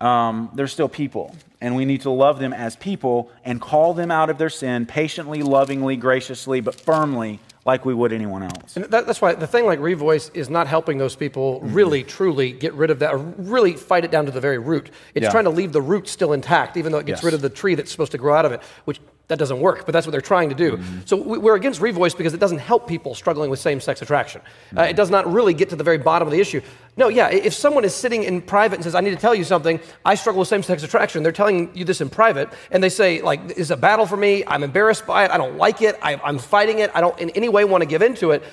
um, 0.00 0.50
they're 0.54 0.66
still 0.66 0.88
people. 0.88 1.34
And 1.60 1.76
we 1.76 1.84
need 1.84 2.02
to 2.02 2.10
love 2.10 2.38
them 2.38 2.52
as 2.52 2.76
people 2.76 3.30
and 3.44 3.60
call 3.60 3.94
them 3.94 4.10
out 4.10 4.28
of 4.28 4.36
their 4.36 4.50
sin 4.50 4.84
patiently, 4.86 5.42
lovingly, 5.42 5.96
graciously, 5.96 6.60
but 6.60 6.74
firmly, 6.74 7.40
like 7.64 7.84
we 7.84 7.94
would 7.94 8.12
anyone 8.12 8.42
else. 8.42 8.76
And 8.76 8.84
that, 8.86 9.06
that's 9.06 9.22
why 9.22 9.34
the 9.34 9.46
thing 9.46 9.64
like 9.64 9.78
Revoice 9.78 10.30
is 10.34 10.50
not 10.50 10.66
helping 10.66 10.98
those 10.98 11.16
people 11.16 11.60
Mm-hmm. 11.60 11.74
really, 11.74 12.02
truly 12.04 12.52
get 12.52 12.74
rid 12.74 12.90
of 12.90 12.98
that, 12.98 13.14
or 13.14 13.18
really 13.18 13.72
fight 13.74 14.04
it 14.04 14.10
down 14.10 14.26
to 14.26 14.30
the 14.32 14.40
very 14.40 14.58
root. 14.58 14.90
It's 15.14 15.24
Yeah. 15.24 15.30
trying 15.30 15.44
to 15.44 15.50
leave 15.50 15.72
the 15.72 15.80
root 15.82 16.08
still 16.08 16.32
intact, 16.32 16.76
even 16.76 16.92
though 16.92 16.98
it 16.98 17.06
gets 17.06 17.18
Yes. 17.18 17.24
rid 17.24 17.34
of 17.34 17.40
the 17.40 17.48
tree 17.50 17.74
that's 17.74 17.90
supposed 17.90 18.12
to 18.12 18.18
grow 18.18 18.34
out 18.34 18.44
of 18.44 18.52
it, 18.52 18.60
which 18.84 19.00
that 19.28 19.38
doesn't 19.38 19.60
work, 19.60 19.86
but 19.86 19.92
that's 19.92 20.06
what 20.06 20.12
they're 20.12 20.20
trying 20.20 20.50
to 20.50 20.54
do. 20.54 20.72
Mm-hmm. 20.72 20.98
So 21.06 21.16
we're 21.16 21.54
against 21.54 21.80
Revoice 21.80 22.16
because 22.16 22.34
it 22.34 22.40
doesn't 22.40 22.58
help 22.58 22.86
people 22.86 23.14
struggling 23.14 23.48
with 23.48 23.58
same 23.58 23.80
sex 23.80 24.02
attraction. 24.02 24.42
Mm-hmm. 24.42 24.78
Uh, 24.78 24.82
it 24.82 24.96
does 24.96 25.10
not 25.10 25.32
really 25.32 25.54
get 25.54 25.70
to 25.70 25.76
the 25.76 25.84
very 25.84 25.98
bottom 25.98 26.28
of 26.28 26.32
the 26.32 26.40
issue. 26.40 26.60
No, 26.96 27.08
yeah, 27.08 27.30
if 27.30 27.54
someone 27.54 27.84
is 27.84 27.94
sitting 27.94 28.22
in 28.22 28.42
private 28.42 28.76
and 28.76 28.84
says, 28.84 28.94
I 28.94 29.00
need 29.00 29.10
to 29.10 29.16
tell 29.16 29.34
you 29.34 29.44
something, 29.44 29.80
I 30.04 30.14
struggle 30.14 30.40
with 30.40 30.48
same 30.48 30.62
sex 30.62 30.82
attraction, 30.82 31.22
they're 31.22 31.32
telling 31.32 31.74
you 31.74 31.84
this 31.84 32.00
in 32.00 32.08
private, 32.08 32.50
and 32.70 32.84
they 32.84 32.88
say, 32.88 33.20
like, 33.20 33.40
it's 33.56 33.70
a 33.70 33.76
battle 33.76 34.06
for 34.06 34.16
me, 34.16 34.44
I'm 34.46 34.62
embarrassed 34.62 35.06
by 35.06 35.24
it, 35.24 35.30
I 35.30 35.38
don't 35.38 35.56
like 35.56 35.82
it, 35.82 35.98
I, 36.02 36.20
I'm 36.22 36.38
fighting 36.38 36.78
it, 36.78 36.90
I 36.94 37.00
don't 37.00 37.18
in 37.18 37.30
any 37.30 37.48
way 37.48 37.64
want 37.64 37.82
to 37.82 37.88
give 37.88 38.02
into 38.02 38.30
it 38.30 38.44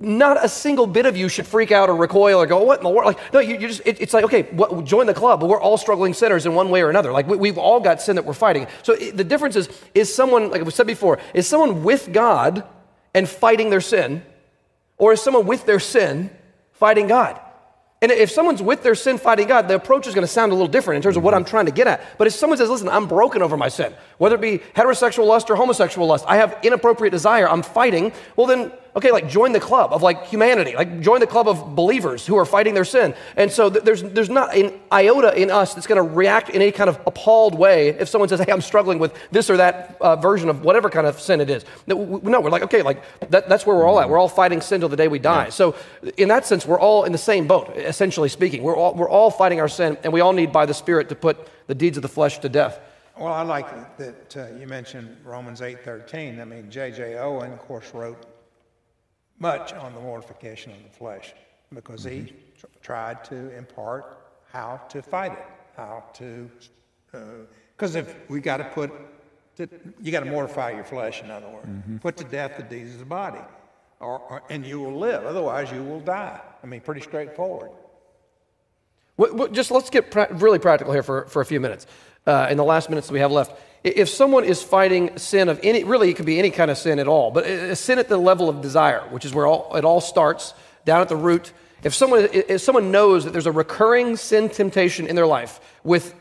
not 0.00 0.42
a 0.42 0.48
single 0.48 0.86
bit 0.86 1.04
of 1.04 1.14
you 1.14 1.28
should 1.28 1.46
freak 1.46 1.70
out 1.70 1.90
or 1.90 1.94
recoil 1.94 2.40
or 2.40 2.46
go, 2.46 2.62
what 2.62 2.78
in 2.78 2.84
the 2.84 2.90
world? 2.90 3.14
Like, 3.14 3.32
no, 3.34 3.38
you, 3.38 3.58
you 3.58 3.68
just, 3.68 3.82
it, 3.84 4.00
it's 4.00 4.14
like, 4.14 4.24
okay, 4.24 4.42
what, 4.44 4.84
join 4.84 5.06
the 5.06 5.12
club, 5.12 5.40
but 5.40 5.48
we're 5.48 5.60
all 5.60 5.76
struggling 5.76 6.14
sinners 6.14 6.46
in 6.46 6.54
one 6.54 6.70
way 6.70 6.80
or 6.80 6.88
another. 6.88 7.12
Like, 7.12 7.26
we, 7.26 7.48
have 7.48 7.58
all 7.58 7.80
got 7.80 8.00
sin 8.00 8.16
that 8.16 8.24
we're 8.24 8.32
fighting. 8.32 8.66
So 8.82 8.94
it, 8.94 9.16
the 9.16 9.24
difference 9.24 9.56
is, 9.56 9.68
is 9.94 10.12
someone, 10.12 10.50
like 10.50 10.64
we 10.64 10.70
said 10.70 10.86
before, 10.86 11.18
is 11.34 11.46
someone 11.46 11.84
with 11.84 12.12
God 12.12 12.64
and 13.12 13.28
fighting 13.28 13.68
their 13.68 13.82
sin, 13.82 14.22
or 14.96 15.12
is 15.12 15.20
someone 15.20 15.46
with 15.46 15.66
their 15.66 15.80
sin 15.80 16.30
fighting 16.72 17.06
God? 17.06 17.38
And 18.02 18.10
if 18.10 18.30
someone's 18.30 18.62
with 18.62 18.82
their 18.82 18.94
sin 18.94 19.18
fighting 19.18 19.46
God, 19.46 19.68
the 19.68 19.74
approach 19.74 20.06
is 20.06 20.14
going 20.14 20.26
to 20.26 20.32
sound 20.32 20.52
a 20.52 20.54
little 20.54 20.68
different 20.68 20.96
in 20.96 21.02
terms 21.02 21.18
of 21.18 21.22
what 21.22 21.34
I'm 21.34 21.42
mm-hmm. 21.42 21.50
trying 21.50 21.66
to 21.66 21.72
get 21.72 21.86
at. 21.86 22.16
But 22.16 22.26
if 22.26 22.32
someone 22.32 22.56
says, 22.56 22.70
listen, 22.70 22.88
I'm 22.88 23.06
broken 23.06 23.42
over 23.42 23.58
my 23.58 23.68
sin, 23.68 23.92
whether 24.16 24.36
it 24.36 24.40
be 24.40 24.58
heterosexual 24.74 25.26
lust 25.26 25.50
or 25.50 25.56
homosexual 25.56 26.06
lust, 26.06 26.24
I 26.26 26.36
have 26.36 26.56
inappropriate 26.62 27.12
desire, 27.12 27.46
I'm 27.46 27.62
fighting, 27.62 28.12
well, 28.36 28.46
then 28.46 28.72
okay, 28.96 29.12
like 29.12 29.28
join 29.28 29.52
the 29.52 29.60
club 29.60 29.92
of 29.92 30.02
like 30.02 30.26
humanity, 30.26 30.74
like 30.74 31.00
join 31.00 31.20
the 31.20 31.26
club 31.26 31.48
of 31.48 31.74
believers 31.74 32.26
who 32.26 32.36
are 32.36 32.44
fighting 32.44 32.74
their 32.74 32.84
sin. 32.84 33.14
And 33.36 33.50
so 33.50 33.70
th- 33.70 33.84
there's, 33.84 34.02
there's 34.02 34.30
not 34.30 34.54
an 34.56 34.78
iota 34.90 35.40
in 35.40 35.50
us 35.50 35.74
that's 35.74 35.86
going 35.86 35.96
to 36.04 36.14
react 36.14 36.50
in 36.50 36.56
any 36.56 36.72
kind 36.72 36.90
of 36.90 37.00
appalled 37.06 37.56
way 37.56 37.88
if 37.90 38.08
someone 38.08 38.28
says, 38.28 38.40
hey, 38.40 38.52
I'm 38.52 38.60
struggling 38.60 38.98
with 38.98 39.14
this 39.30 39.50
or 39.50 39.56
that 39.58 39.96
uh, 40.00 40.16
version 40.16 40.48
of 40.48 40.64
whatever 40.64 40.90
kind 40.90 41.06
of 41.06 41.20
sin 41.20 41.40
it 41.40 41.50
is. 41.50 41.64
No, 41.86 41.96
we're 41.96 42.50
like, 42.50 42.62
okay, 42.62 42.82
like 42.82 43.02
that, 43.30 43.48
that's 43.48 43.66
where 43.66 43.76
we're 43.76 43.86
all 43.86 44.00
at. 44.00 44.08
We're 44.08 44.18
all 44.18 44.28
fighting 44.28 44.60
sin 44.60 44.80
till 44.80 44.88
the 44.88 44.96
day 44.96 45.08
we 45.08 45.18
die. 45.18 45.44
Yeah. 45.44 45.50
So 45.50 45.76
in 46.16 46.28
that 46.28 46.46
sense, 46.46 46.66
we're 46.66 46.80
all 46.80 47.04
in 47.04 47.12
the 47.12 47.18
same 47.18 47.46
boat, 47.46 47.76
essentially 47.76 48.28
speaking. 48.28 48.62
We're 48.62 48.76
all, 48.76 48.94
we're 48.94 49.10
all 49.10 49.30
fighting 49.30 49.60
our 49.60 49.68
sin, 49.68 49.98
and 50.02 50.12
we 50.12 50.20
all 50.20 50.32
need 50.32 50.52
by 50.52 50.66
the 50.66 50.74
Spirit 50.74 51.08
to 51.10 51.14
put 51.14 51.48
the 51.66 51.74
deeds 51.74 51.96
of 51.96 52.02
the 52.02 52.08
flesh 52.08 52.38
to 52.40 52.48
death. 52.48 52.80
Well, 53.20 53.32
I 53.32 53.42
like 53.42 53.98
that 53.98 54.36
uh, 54.36 54.46
you 54.58 54.66
mentioned 54.66 55.14
Romans 55.24 55.60
8:13. 55.60 56.40
I 56.40 56.44
mean, 56.44 56.70
J.J. 56.70 57.18
Owen, 57.18 57.52
of 57.52 57.58
course, 57.58 57.92
wrote 57.92 58.29
much 59.40 59.72
on 59.72 59.94
the 59.94 60.00
mortification 60.00 60.70
of 60.72 60.82
the 60.84 60.90
flesh 60.90 61.34
because 61.74 62.04
he 62.04 62.10
mm-hmm. 62.10 62.36
tr- 62.58 62.66
tried 62.82 63.24
to 63.24 63.56
impart 63.56 64.18
how 64.52 64.80
to 64.88 65.02
fight 65.02 65.32
it, 65.32 65.46
how 65.76 66.04
to, 66.14 66.48
because 67.76 67.96
uh, 67.96 68.00
if 68.00 68.30
we 68.30 68.40
got 68.40 68.58
to 68.58 68.64
put, 68.64 68.92
to, 69.56 69.68
you 70.00 70.12
got 70.12 70.20
to 70.20 70.30
mortify 70.30 70.70
your 70.70 70.84
flesh, 70.84 71.22
in 71.22 71.30
other 71.30 71.48
words, 71.48 71.66
mm-hmm. 71.66 71.96
put 71.98 72.16
to 72.18 72.24
death 72.24 72.56
the 72.56 72.62
deeds 72.62 72.92
of 72.92 72.98
the 72.98 73.04
body, 73.04 73.40
or, 73.98 74.18
or, 74.18 74.42
and 74.50 74.64
you 74.64 74.80
will 74.80 74.96
live. 74.96 75.24
Otherwise, 75.24 75.72
you 75.72 75.82
will 75.82 76.00
die. 76.00 76.40
I 76.62 76.66
mean, 76.66 76.80
pretty 76.80 77.00
straightforward. 77.00 77.70
Well, 79.16 79.48
just 79.48 79.70
let's 79.70 79.90
get 79.90 80.10
pra- 80.10 80.32
really 80.32 80.58
practical 80.58 80.92
here 80.92 81.02
for, 81.02 81.26
for 81.26 81.42
a 81.42 81.46
few 81.46 81.60
minutes. 81.60 81.86
Uh, 82.26 82.48
in 82.50 82.56
the 82.56 82.64
last 82.64 82.88
minutes 82.88 83.06
that 83.08 83.12
we 83.12 83.20
have 83.20 83.32
left, 83.32 83.52
if 83.82 84.08
someone 84.08 84.44
is 84.44 84.62
fighting 84.62 85.16
sin 85.16 85.48
of 85.48 85.58
any, 85.62 85.84
really, 85.84 86.10
it 86.10 86.16
could 86.16 86.26
be 86.26 86.38
any 86.38 86.50
kind 86.50 86.70
of 86.70 86.76
sin 86.76 86.98
at 86.98 87.08
all, 87.08 87.30
but 87.30 87.46
a 87.46 87.76
sin 87.76 87.98
at 87.98 88.08
the 88.08 88.18
level 88.18 88.48
of 88.48 88.60
desire, 88.60 89.00
which 89.10 89.24
is 89.24 89.32
where 89.32 89.46
all, 89.46 89.74
it 89.74 89.84
all 89.84 90.00
starts, 90.00 90.52
down 90.84 91.00
at 91.00 91.08
the 91.08 91.16
root. 91.16 91.52
If 91.82 91.94
someone, 91.94 92.28
if 92.32 92.60
someone 92.60 92.90
knows 92.90 93.24
that 93.24 93.30
there's 93.30 93.46
a 93.46 93.52
recurring 93.52 94.16
sin 94.16 94.50
temptation 94.50 95.06
in 95.06 95.16
their 95.16 95.26
life 95.26 95.60
with 95.82 96.14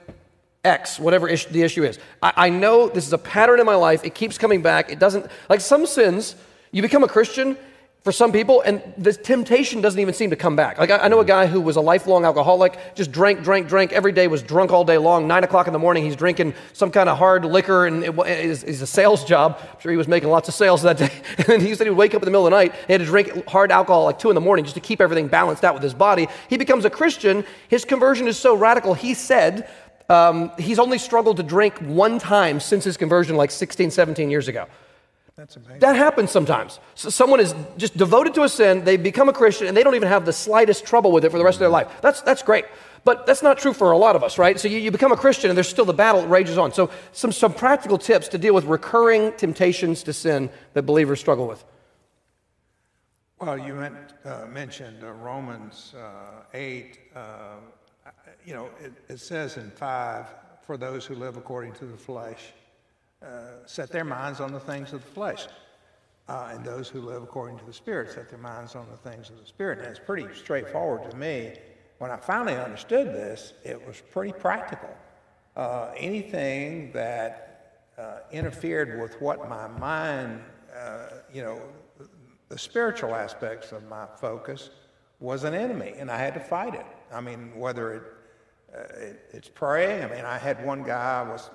X, 0.64 0.99
whatever 0.99 1.28
the 1.28 1.62
issue 1.62 1.84
is, 1.84 1.99
I, 2.22 2.34
I 2.36 2.49
know 2.49 2.88
this 2.88 3.05
is 3.05 3.14
a 3.14 3.18
pattern 3.18 3.60
in 3.60 3.66
my 3.66 3.76
life. 3.76 4.05
It 4.05 4.16
keeps 4.16 4.38
coming 4.38 4.62
back. 4.62 4.89
It 4.89 4.99
doesn't, 4.99 5.28
like 5.49 5.60
some 5.60 5.86
sins, 5.86 6.36
you 6.72 6.82
become 6.82 7.03
a 7.03 7.10
Christian 7.10 7.57
for 8.04 8.14
some 8.14 8.32
people, 8.32 8.62
and 8.62 8.82
the 8.97 9.12
temptation 9.12 9.82
doesn't 9.82 10.00
even 10.00 10.14
seem 10.14 10.30
to 10.30 10.38
come 10.38 10.56
back. 10.56 10.78
Like, 10.78 10.89
I, 10.89 11.00
I, 11.00 11.08
know 11.10 11.20
a 11.20 11.26
guy 11.26 11.47
who 11.47 11.60
was 11.60 11.76
a 11.76 11.82
lifelong 11.82 12.24
alcoholic, 12.24 12.78
just 12.95 13.12
drank, 13.12 13.43
drank, 13.43 13.68
drank 13.68 13.91
every 13.91 14.14
day, 14.14 14.30
was 14.30 14.41
drunk 14.41 14.72
all 14.72 14.86
day 14.86 14.97
long. 14.97 15.28
Nine 15.28 15.43
o'clock 15.43 15.68
in 15.68 15.74
the 15.74 15.80
morning, 15.80 16.06
he's 16.06 16.16
drinking 16.16 16.54
some 16.72 16.91
kind 16.91 17.10
of 17.10 17.18
hard 17.18 17.43
liquor, 17.43 17.88
and 17.88 18.06
it, 18.06 18.16
it's, 18.20 18.64
it's 18.64 18.82
a 18.82 18.88
sales 18.88 19.26
job. 19.26 19.60
I'm 19.62 19.80
sure 19.82 19.91
he 19.91 19.97
was 19.97 20.08
making 20.08 20.30
lots 20.30 20.47
of 20.47 20.54
sales 20.54 20.82
that 20.84 20.97
day. 20.97 21.12
And 21.50 21.62
he 21.62 21.76
said 21.76 21.88
he 21.88 21.89
would 21.89 21.97
wake 21.97 22.16
up 22.16 22.22
in 22.22 22.26
the 22.26 22.32
middle 22.32 22.47
of 22.47 22.52
the 22.52 22.56
night, 22.56 22.74
he 22.88 22.93
had 22.93 23.00
to 23.00 23.06
drink 23.06 23.45
hard 23.47 23.72
alcohol 23.72 24.06
like 24.06 24.18
two 24.18 24.30
in 24.30 24.36
the 24.36 24.41
morning 24.41 24.64
just 24.64 24.76
to 24.76 24.82
keep 24.82 25.02
everything 25.02 25.28
balanced 25.28 25.66
out 25.66 25.74
with 25.74 25.84
his 25.84 25.93
body. 25.93 26.28
He 26.47 26.58
becomes 26.58 26.86
a 26.86 26.89
Christian. 26.89 27.43
His 27.68 27.84
conversion 27.84 28.28
is 28.28 28.38
so 28.38 28.56
radical, 28.56 28.93
he 28.93 29.14
said, 29.14 29.70
um, 30.10 30.52
he's 30.58 30.80
only 30.80 30.97
struggled 30.97 31.38
to 31.38 31.43
drink 31.43 31.78
one 31.80 32.18
time 32.18 32.60
since 32.60 32.84
his 32.84 32.97
conversion, 32.97 33.36
like 33.36 33.52
16, 33.52 33.91
17 33.91 34.32
years 34.32 34.47
ago. 34.47 34.68
That's 35.40 35.56
amazing. 35.56 35.80
That 35.80 35.96
happens 35.96 36.32
sometimes. 36.32 36.82
So 36.96 37.10
someone 37.10 37.40
is 37.40 37.56
just 37.78 37.96
devoted 37.96 38.34
to 38.34 38.44
a 38.44 38.50
sin, 38.50 38.84
they 38.84 38.98
become 38.98 39.30
a 39.30 39.34
Christian, 39.34 39.68
and 39.68 39.78
they 39.78 39.84
don't 39.84 39.96
even 39.96 40.10
have 40.10 40.26
the 40.26 40.34
slightest 40.34 40.86
trouble 40.86 41.14
with 41.14 41.24
it 41.24 41.32
for 41.32 41.38
the 41.38 41.46
rest 41.46 41.56
of 41.56 41.60
their 41.62 41.70
life. 41.70 41.88
That's, 42.02 42.20
that's 42.22 42.44
great. 42.44 42.66
But 43.06 43.26
that's 43.26 43.42
not 43.42 43.58
true 43.58 43.72
for 43.72 43.92
a 43.92 43.98
lot 43.98 44.18
of 44.18 44.24
us, 44.26 44.38
right? 44.38 44.60
So 44.60 44.68
you, 44.68 44.80
you 44.80 44.92
become 44.92 45.14
a 45.14 45.16
Christian, 45.16 45.50
and 45.50 45.56
there's 45.56 45.70
still 45.70 45.86
the 45.86 45.94
battle 45.94 46.24
that 46.24 46.28
rages 46.28 46.58
on. 46.58 46.74
So, 46.74 46.90
some, 47.14 47.32
some 47.32 47.54
practical 47.54 47.98
tips 47.98 48.28
to 48.30 48.38
deal 48.38 48.54
with 48.54 48.66
recurring 48.66 49.32
temptations 49.38 50.04
to 50.04 50.12
sin 50.12 50.50
that 50.74 50.84
believers 50.84 51.22
struggle 51.22 51.48
with. 51.48 51.64
Well, 53.40 53.58
you 53.58 53.76
meant, 53.76 53.96
uh, 54.26 54.46
mentioned 54.52 55.06
uh, 55.06 55.14
Romans 55.14 55.94
uh, 55.98 56.44
8. 56.54 57.00
Uh, 57.16 57.22
you 58.46 58.54
know, 58.54 58.70
it, 58.84 58.92
it 59.08 59.22
says 59.22 59.56
in 59.56 59.72
5 59.72 60.26
for 60.64 60.76
those 60.76 61.06
who 61.06 61.16
live 61.16 61.38
according 61.38 61.72
to 61.76 61.86
the 61.86 61.96
flesh 61.96 62.52
uh, 63.22 63.65
set 63.65 63.89
their 63.91 64.05
minds 64.05 64.39
on 64.39 64.51
the 64.51 64.59
things 64.59 64.93
of 64.93 65.03
the 65.03 65.11
flesh. 65.11 65.47
Uh, 66.28 66.51
and 66.53 66.63
those 66.63 66.88
who 66.88 67.01
live 67.01 67.24
according 67.24 67.57
to 67.57 67.65
the 67.65 67.74
Spirit 67.74 68.11
set 68.11 68.30
their 68.30 68.39
minds 68.39 68.76
on 68.76 68.86
the 68.91 69.09
things 69.09 69.30
of 69.30 69.39
the 69.39 69.45
Spirit. 69.45 69.80
And 69.80 69.88
it's 69.88 69.99
pretty 69.99 70.28
straightforward 70.36 71.09
to 71.09 71.17
me. 71.17 71.53
When 71.97 72.11
I 72.11 72.17
finally 72.17 72.55
understood 72.55 73.07
this, 73.07 73.53
it 73.65 73.86
was 73.86 74.01
pretty 74.11 74.32
practical. 74.32 74.89
Uh, 75.55 75.91
anything 75.97 76.91
that 76.93 77.84
uh, 77.97 78.20
interfered 78.32 79.01
with 79.01 79.20
what 79.20 79.49
my 79.49 79.67
mind, 79.67 80.41
uh, 80.78 81.07
you 81.34 81.41
know, 81.41 81.61
the 82.47 82.57
spiritual 82.57 83.15
aspects 83.15 83.72
of 83.72 83.84
my 83.89 84.05
focus 84.20 84.70
was 85.20 85.43
an 85.43 85.53
enemy, 85.53 85.93
and 85.97 86.09
I 86.09 86.17
had 86.17 86.34
to 86.36 86.39
fight 86.39 86.76
it. 86.76 86.86
I 87.11 87.22
mean, 87.22 87.51
whether 87.55 87.93
it, 87.93 88.03
uh, 88.74 89.03
it 89.03 89.30
it's 89.32 89.49
praying. 89.49 90.03
I 90.03 90.07
mean, 90.07 90.26
I 90.26 90.38
had 90.38 90.65
one 90.65 90.84
guy 90.84 91.22
I 91.26 91.30
was 91.30 91.49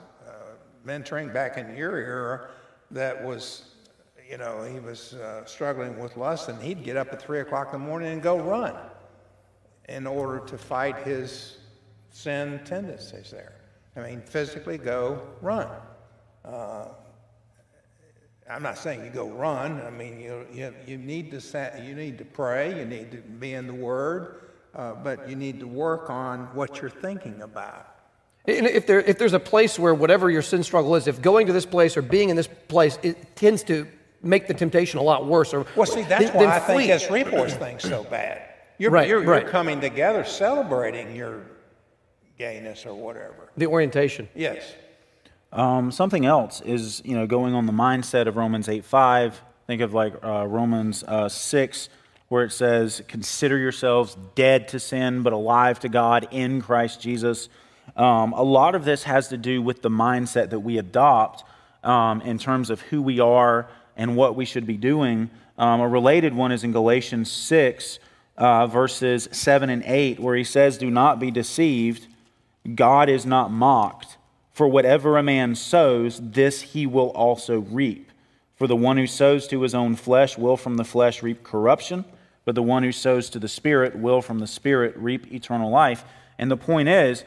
mentoring 0.87 1.33
back 1.33 1.57
in 1.57 1.77
your 1.77 1.97
era 1.97 2.49
that 2.91 3.25
was, 3.25 3.65
you 4.29 4.39
know, 4.39 4.63
he 4.65 4.79
was 4.79 5.15
uh, 5.15 5.45
struggling 5.45 5.99
with 5.99 6.17
lust, 6.17 6.49
and 6.49 6.61
he'd 6.63 6.85
get 6.85 6.97
up 6.97 7.13
at 7.13 7.21
three 7.21 7.41
o'clock 7.41 7.73
in 7.73 7.81
the 7.81 7.87
morning 7.87 8.13
and 8.13 8.23
go 8.23 8.39
run 8.39 8.75
in 9.89 10.07
order 10.07 10.45
to 10.47 10.57
fight 10.57 10.97
his 10.99 11.59
sin 12.11 12.61
tendencies 12.65 13.31
there. 13.31 13.55
I 13.97 14.01
mean, 14.01 14.23
physically 14.23 14.79
go 14.79 15.21
run. 15.41 15.69
Uh, 16.45 16.87
I'm 18.51 18.63
not 18.63 18.77
saying 18.77 19.05
you 19.05 19.11
go 19.11 19.29
run. 19.29 19.81
I 19.83 19.91
mean, 19.91 20.21
you, 20.21 20.47
you, 20.53 20.75
you, 20.87 20.99
need 20.99 21.31
to 21.31 21.83
you 21.83 21.95
need 21.95 22.19
to 22.19 22.25
pray. 22.25 22.79
You 22.79 22.85
need 22.85 23.11
to 23.13 23.19
be 23.19 23.55
in 23.55 23.67
the 23.67 23.75
Word, 23.75 24.51
uh, 24.75 24.95
but 24.95 25.29
you 25.29 25.37
need 25.37 25.61
to 25.61 25.67
work 25.67 26.11
on 26.11 26.47
what 26.55 26.81
you're 26.81 26.91
thinking 26.91 27.41
about. 27.41 27.94
If, 28.47 28.87
there, 28.87 29.01
if 29.01 29.19
there's 29.19 29.33
a 29.33 29.41
place 29.41 29.79
where 29.79 29.95
whatever 29.95 30.31
your 30.31 30.43
sin 30.43 30.63
struggle 30.65 30.97
is, 30.97 31.07
if 31.07 31.23
going 31.23 31.47
to 31.47 31.53
this 31.53 31.65
place 31.65 31.97
or 31.97 32.03
being 32.03 32.29
in 32.29 32.37
this 32.37 32.49
place, 32.69 32.99
it 33.03 33.37
tends 33.37 33.63
to 33.65 33.87
make 34.23 34.47
the 34.47 34.55
temptation 34.55 34.99
a 34.99 35.03
lot 35.03 35.27
worse. 35.27 35.55
Or, 35.55 35.67
well, 35.77 35.87
see, 35.87 36.03
that's 36.03 36.31
why 36.35 36.47
I 36.47 36.61
flee. 36.61 36.87
think 36.87 37.01
this 37.01 37.11
Revoice 37.11 37.55
thing's 37.55 37.83
so 37.83 38.05
bad. 38.05 38.43
You're, 38.77 38.91
right, 38.91 39.09
you're, 39.09 39.23
right. 39.23 39.43
you're 39.43 39.51
coming 39.51 39.81
together 39.81 40.25
celebrating 40.25 41.15
your 41.15 41.43
gayness 42.39 42.85
or 42.85 42.95
whatever. 42.95 43.51
The 43.57 43.67
orientation. 43.67 44.29
Yes. 44.35 44.75
Um, 45.53 45.93
something 45.93 46.27
else 46.27 46.61
is, 46.61 47.01
you 47.05 47.15
know, 47.17 47.27
going 47.27 47.55
on 47.55 47.67
the 47.67 47.73
mindset 47.73 48.27
of 48.27 48.37
Romans 48.37 48.69
8 48.69 48.85
5. 48.85 49.41
Think 49.67 49.81
of 49.81 49.95
like 49.95 50.15
uh, 50.23 50.47
Romans 50.47 51.05
uh, 51.05 51.29
6, 51.29 51.89
where 52.29 52.45
it 52.45 52.51
says, 52.51 53.03
Consider 53.09 53.57
yourselves 53.57 54.17
dead 54.35 54.69
to 54.69 54.81
sin, 54.81 55.23
but 55.23 55.33
alive 55.33 55.79
to 55.81 55.89
God 55.89 56.29
in 56.33 56.61
Christ 56.61 57.01
Jesus. 57.01 57.49
Um, 57.97 58.33
a 58.33 58.43
lot 58.43 58.75
of 58.75 58.85
this 58.85 59.05
has 59.05 59.29
to 59.29 59.37
do 59.37 59.63
with 59.63 59.83
the 59.83 59.91
mindset 59.91 60.51
that 60.51 60.61
we 60.61 60.79
adopt 60.79 61.45
um, 61.83 62.21
in 62.23 62.39
terms 62.39 62.71
of 62.71 62.81
who 62.83 63.01
we 63.01 63.21
are 63.21 63.69
and 63.97 64.17
what 64.17 64.35
we 64.35 64.45
should 64.45 64.67
be 64.67 64.77
doing. 64.77 65.31
Um, 65.57 65.81
a 65.81 65.89
related 65.89 66.35
one 66.35 66.51
is 66.51 66.65
in 66.65 66.73
Galatians 66.73 67.31
6, 67.31 67.99
uh, 68.37 68.67
verses 68.67 69.29
7 69.31 69.71
and 69.71 69.85
8, 69.85 70.19
where 70.19 70.35
he 70.35 70.45
says, 70.45 70.79
Do 70.79 70.91
not 70.91 71.21
be 71.21 71.31
deceived. 71.31 72.09
God 72.75 73.09
is 73.09 73.25
not 73.25 73.51
mocked. 73.51 74.17
For 74.53 74.67
whatever 74.69 75.19
a 75.19 75.23
man 75.23 75.55
sows, 75.55 76.21
this 76.23 76.63
he 76.63 76.87
will 76.87 77.11
also 77.11 77.61
reap. 77.61 78.11
For 78.57 78.67
the 78.67 78.77
one 78.77 78.97
who 78.97 79.07
sows 79.07 79.49
to 79.49 79.61
his 79.63 79.75
own 79.75 79.97
flesh 79.97 80.39
will 80.39 80.57
from 80.57 80.77
the 80.77 80.85
flesh 80.85 81.23
reap 81.23 81.43
corruption, 81.43 82.05
but 82.45 82.55
the 82.55 82.63
one 82.63 82.83
who 82.83 82.93
sows 82.93 83.29
to 83.31 83.39
the 83.39 83.49
Spirit 83.49 83.97
will 83.97 84.23
from 84.23 84.39
the 84.39 84.47
Spirit 84.47 84.97
reap 84.97 85.33
eternal 85.33 85.71
life. 85.71 86.05
And 86.39 86.51
the 86.51 86.57
point 86.57 86.89
is, 86.89 87.25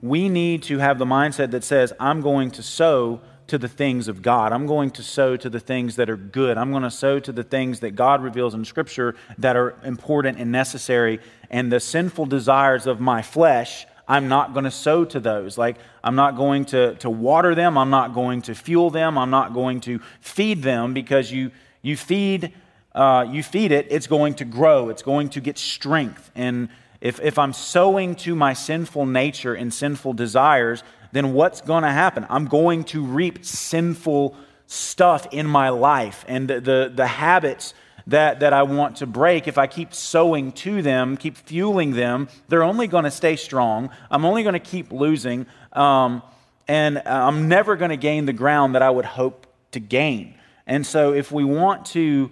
we 0.00 0.28
need 0.28 0.62
to 0.64 0.78
have 0.78 0.98
the 0.98 1.04
mindset 1.04 1.50
that 1.52 1.64
says, 1.64 1.92
I'm 1.98 2.20
going 2.20 2.50
to 2.52 2.62
sow 2.62 3.20
to 3.46 3.58
the 3.58 3.68
things 3.68 4.08
of 4.08 4.22
God. 4.22 4.52
I'm 4.52 4.66
going 4.66 4.90
to 4.92 5.02
sow 5.02 5.36
to 5.36 5.50
the 5.50 5.60
things 5.60 5.96
that 5.96 6.08
are 6.08 6.16
good. 6.16 6.56
I'm 6.56 6.70
going 6.70 6.82
to 6.82 6.90
sow 6.90 7.18
to 7.20 7.32
the 7.32 7.42
things 7.42 7.80
that 7.80 7.92
God 7.92 8.22
reveals 8.22 8.54
in 8.54 8.64
Scripture 8.64 9.14
that 9.38 9.56
are 9.56 9.76
important 9.84 10.38
and 10.38 10.50
necessary. 10.50 11.20
And 11.50 11.70
the 11.70 11.80
sinful 11.80 12.26
desires 12.26 12.86
of 12.86 13.00
my 13.00 13.22
flesh, 13.22 13.86
I'm 14.08 14.28
not 14.28 14.54
going 14.54 14.64
to 14.64 14.70
sow 14.70 15.04
to 15.04 15.20
those. 15.20 15.58
Like, 15.58 15.76
I'm 16.02 16.14
not 16.14 16.36
going 16.36 16.64
to, 16.66 16.94
to 16.96 17.10
water 17.10 17.54
them. 17.54 17.76
I'm 17.76 17.90
not 17.90 18.14
going 18.14 18.42
to 18.42 18.54
fuel 18.54 18.90
them. 18.90 19.18
I'm 19.18 19.30
not 19.30 19.52
going 19.52 19.80
to 19.82 20.00
feed 20.20 20.62
them 20.62 20.94
because 20.94 21.30
you, 21.30 21.50
you 21.82 21.96
feed. 21.96 22.52
Uh, 22.94 23.26
you 23.28 23.42
feed 23.42 23.72
it, 23.72 23.88
it's 23.90 24.06
going 24.06 24.34
to 24.34 24.44
grow, 24.44 24.88
it's 24.88 25.02
going 25.02 25.28
to 25.28 25.40
get 25.40 25.58
strength. 25.58 26.30
And 26.36 26.68
if, 27.04 27.20
if 27.20 27.38
I'm 27.38 27.52
sowing 27.52 28.14
to 28.16 28.34
my 28.34 28.54
sinful 28.54 29.04
nature 29.04 29.52
and 29.52 29.72
sinful 29.72 30.14
desires, 30.14 30.82
then 31.12 31.34
what's 31.34 31.60
going 31.60 31.82
to 31.82 31.90
happen? 31.90 32.26
I'm 32.30 32.46
going 32.46 32.82
to 32.84 33.04
reap 33.04 33.44
sinful 33.44 34.34
stuff 34.66 35.26
in 35.30 35.46
my 35.46 35.68
life. 35.68 36.24
And 36.26 36.48
the, 36.48 36.62
the, 36.62 36.92
the, 36.94 37.06
habits 37.06 37.74
that, 38.06 38.40
that 38.40 38.54
I 38.54 38.62
want 38.62 38.96
to 38.96 39.06
break, 39.06 39.46
if 39.46 39.58
I 39.58 39.66
keep 39.66 39.92
sowing 39.92 40.50
to 40.52 40.80
them, 40.80 41.18
keep 41.18 41.36
fueling 41.36 41.92
them, 41.92 42.26
they're 42.48 42.64
only 42.64 42.86
going 42.86 43.04
to 43.04 43.10
stay 43.10 43.36
strong. 43.36 43.90
I'm 44.10 44.24
only 44.24 44.42
going 44.42 44.54
to 44.54 44.58
keep 44.58 44.90
losing. 44.90 45.44
Um, 45.74 46.22
and 46.66 47.02
I'm 47.04 47.48
never 47.48 47.76
going 47.76 47.90
to 47.90 47.98
gain 47.98 48.24
the 48.24 48.32
ground 48.32 48.74
that 48.76 48.82
I 48.82 48.88
would 48.88 49.04
hope 49.04 49.46
to 49.72 49.78
gain. 49.78 50.36
And 50.66 50.86
so, 50.86 51.12
if 51.12 51.30
we 51.30 51.44
want 51.44 51.84
to, 51.88 52.30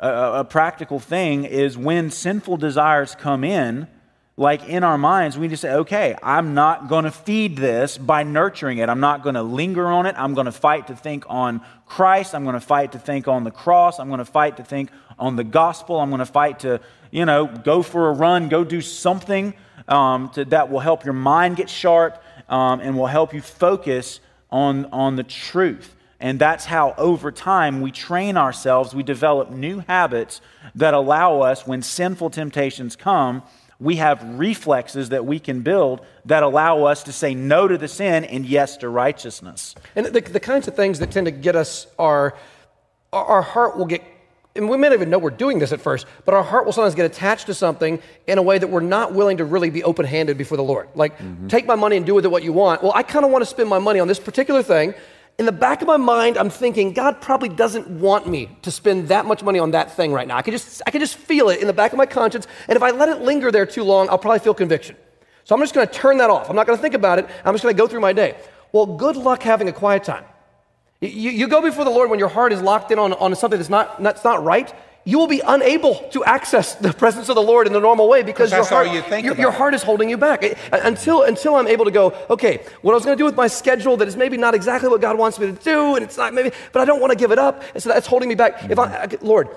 a, 0.00 0.40
a 0.40 0.44
practical 0.44 0.98
thing 0.98 1.44
is 1.44 1.76
when 1.76 2.10
sinful 2.10 2.56
desires 2.56 3.14
come 3.14 3.44
in, 3.44 3.86
like 4.36 4.68
in 4.68 4.82
our 4.82 4.98
minds, 4.98 5.38
we 5.38 5.46
just 5.46 5.62
say, 5.62 5.72
okay, 5.72 6.16
I'm 6.20 6.54
not 6.54 6.88
going 6.88 7.04
to 7.04 7.12
feed 7.12 7.56
this 7.56 7.96
by 7.96 8.24
nurturing 8.24 8.78
it. 8.78 8.88
I'm 8.88 8.98
not 8.98 9.22
going 9.22 9.36
to 9.36 9.42
linger 9.42 9.86
on 9.86 10.06
it. 10.06 10.16
I'm 10.18 10.34
going 10.34 10.46
to 10.46 10.52
fight 10.52 10.88
to 10.88 10.96
think 10.96 11.24
on 11.28 11.60
Christ. 11.86 12.34
I'm 12.34 12.42
going 12.42 12.54
to 12.54 12.60
fight 12.60 12.92
to 12.92 12.98
think 12.98 13.28
on 13.28 13.44
the 13.44 13.52
cross. 13.52 14.00
I'm 14.00 14.08
going 14.08 14.18
to 14.18 14.24
fight 14.24 14.56
to 14.56 14.64
think 14.64 14.90
on 15.20 15.36
the 15.36 15.44
gospel. 15.44 16.00
I'm 16.00 16.10
going 16.10 16.18
to 16.18 16.26
fight 16.26 16.60
to, 16.60 16.80
you 17.12 17.24
know, 17.24 17.46
go 17.46 17.82
for 17.82 18.08
a 18.08 18.12
run, 18.12 18.48
go 18.48 18.64
do 18.64 18.80
something 18.80 19.54
um, 19.86 20.30
to, 20.30 20.44
that 20.46 20.68
will 20.68 20.80
help 20.80 21.04
your 21.04 21.14
mind 21.14 21.56
get 21.56 21.70
sharp 21.70 22.20
um, 22.48 22.80
and 22.80 22.98
will 22.98 23.06
help 23.06 23.32
you 23.34 23.40
focus 23.40 24.18
on, 24.50 24.86
on 24.86 25.14
the 25.14 25.22
truth. 25.22 25.94
And 26.18 26.40
that's 26.40 26.64
how, 26.64 26.94
over 26.96 27.30
time, 27.30 27.82
we 27.82 27.92
train 27.92 28.36
ourselves, 28.36 28.94
we 28.94 29.02
develop 29.02 29.50
new 29.50 29.80
habits 29.80 30.40
that 30.74 30.94
allow 30.94 31.40
us, 31.42 31.66
when 31.66 31.82
sinful 31.82 32.30
temptations 32.30 32.96
come, 32.96 33.42
we 33.80 33.96
have 33.96 34.22
reflexes 34.38 35.10
that 35.10 35.26
we 35.26 35.38
can 35.38 35.60
build 35.62 36.04
that 36.24 36.42
allow 36.42 36.84
us 36.84 37.02
to 37.04 37.12
say 37.12 37.34
no 37.34 37.66
to 37.68 37.76
the 37.76 37.88
sin 37.88 38.24
and 38.24 38.46
yes 38.46 38.76
to 38.78 38.88
righteousness. 38.88 39.74
And 39.96 40.06
the, 40.06 40.20
the 40.20 40.40
kinds 40.40 40.68
of 40.68 40.76
things 40.76 41.00
that 41.00 41.10
tend 41.10 41.26
to 41.26 41.30
get 41.30 41.56
us 41.56 41.86
are 41.98 42.34
our 43.12 43.42
heart 43.42 43.76
will 43.76 43.86
get, 43.86 44.02
and 44.56 44.68
we 44.68 44.76
may 44.76 44.88
not 44.88 44.94
even 44.94 45.10
know 45.10 45.18
we're 45.18 45.30
doing 45.30 45.58
this 45.58 45.72
at 45.72 45.80
first, 45.80 46.06
but 46.24 46.34
our 46.34 46.42
heart 46.42 46.64
will 46.64 46.72
sometimes 46.72 46.94
get 46.94 47.06
attached 47.06 47.46
to 47.46 47.54
something 47.54 48.00
in 48.26 48.38
a 48.38 48.42
way 48.42 48.58
that 48.58 48.68
we're 48.68 48.80
not 48.80 49.12
willing 49.12 49.36
to 49.36 49.44
really 49.44 49.70
be 49.70 49.84
open 49.84 50.04
handed 50.04 50.36
before 50.36 50.56
the 50.56 50.64
Lord. 50.64 50.88
Like, 50.94 51.18
mm-hmm. 51.18 51.48
take 51.48 51.66
my 51.66 51.76
money 51.76 51.96
and 51.96 52.04
do 52.04 52.14
with 52.14 52.24
it 52.24 52.30
what 52.30 52.42
you 52.42 52.52
want. 52.52 52.82
Well, 52.82 52.92
I 52.94 53.02
kind 53.02 53.24
of 53.24 53.30
want 53.30 53.42
to 53.42 53.46
spend 53.46 53.68
my 53.68 53.78
money 53.78 54.00
on 54.00 54.08
this 54.08 54.18
particular 54.18 54.62
thing, 54.62 54.94
in 55.38 55.46
the 55.46 55.52
back 55.52 55.82
of 55.82 55.88
my 55.88 55.96
mind, 55.96 56.36
I'm 56.38 56.50
thinking, 56.50 56.92
God 56.92 57.20
probably 57.20 57.48
doesn't 57.48 57.88
want 57.88 58.28
me 58.28 58.56
to 58.62 58.70
spend 58.70 59.08
that 59.08 59.26
much 59.26 59.42
money 59.42 59.58
on 59.58 59.72
that 59.72 59.92
thing 59.96 60.12
right 60.12 60.28
now. 60.28 60.36
I 60.36 60.42
can 60.42 60.52
just, 60.52 60.80
I 60.86 60.90
can 60.90 61.00
just 61.00 61.16
feel 61.16 61.48
it 61.48 61.60
in 61.60 61.66
the 61.66 61.72
back 61.72 61.92
of 61.92 61.98
my 61.98 62.06
conscience. 62.06 62.46
And 62.68 62.76
if 62.76 62.82
I 62.82 62.92
let 62.92 63.08
it 63.08 63.20
linger 63.20 63.50
there 63.50 63.66
too 63.66 63.82
long, 63.82 64.08
I'll 64.08 64.18
probably 64.18 64.38
feel 64.38 64.54
conviction. 64.54 64.96
So 65.42 65.54
I'm 65.54 65.60
just 65.60 65.74
going 65.74 65.86
to 65.86 65.92
turn 65.92 66.18
that 66.18 66.30
off. 66.30 66.48
I'm 66.48 66.56
not 66.56 66.66
going 66.66 66.78
to 66.78 66.82
think 66.82 66.94
about 66.94 67.18
it. 67.18 67.28
I'm 67.44 67.52
just 67.52 67.64
going 67.64 67.74
to 67.74 67.82
go 67.82 67.88
through 67.88 68.00
my 68.00 68.12
day. 68.12 68.36
Well, 68.72 68.86
good 68.86 69.16
luck 69.16 69.42
having 69.42 69.68
a 69.68 69.72
quiet 69.72 70.04
time. 70.04 70.24
You, 71.00 71.30
you 71.30 71.48
go 71.48 71.60
before 71.60 71.84
the 71.84 71.90
Lord 71.90 72.10
when 72.10 72.18
your 72.18 72.28
heart 72.28 72.52
is 72.52 72.62
locked 72.62 72.90
in 72.92 72.98
on, 72.98 73.12
on 73.14 73.34
something 73.34 73.58
that's 73.58 73.68
not, 73.68 74.02
that's 74.02 74.24
not 74.24 74.44
right 74.44 74.72
you 75.04 75.18
will 75.18 75.26
be 75.26 75.40
unable 75.46 75.96
to 76.10 76.24
access 76.24 76.74
the 76.76 76.92
presence 76.92 77.28
of 77.28 77.34
the 77.34 77.42
Lord 77.42 77.66
in 77.66 77.72
the 77.72 77.80
normal 77.80 78.08
way 78.08 78.22
because 78.22 78.50
your 78.50 78.64
heart, 78.64 78.88
you 78.88 79.02
your, 79.18 79.36
your, 79.36 79.50
heart 79.50 79.74
is 79.74 79.82
holding 79.82 80.08
you 80.08 80.16
back. 80.16 80.42
Uh, 80.44 80.80
until, 80.82 81.22
until 81.22 81.56
I'm 81.56 81.68
able 81.68 81.84
to 81.84 81.90
go, 81.90 82.14
okay, 82.30 82.64
what 82.80 82.92
I 82.92 82.94
was 82.94 83.04
going 83.04 83.16
to 83.16 83.20
do 83.20 83.26
with 83.26 83.36
my 83.36 83.46
schedule 83.46 83.96
that 83.98 84.08
is 84.08 84.16
maybe 84.16 84.36
not 84.36 84.54
exactly 84.54 84.88
what 84.88 85.00
God 85.00 85.18
wants 85.18 85.38
me 85.38 85.46
to 85.46 85.52
do, 85.52 85.96
and 85.96 86.04
it's 86.04 86.16
not 86.16 86.32
maybe, 86.32 86.52
but 86.72 86.80
I 86.80 86.84
don't 86.86 87.00
want 87.00 87.10
to 87.10 87.18
give 87.18 87.32
it 87.32 87.38
up, 87.38 87.62
and 87.74 87.82
so 87.82 87.90
that's 87.90 88.06
holding 88.06 88.28
me 88.28 88.34
back. 88.34 88.70
If 88.70 88.78
I, 88.78 89.08
Lord, 89.20 89.48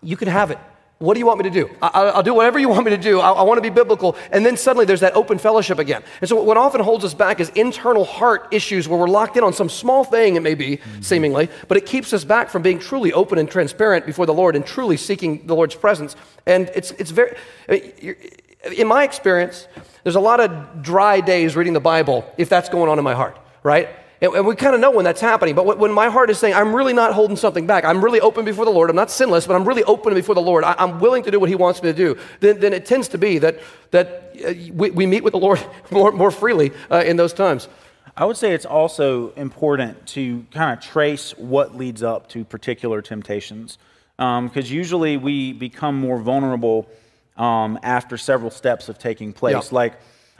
you 0.00 0.16
can 0.16 0.28
have 0.28 0.50
it. 0.50 0.58
What 1.02 1.14
do 1.14 1.18
you 1.18 1.26
want 1.26 1.38
me 1.38 1.50
to 1.50 1.50
do? 1.50 1.68
I, 1.82 2.14
will 2.14 2.22
do 2.22 2.32
whatever 2.32 2.60
you 2.60 2.68
want 2.68 2.84
me 2.84 2.92
to 2.92 2.96
do. 2.96 3.18
I, 3.18 3.32
I 3.32 3.42
want 3.42 3.58
to 3.58 3.62
be 3.62 3.70
biblical. 3.70 4.16
And 4.30 4.46
then 4.46 4.56
suddenly 4.56 4.84
there's 4.84 5.00
that 5.00 5.16
open 5.16 5.36
fellowship 5.36 5.80
again. 5.80 6.04
And 6.20 6.28
so, 6.28 6.40
what 6.40 6.56
often 6.56 6.80
holds 6.80 7.04
us 7.04 7.12
back 7.12 7.40
is 7.40 7.48
internal 7.50 8.04
heart 8.04 8.46
issues 8.52 8.88
where 8.88 8.96
we're 8.96 9.08
locked 9.08 9.36
in 9.36 9.42
on 9.42 9.52
some 9.52 9.68
small 9.68 10.04
thing, 10.04 10.36
it 10.36 10.42
may 10.42 10.54
be, 10.54 10.76
mm-hmm. 10.76 11.00
seemingly, 11.00 11.48
but 11.66 11.76
it 11.76 11.86
keeps 11.86 12.12
us 12.12 12.22
back 12.22 12.50
from 12.50 12.62
being 12.62 12.78
truly 12.78 13.12
open 13.12 13.38
and 13.38 13.50
transparent 13.50 14.06
before 14.06 14.26
the 14.26 14.32
Lord 14.32 14.54
and 14.54 14.64
truly 14.64 14.96
seeking 14.96 15.44
the 15.44 15.56
Lord's 15.56 15.74
presence. 15.74 16.14
And 16.46 16.70
it's, 16.72 16.92
it's 16.92 17.10
very, 17.10 17.36
in 17.68 18.86
my 18.86 19.02
experience, 19.02 19.66
there's 20.04 20.14
a 20.14 20.20
lot 20.20 20.38
of 20.38 20.82
dry 20.82 21.20
days 21.20 21.56
reading 21.56 21.72
the 21.72 21.80
Bible 21.80 22.32
if 22.38 22.48
that's 22.48 22.68
going 22.68 22.88
on 22.88 22.98
in 22.98 23.04
my 23.04 23.14
heart, 23.14 23.36
right? 23.64 23.88
And, 24.22 24.46
we 24.46 24.54
kind 24.54 24.74
of 24.74 24.80
know 24.80 24.92
when 24.92 25.04
that's 25.04 25.20
happening. 25.20 25.56
But 25.56 25.78
when 25.78 25.92
my 25.92 26.08
heart 26.08 26.30
is 26.30 26.38
saying, 26.38 26.54
I'm 26.54 26.74
really 26.74 26.92
not 26.92 27.12
holding 27.12 27.36
something 27.36 27.66
back, 27.66 27.84
I'm 27.84 28.02
really 28.02 28.20
open 28.20 28.44
before 28.44 28.64
the 28.64 28.70
Lord, 28.70 28.88
I'm 28.88 28.96
not 28.96 29.10
sinless, 29.10 29.46
but 29.46 29.54
I'm 29.54 29.66
really 29.66 29.82
open 29.82 30.14
before 30.14 30.36
the 30.36 30.40
Lord, 30.40 30.62
I, 30.62 30.76
am 30.78 31.00
willing 31.00 31.24
to 31.24 31.30
do 31.30 31.40
what 31.40 31.48
He 31.48 31.56
wants 31.56 31.82
me 31.82 31.90
to 31.90 31.96
do, 31.96 32.16
then, 32.38 32.60
then 32.60 32.72
it 32.72 32.86
tends 32.86 33.08
to 33.08 33.18
be 33.18 33.38
that, 33.38 33.58
that 33.90 34.36
uh, 34.46 34.52
we, 34.72 34.90
we 34.92 35.06
meet 35.06 35.24
with 35.24 35.32
the 35.32 35.40
Lord 35.40 35.60
more, 35.90 36.12
more 36.12 36.30
freely 36.30 36.70
uh, 36.90 37.02
in 37.04 37.16
those 37.16 37.32
times. 37.32 37.68
I 38.16 38.24
would 38.24 38.36
say 38.36 38.52
it's 38.52 38.66
also 38.66 39.30
important 39.30 40.06
to 40.08 40.46
kind 40.52 40.78
of 40.78 40.84
trace 40.84 41.36
what 41.36 41.76
leads 41.76 42.02
up 42.02 42.28
to 42.30 42.44
particular 42.44 43.02
temptations. 43.02 43.78
Because 44.18 44.70
um, 44.70 44.76
usually 44.76 45.16
we 45.16 45.52
become 45.54 45.98
more 45.98 46.18
vulnerable 46.18 46.88
um, 47.36 47.78
after 47.82 48.18
several 48.18 48.50
steps 48.50 48.88
of 48.88 48.98
taking 48.98 49.32
place. 49.32 49.70
Yeah. 49.70 49.74
Like, 49.74 49.94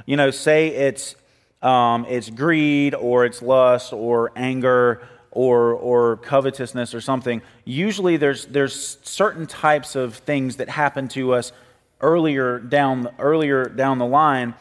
you 0.05 0.17
know, 0.17 0.31
say 0.31 0.69
it's 0.69 1.17
um, 1.63 2.07
it's 2.09 2.31
greed 2.31 2.95
or 2.95 3.25
it's 3.25 3.41
lust 3.41 3.93
or 3.93 4.33
anger 4.37 5.03
or, 5.31 5.73
or 5.73 6.17
covetousness 6.19 6.95
or 6.95 7.01
something, 7.01 7.41
usually 7.65 8.17
there's, 8.17 8.47
there's 8.47 8.99
certain 9.03 9.47
types 9.47 9.97
of 9.97 10.17
things 10.17 10.57
that 10.57 10.69
happen 10.69 11.09
to 11.09 11.33
us 11.33 11.53
earlier 12.01 12.59
down, 12.59 13.09
earlier 13.19 13.65
down 13.65 13.99
the 13.99 14.07
line 14.07 14.55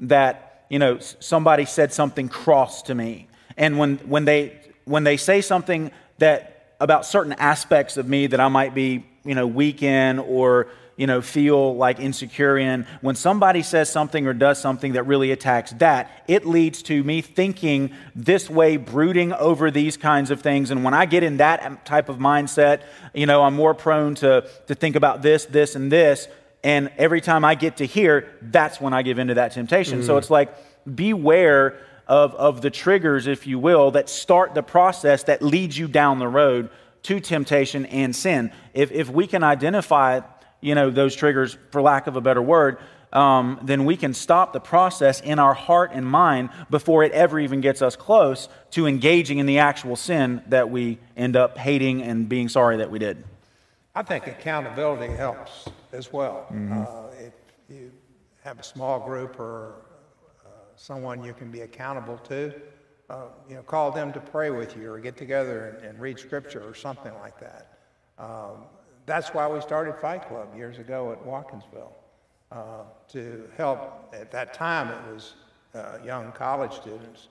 that, 0.00 0.64
you 0.68 0.78
know, 0.78 0.98
somebody 0.98 1.64
said 1.64 1.92
something 1.92 2.28
cross 2.28 2.82
to 2.82 2.94
me. 2.94 3.28
And 3.56 3.78
when, 3.78 3.98
when, 3.98 4.24
they, 4.24 4.58
when 4.84 5.04
they 5.04 5.16
say 5.16 5.40
something 5.40 5.92
that 6.18 6.74
about 6.80 7.06
certain 7.06 7.32
aspects 7.34 7.96
of 7.96 8.08
me 8.08 8.26
that 8.26 8.40
I 8.40 8.48
might 8.48 8.74
be, 8.74 9.06
you 9.24 9.34
know, 9.34 9.46
weak 9.46 9.82
in 9.82 10.18
or 10.18 10.68
you 10.96 11.06
know, 11.06 11.20
feel 11.20 11.76
like 11.76 12.00
insecure 12.00 12.56
in. 12.56 12.86
When 13.00 13.14
somebody 13.14 13.62
says 13.62 13.90
something 13.90 14.26
or 14.26 14.32
does 14.32 14.60
something 14.60 14.94
that 14.94 15.02
really 15.04 15.30
attacks 15.30 15.72
that, 15.72 16.24
it 16.26 16.46
leads 16.46 16.82
to 16.84 17.04
me 17.04 17.20
thinking 17.20 17.92
this 18.14 18.48
way, 18.48 18.76
brooding 18.76 19.32
over 19.34 19.70
these 19.70 19.96
kinds 19.96 20.30
of 20.30 20.40
things. 20.40 20.70
And 20.70 20.84
when 20.84 20.94
I 20.94 21.04
get 21.06 21.22
in 21.22 21.36
that 21.36 21.84
type 21.84 22.08
of 22.08 22.16
mindset, 22.16 22.82
you 23.14 23.26
know, 23.26 23.42
I'm 23.42 23.54
more 23.54 23.74
prone 23.74 24.14
to, 24.16 24.48
to 24.68 24.74
think 24.74 24.96
about 24.96 25.22
this, 25.22 25.44
this, 25.44 25.74
and 25.74 25.92
this. 25.92 26.28
And 26.64 26.90
every 26.96 27.20
time 27.20 27.44
I 27.44 27.54
get 27.54 27.76
to 27.76 27.86
here, 27.86 28.28
that's 28.40 28.80
when 28.80 28.92
I 28.92 29.02
give 29.02 29.18
into 29.18 29.34
that 29.34 29.52
temptation. 29.52 29.98
Mm-hmm. 29.98 30.06
So 30.06 30.16
it's 30.16 30.30
like, 30.30 30.56
beware 30.92 31.78
of, 32.06 32.34
of 32.34 32.62
the 32.62 32.70
triggers, 32.70 33.26
if 33.26 33.46
you 33.46 33.58
will, 33.58 33.90
that 33.92 34.08
start 34.08 34.54
the 34.54 34.62
process 34.62 35.24
that 35.24 35.42
leads 35.42 35.76
you 35.76 35.88
down 35.88 36.18
the 36.18 36.28
road 36.28 36.70
to 37.02 37.20
temptation 37.20 37.86
and 37.86 38.14
sin. 38.14 38.52
If, 38.74 38.90
if 38.92 39.10
we 39.10 39.26
can 39.26 39.42
identify 39.42 40.20
you 40.66 40.74
know, 40.74 40.90
those 40.90 41.14
triggers, 41.14 41.56
for 41.70 41.80
lack 41.80 42.08
of 42.08 42.16
a 42.16 42.20
better 42.20 42.42
word, 42.42 42.78
um, 43.12 43.60
then 43.62 43.84
we 43.84 43.96
can 43.96 44.12
stop 44.12 44.52
the 44.52 44.58
process 44.58 45.20
in 45.20 45.38
our 45.38 45.54
heart 45.54 45.92
and 45.94 46.04
mind 46.04 46.50
before 46.70 47.04
it 47.04 47.12
ever 47.12 47.38
even 47.38 47.60
gets 47.60 47.82
us 47.82 47.94
close 47.94 48.48
to 48.72 48.88
engaging 48.88 49.38
in 49.38 49.46
the 49.46 49.60
actual 49.60 49.94
sin 49.94 50.42
that 50.48 50.68
we 50.68 50.98
end 51.16 51.36
up 51.36 51.56
hating 51.56 52.02
and 52.02 52.28
being 52.28 52.48
sorry 52.48 52.78
that 52.78 52.90
we 52.90 52.98
did. 52.98 53.22
I 53.94 54.02
think 54.02 54.26
accountability 54.26 55.14
helps 55.14 55.66
as 55.92 56.12
well. 56.12 56.48
Mm-hmm. 56.52 56.82
Uh, 56.82 57.26
if 57.26 57.32
you 57.70 57.92
have 58.42 58.58
a 58.58 58.64
small 58.64 58.98
group 58.98 59.38
or 59.38 59.74
uh, 60.44 60.48
someone 60.74 61.22
you 61.22 61.32
can 61.32 61.52
be 61.52 61.60
accountable 61.60 62.18
to, 62.18 62.52
uh, 63.08 63.26
you 63.48 63.54
know, 63.54 63.62
call 63.62 63.92
them 63.92 64.12
to 64.12 64.20
pray 64.20 64.50
with 64.50 64.76
you 64.76 64.90
or 64.90 64.98
get 64.98 65.16
together 65.16 65.68
and, 65.68 65.90
and 65.90 66.00
read 66.00 66.18
scripture 66.18 66.68
or 66.68 66.74
something 66.74 67.14
like 67.20 67.38
that. 67.38 67.78
Um, 68.18 68.64
that's 69.06 69.28
why 69.30 69.48
we 69.48 69.60
started 69.60 69.96
Fight 69.96 70.28
Club 70.28 70.54
years 70.56 70.78
ago 70.78 71.12
at 71.12 71.24
Watkinsville 71.24 71.92
uh, 72.52 72.82
to 73.08 73.48
help. 73.56 74.12
At 74.12 74.30
that 74.32 74.52
time, 74.52 74.88
it 74.88 75.14
was 75.14 75.34
uh, 75.74 75.98
young 76.04 76.32
college 76.32 76.72
students 76.72 77.28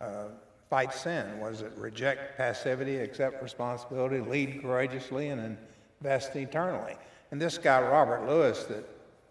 uh, 0.00 0.24
fight 0.70 0.92
sin. 0.92 1.38
Was 1.38 1.62
it 1.62 1.72
reject 1.76 2.36
passivity, 2.36 2.98
accept 2.98 3.42
responsibility, 3.42 4.20
lead 4.20 4.62
courageously, 4.62 5.28
and 5.28 5.56
invest 6.00 6.34
eternally? 6.34 6.94
And 7.30 7.40
this 7.40 7.58
guy 7.58 7.80
Robert 7.82 8.26
Lewis 8.26 8.64
that 8.64 8.84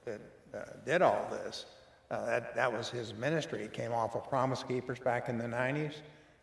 that 0.05 0.21
uh, 0.53 0.63
did 0.85 1.01
all 1.01 1.27
this. 1.31 1.65
Uh, 2.09 2.25
that, 2.25 2.55
that 2.55 2.71
was 2.71 2.89
his 2.89 3.13
ministry. 3.13 3.63
He 3.63 3.67
came 3.67 3.91
off 3.91 4.15
of 4.15 4.29
Promise 4.29 4.63
Keepers 4.63 4.99
back 4.99 5.27
in 5.27 5.37
the 5.37 5.45
90s. 5.45 5.95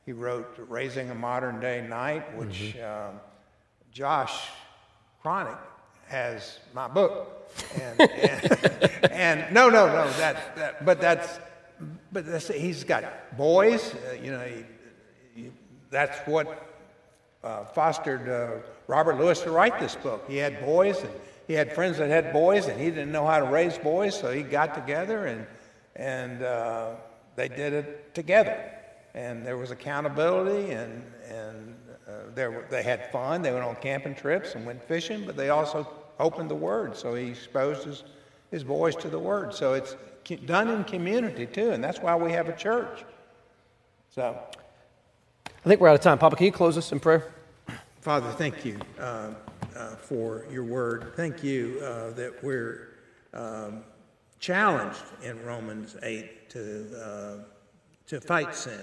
he 0.05 0.13
wrote 0.13 0.55
Raising 0.69 1.11
a 1.11 1.15
Modern 1.15 1.59
Day 1.59 1.81
Knight, 1.81 2.37
which 2.37 2.77
um, 2.81 3.19
Josh 3.91 4.49
Chronic 5.25 5.57
has 6.09 6.59
my 6.75 6.87
book. 6.87 7.51
And, 7.81 7.99
and, 7.99 8.91
and 9.11 9.55
no, 9.55 9.71
no, 9.71 9.87
no, 9.87 10.11
that, 10.19 10.55
that, 10.55 10.85
but 10.85 11.01
that's, 11.01 11.41
but 12.13 12.27
that's, 12.27 12.49
he's 12.49 12.85
got 12.85 13.35
boys, 13.35 13.95
uh, 13.95 14.17
you 14.23 14.31
know, 14.31 14.45
he, 14.45 14.65
he, 15.35 15.51
that's 15.89 16.19
what 16.29 16.69
uh, 17.43 17.65
fostered 17.65 18.29
uh, 18.29 18.61
Robert 18.87 19.17
Lewis 19.17 19.41
to 19.41 19.51
write 19.51 19.81
this 19.81 19.95
book. 19.95 20.27
He 20.29 20.37
had 20.37 20.61
boys, 20.61 21.01
and 21.01 21.13
he 21.47 21.55
had 21.55 21.75
friends 21.75 21.97
that 21.97 22.11
had 22.11 22.31
boys, 22.31 22.67
and 22.67 22.79
he 22.79 22.91
didn't 22.91 23.11
know 23.11 23.27
how 23.27 23.39
to 23.39 23.47
raise 23.47 23.79
boys, 23.79 24.15
so 24.15 24.31
he 24.31 24.43
got 24.43 24.75
together 24.75 25.25
and 25.25 25.47
and 25.97 26.43
uh, 26.43 26.97
they 27.35 27.49
did 27.49 27.73
it 27.73 28.15
together. 28.15 28.73
And 29.15 29.47
there 29.47 29.57
was 29.57 29.71
accountability, 29.71 30.73
and 30.73 31.03
and 31.31 31.44
there 32.35 32.67
they 32.71 32.83
had 32.83 33.11
fun. 33.11 33.43
They 33.43 33.53
went 33.53 33.65
on 33.65 33.77
camping 33.77 34.15
trips 34.15 34.55
and 34.55 34.67
went 34.67 34.83
fishing, 34.83 35.25
but 35.25 35.37
they 35.37 35.51
also 35.51 35.89
opened 36.19 36.51
the 36.51 36.55
Word. 36.55 36.97
So 36.97 37.15
he 37.15 37.29
exposed 37.29 37.85
his 37.85 38.05
his 38.51 38.65
boys 38.65 38.95
to 38.97 39.09
the 39.09 39.19
Word. 39.19 39.55
So 39.55 39.75
it's 39.75 39.97
done 40.47 40.69
in 40.69 40.85
community 40.85 41.47
too, 41.47 41.71
and 41.71 41.83
that's 41.83 41.99
why 41.99 42.15
we 42.17 42.33
have 42.33 42.49
a 42.49 42.57
church. 42.57 43.05
So. 44.11 44.39
I 45.47 45.69
think 45.69 45.81
we're 45.81 45.89
out 45.89 45.95
of 45.95 46.03
time. 46.03 46.19
Papa, 46.19 46.37
can 46.37 46.45
you 46.45 46.53
close 46.53 46.77
us 46.77 46.93
in 46.93 47.01
prayer? 47.01 47.33
Father, 48.03 48.31
thank 48.33 48.67
you 48.67 48.79
uh, 49.01 49.31
uh, 49.75 49.97
for 49.97 50.45
your 50.51 50.63
word. 50.63 51.13
Thank 51.17 51.43
you 51.43 51.81
uh, 51.83 52.11
that 52.11 52.45
we're 52.45 52.89
um, 53.33 53.83
challenged 54.39 55.05
in 55.23 55.43
Romans 55.43 55.97
8 56.03 56.51
to, 56.51 57.03
uh, 57.03 57.45
to 58.09 58.21
fight 58.21 58.55
sin 58.55 58.79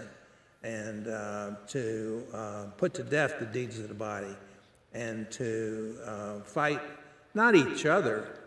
and 0.64 1.08
uh, 1.08 1.52
to 1.68 2.24
uh, 2.34 2.66
put 2.78 2.94
to 2.94 3.04
death 3.04 3.40
the 3.40 3.46
deeds 3.46 3.80
of 3.80 3.88
the 3.88 3.94
body 3.94 4.36
and 4.94 5.30
to 5.32 5.96
fight 6.46 6.82
not 7.34 7.56
each 7.56 7.86
other, 7.86 8.40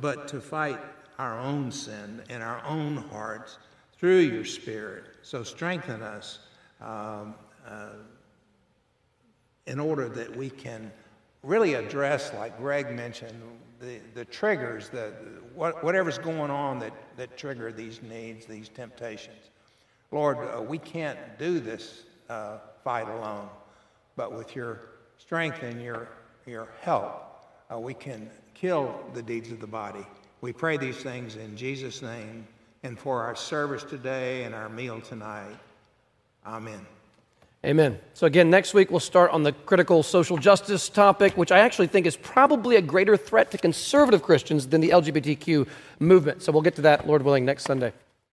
but 0.00 0.26
to 0.28 0.40
fight 0.40 0.80
our 1.18 1.38
own 1.38 1.70
sin 1.70 2.22
in 2.30 2.40
our 2.40 2.64
own 2.64 2.96
hearts 2.96 3.58
through 3.98 4.20
your 4.20 4.44
Spirit. 4.44 5.04
So 5.22 5.42
strengthen 5.42 6.02
us. 6.02 6.38
Um, 6.80 7.34
uh, 7.66 7.90
in 9.66 9.78
order 9.78 10.08
that 10.08 10.34
we 10.34 10.48
can 10.48 10.90
really 11.42 11.74
address, 11.74 12.32
like 12.32 12.56
Greg 12.58 12.90
mentioned, 12.90 13.40
the, 13.80 14.00
the 14.14 14.24
triggers, 14.24 14.88
the, 14.88 15.12
what, 15.54 15.84
whatever's 15.84 16.18
going 16.18 16.50
on 16.50 16.78
that, 16.78 16.92
that 17.16 17.36
trigger 17.36 17.70
these 17.70 18.00
needs, 18.02 18.46
these 18.46 18.68
temptations. 18.70 19.50
Lord, 20.10 20.38
uh, 20.38 20.62
we 20.62 20.78
can't 20.78 21.18
do 21.38 21.60
this 21.60 22.04
uh, 22.28 22.58
fight 22.82 23.08
alone, 23.08 23.48
but 24.16 24.32
with 24.32 24.56
your 24.56 24.80
strength 25.18 25.62
and 25.62 25.82
your, 25.82 26.08
your 26.46 26.68
help, 26.80 27.44
uh, 27.70 27.78
we 27.78 27.94
can 27.94 28.30
kill 28.54 28.98
the 29.14 29.22
deeds 29.22 29.52
of 29.52 29.60
the 29.60 29.66
body. 29.66 30.06
We 30.40 30.52
pray 30.52 30.76
these 30.76 30.96
things 30.96 31.36
in 31.36 31.56
Jesus' 31.56 32.00
name 32.00 32.46
and 32.82 32.98
for 32.98 33.22
our 33.22 33.36
service 33.36 33.84
today 33.84 34.44
and 34.44 34.54
our 34.54 34.68
meal 34.68 35.00
tonight. 35.00 35.56
Amen. 36.46 36.86
Amen. 37.64 37.98
So, 38.14 38.26
again, 38.26 38.50
next 38.50 38.72
week 38.72 38.90
we'll 38.90 39.00
start 39.00 39.32
on 39.32 39.42
the 39.42 39.52
critical 39.52 40.04
social 40.04 40.36
justice 40.36 40.88
topic, 40.88 41.36
which 41.36 41.50
I 41.50 41.58
actually 41.58 41.88
think 41.88 42.06
is 42.06 42.16
probably 42.16 42.76
a 42.76 42.80
greater 42.80 43.16
threat 43.16 43.50
to 43.50 43.58
conservative 43.58 44.22
Christians 44.22 44.68
than 44.68 44.80
the 44.80 44.90
LGBTQ 44.90 45.66
movement. 45.98 46.42
So, 46.42 46.52
we'll 46.52 46.62
get 46.62 46.76
to 46.76 46.82
that, 46.82 47.06
Lord 47.08 47.22
willing, 47.22 47.44
next 47.44 47.64
Sunday. 47.64 47.92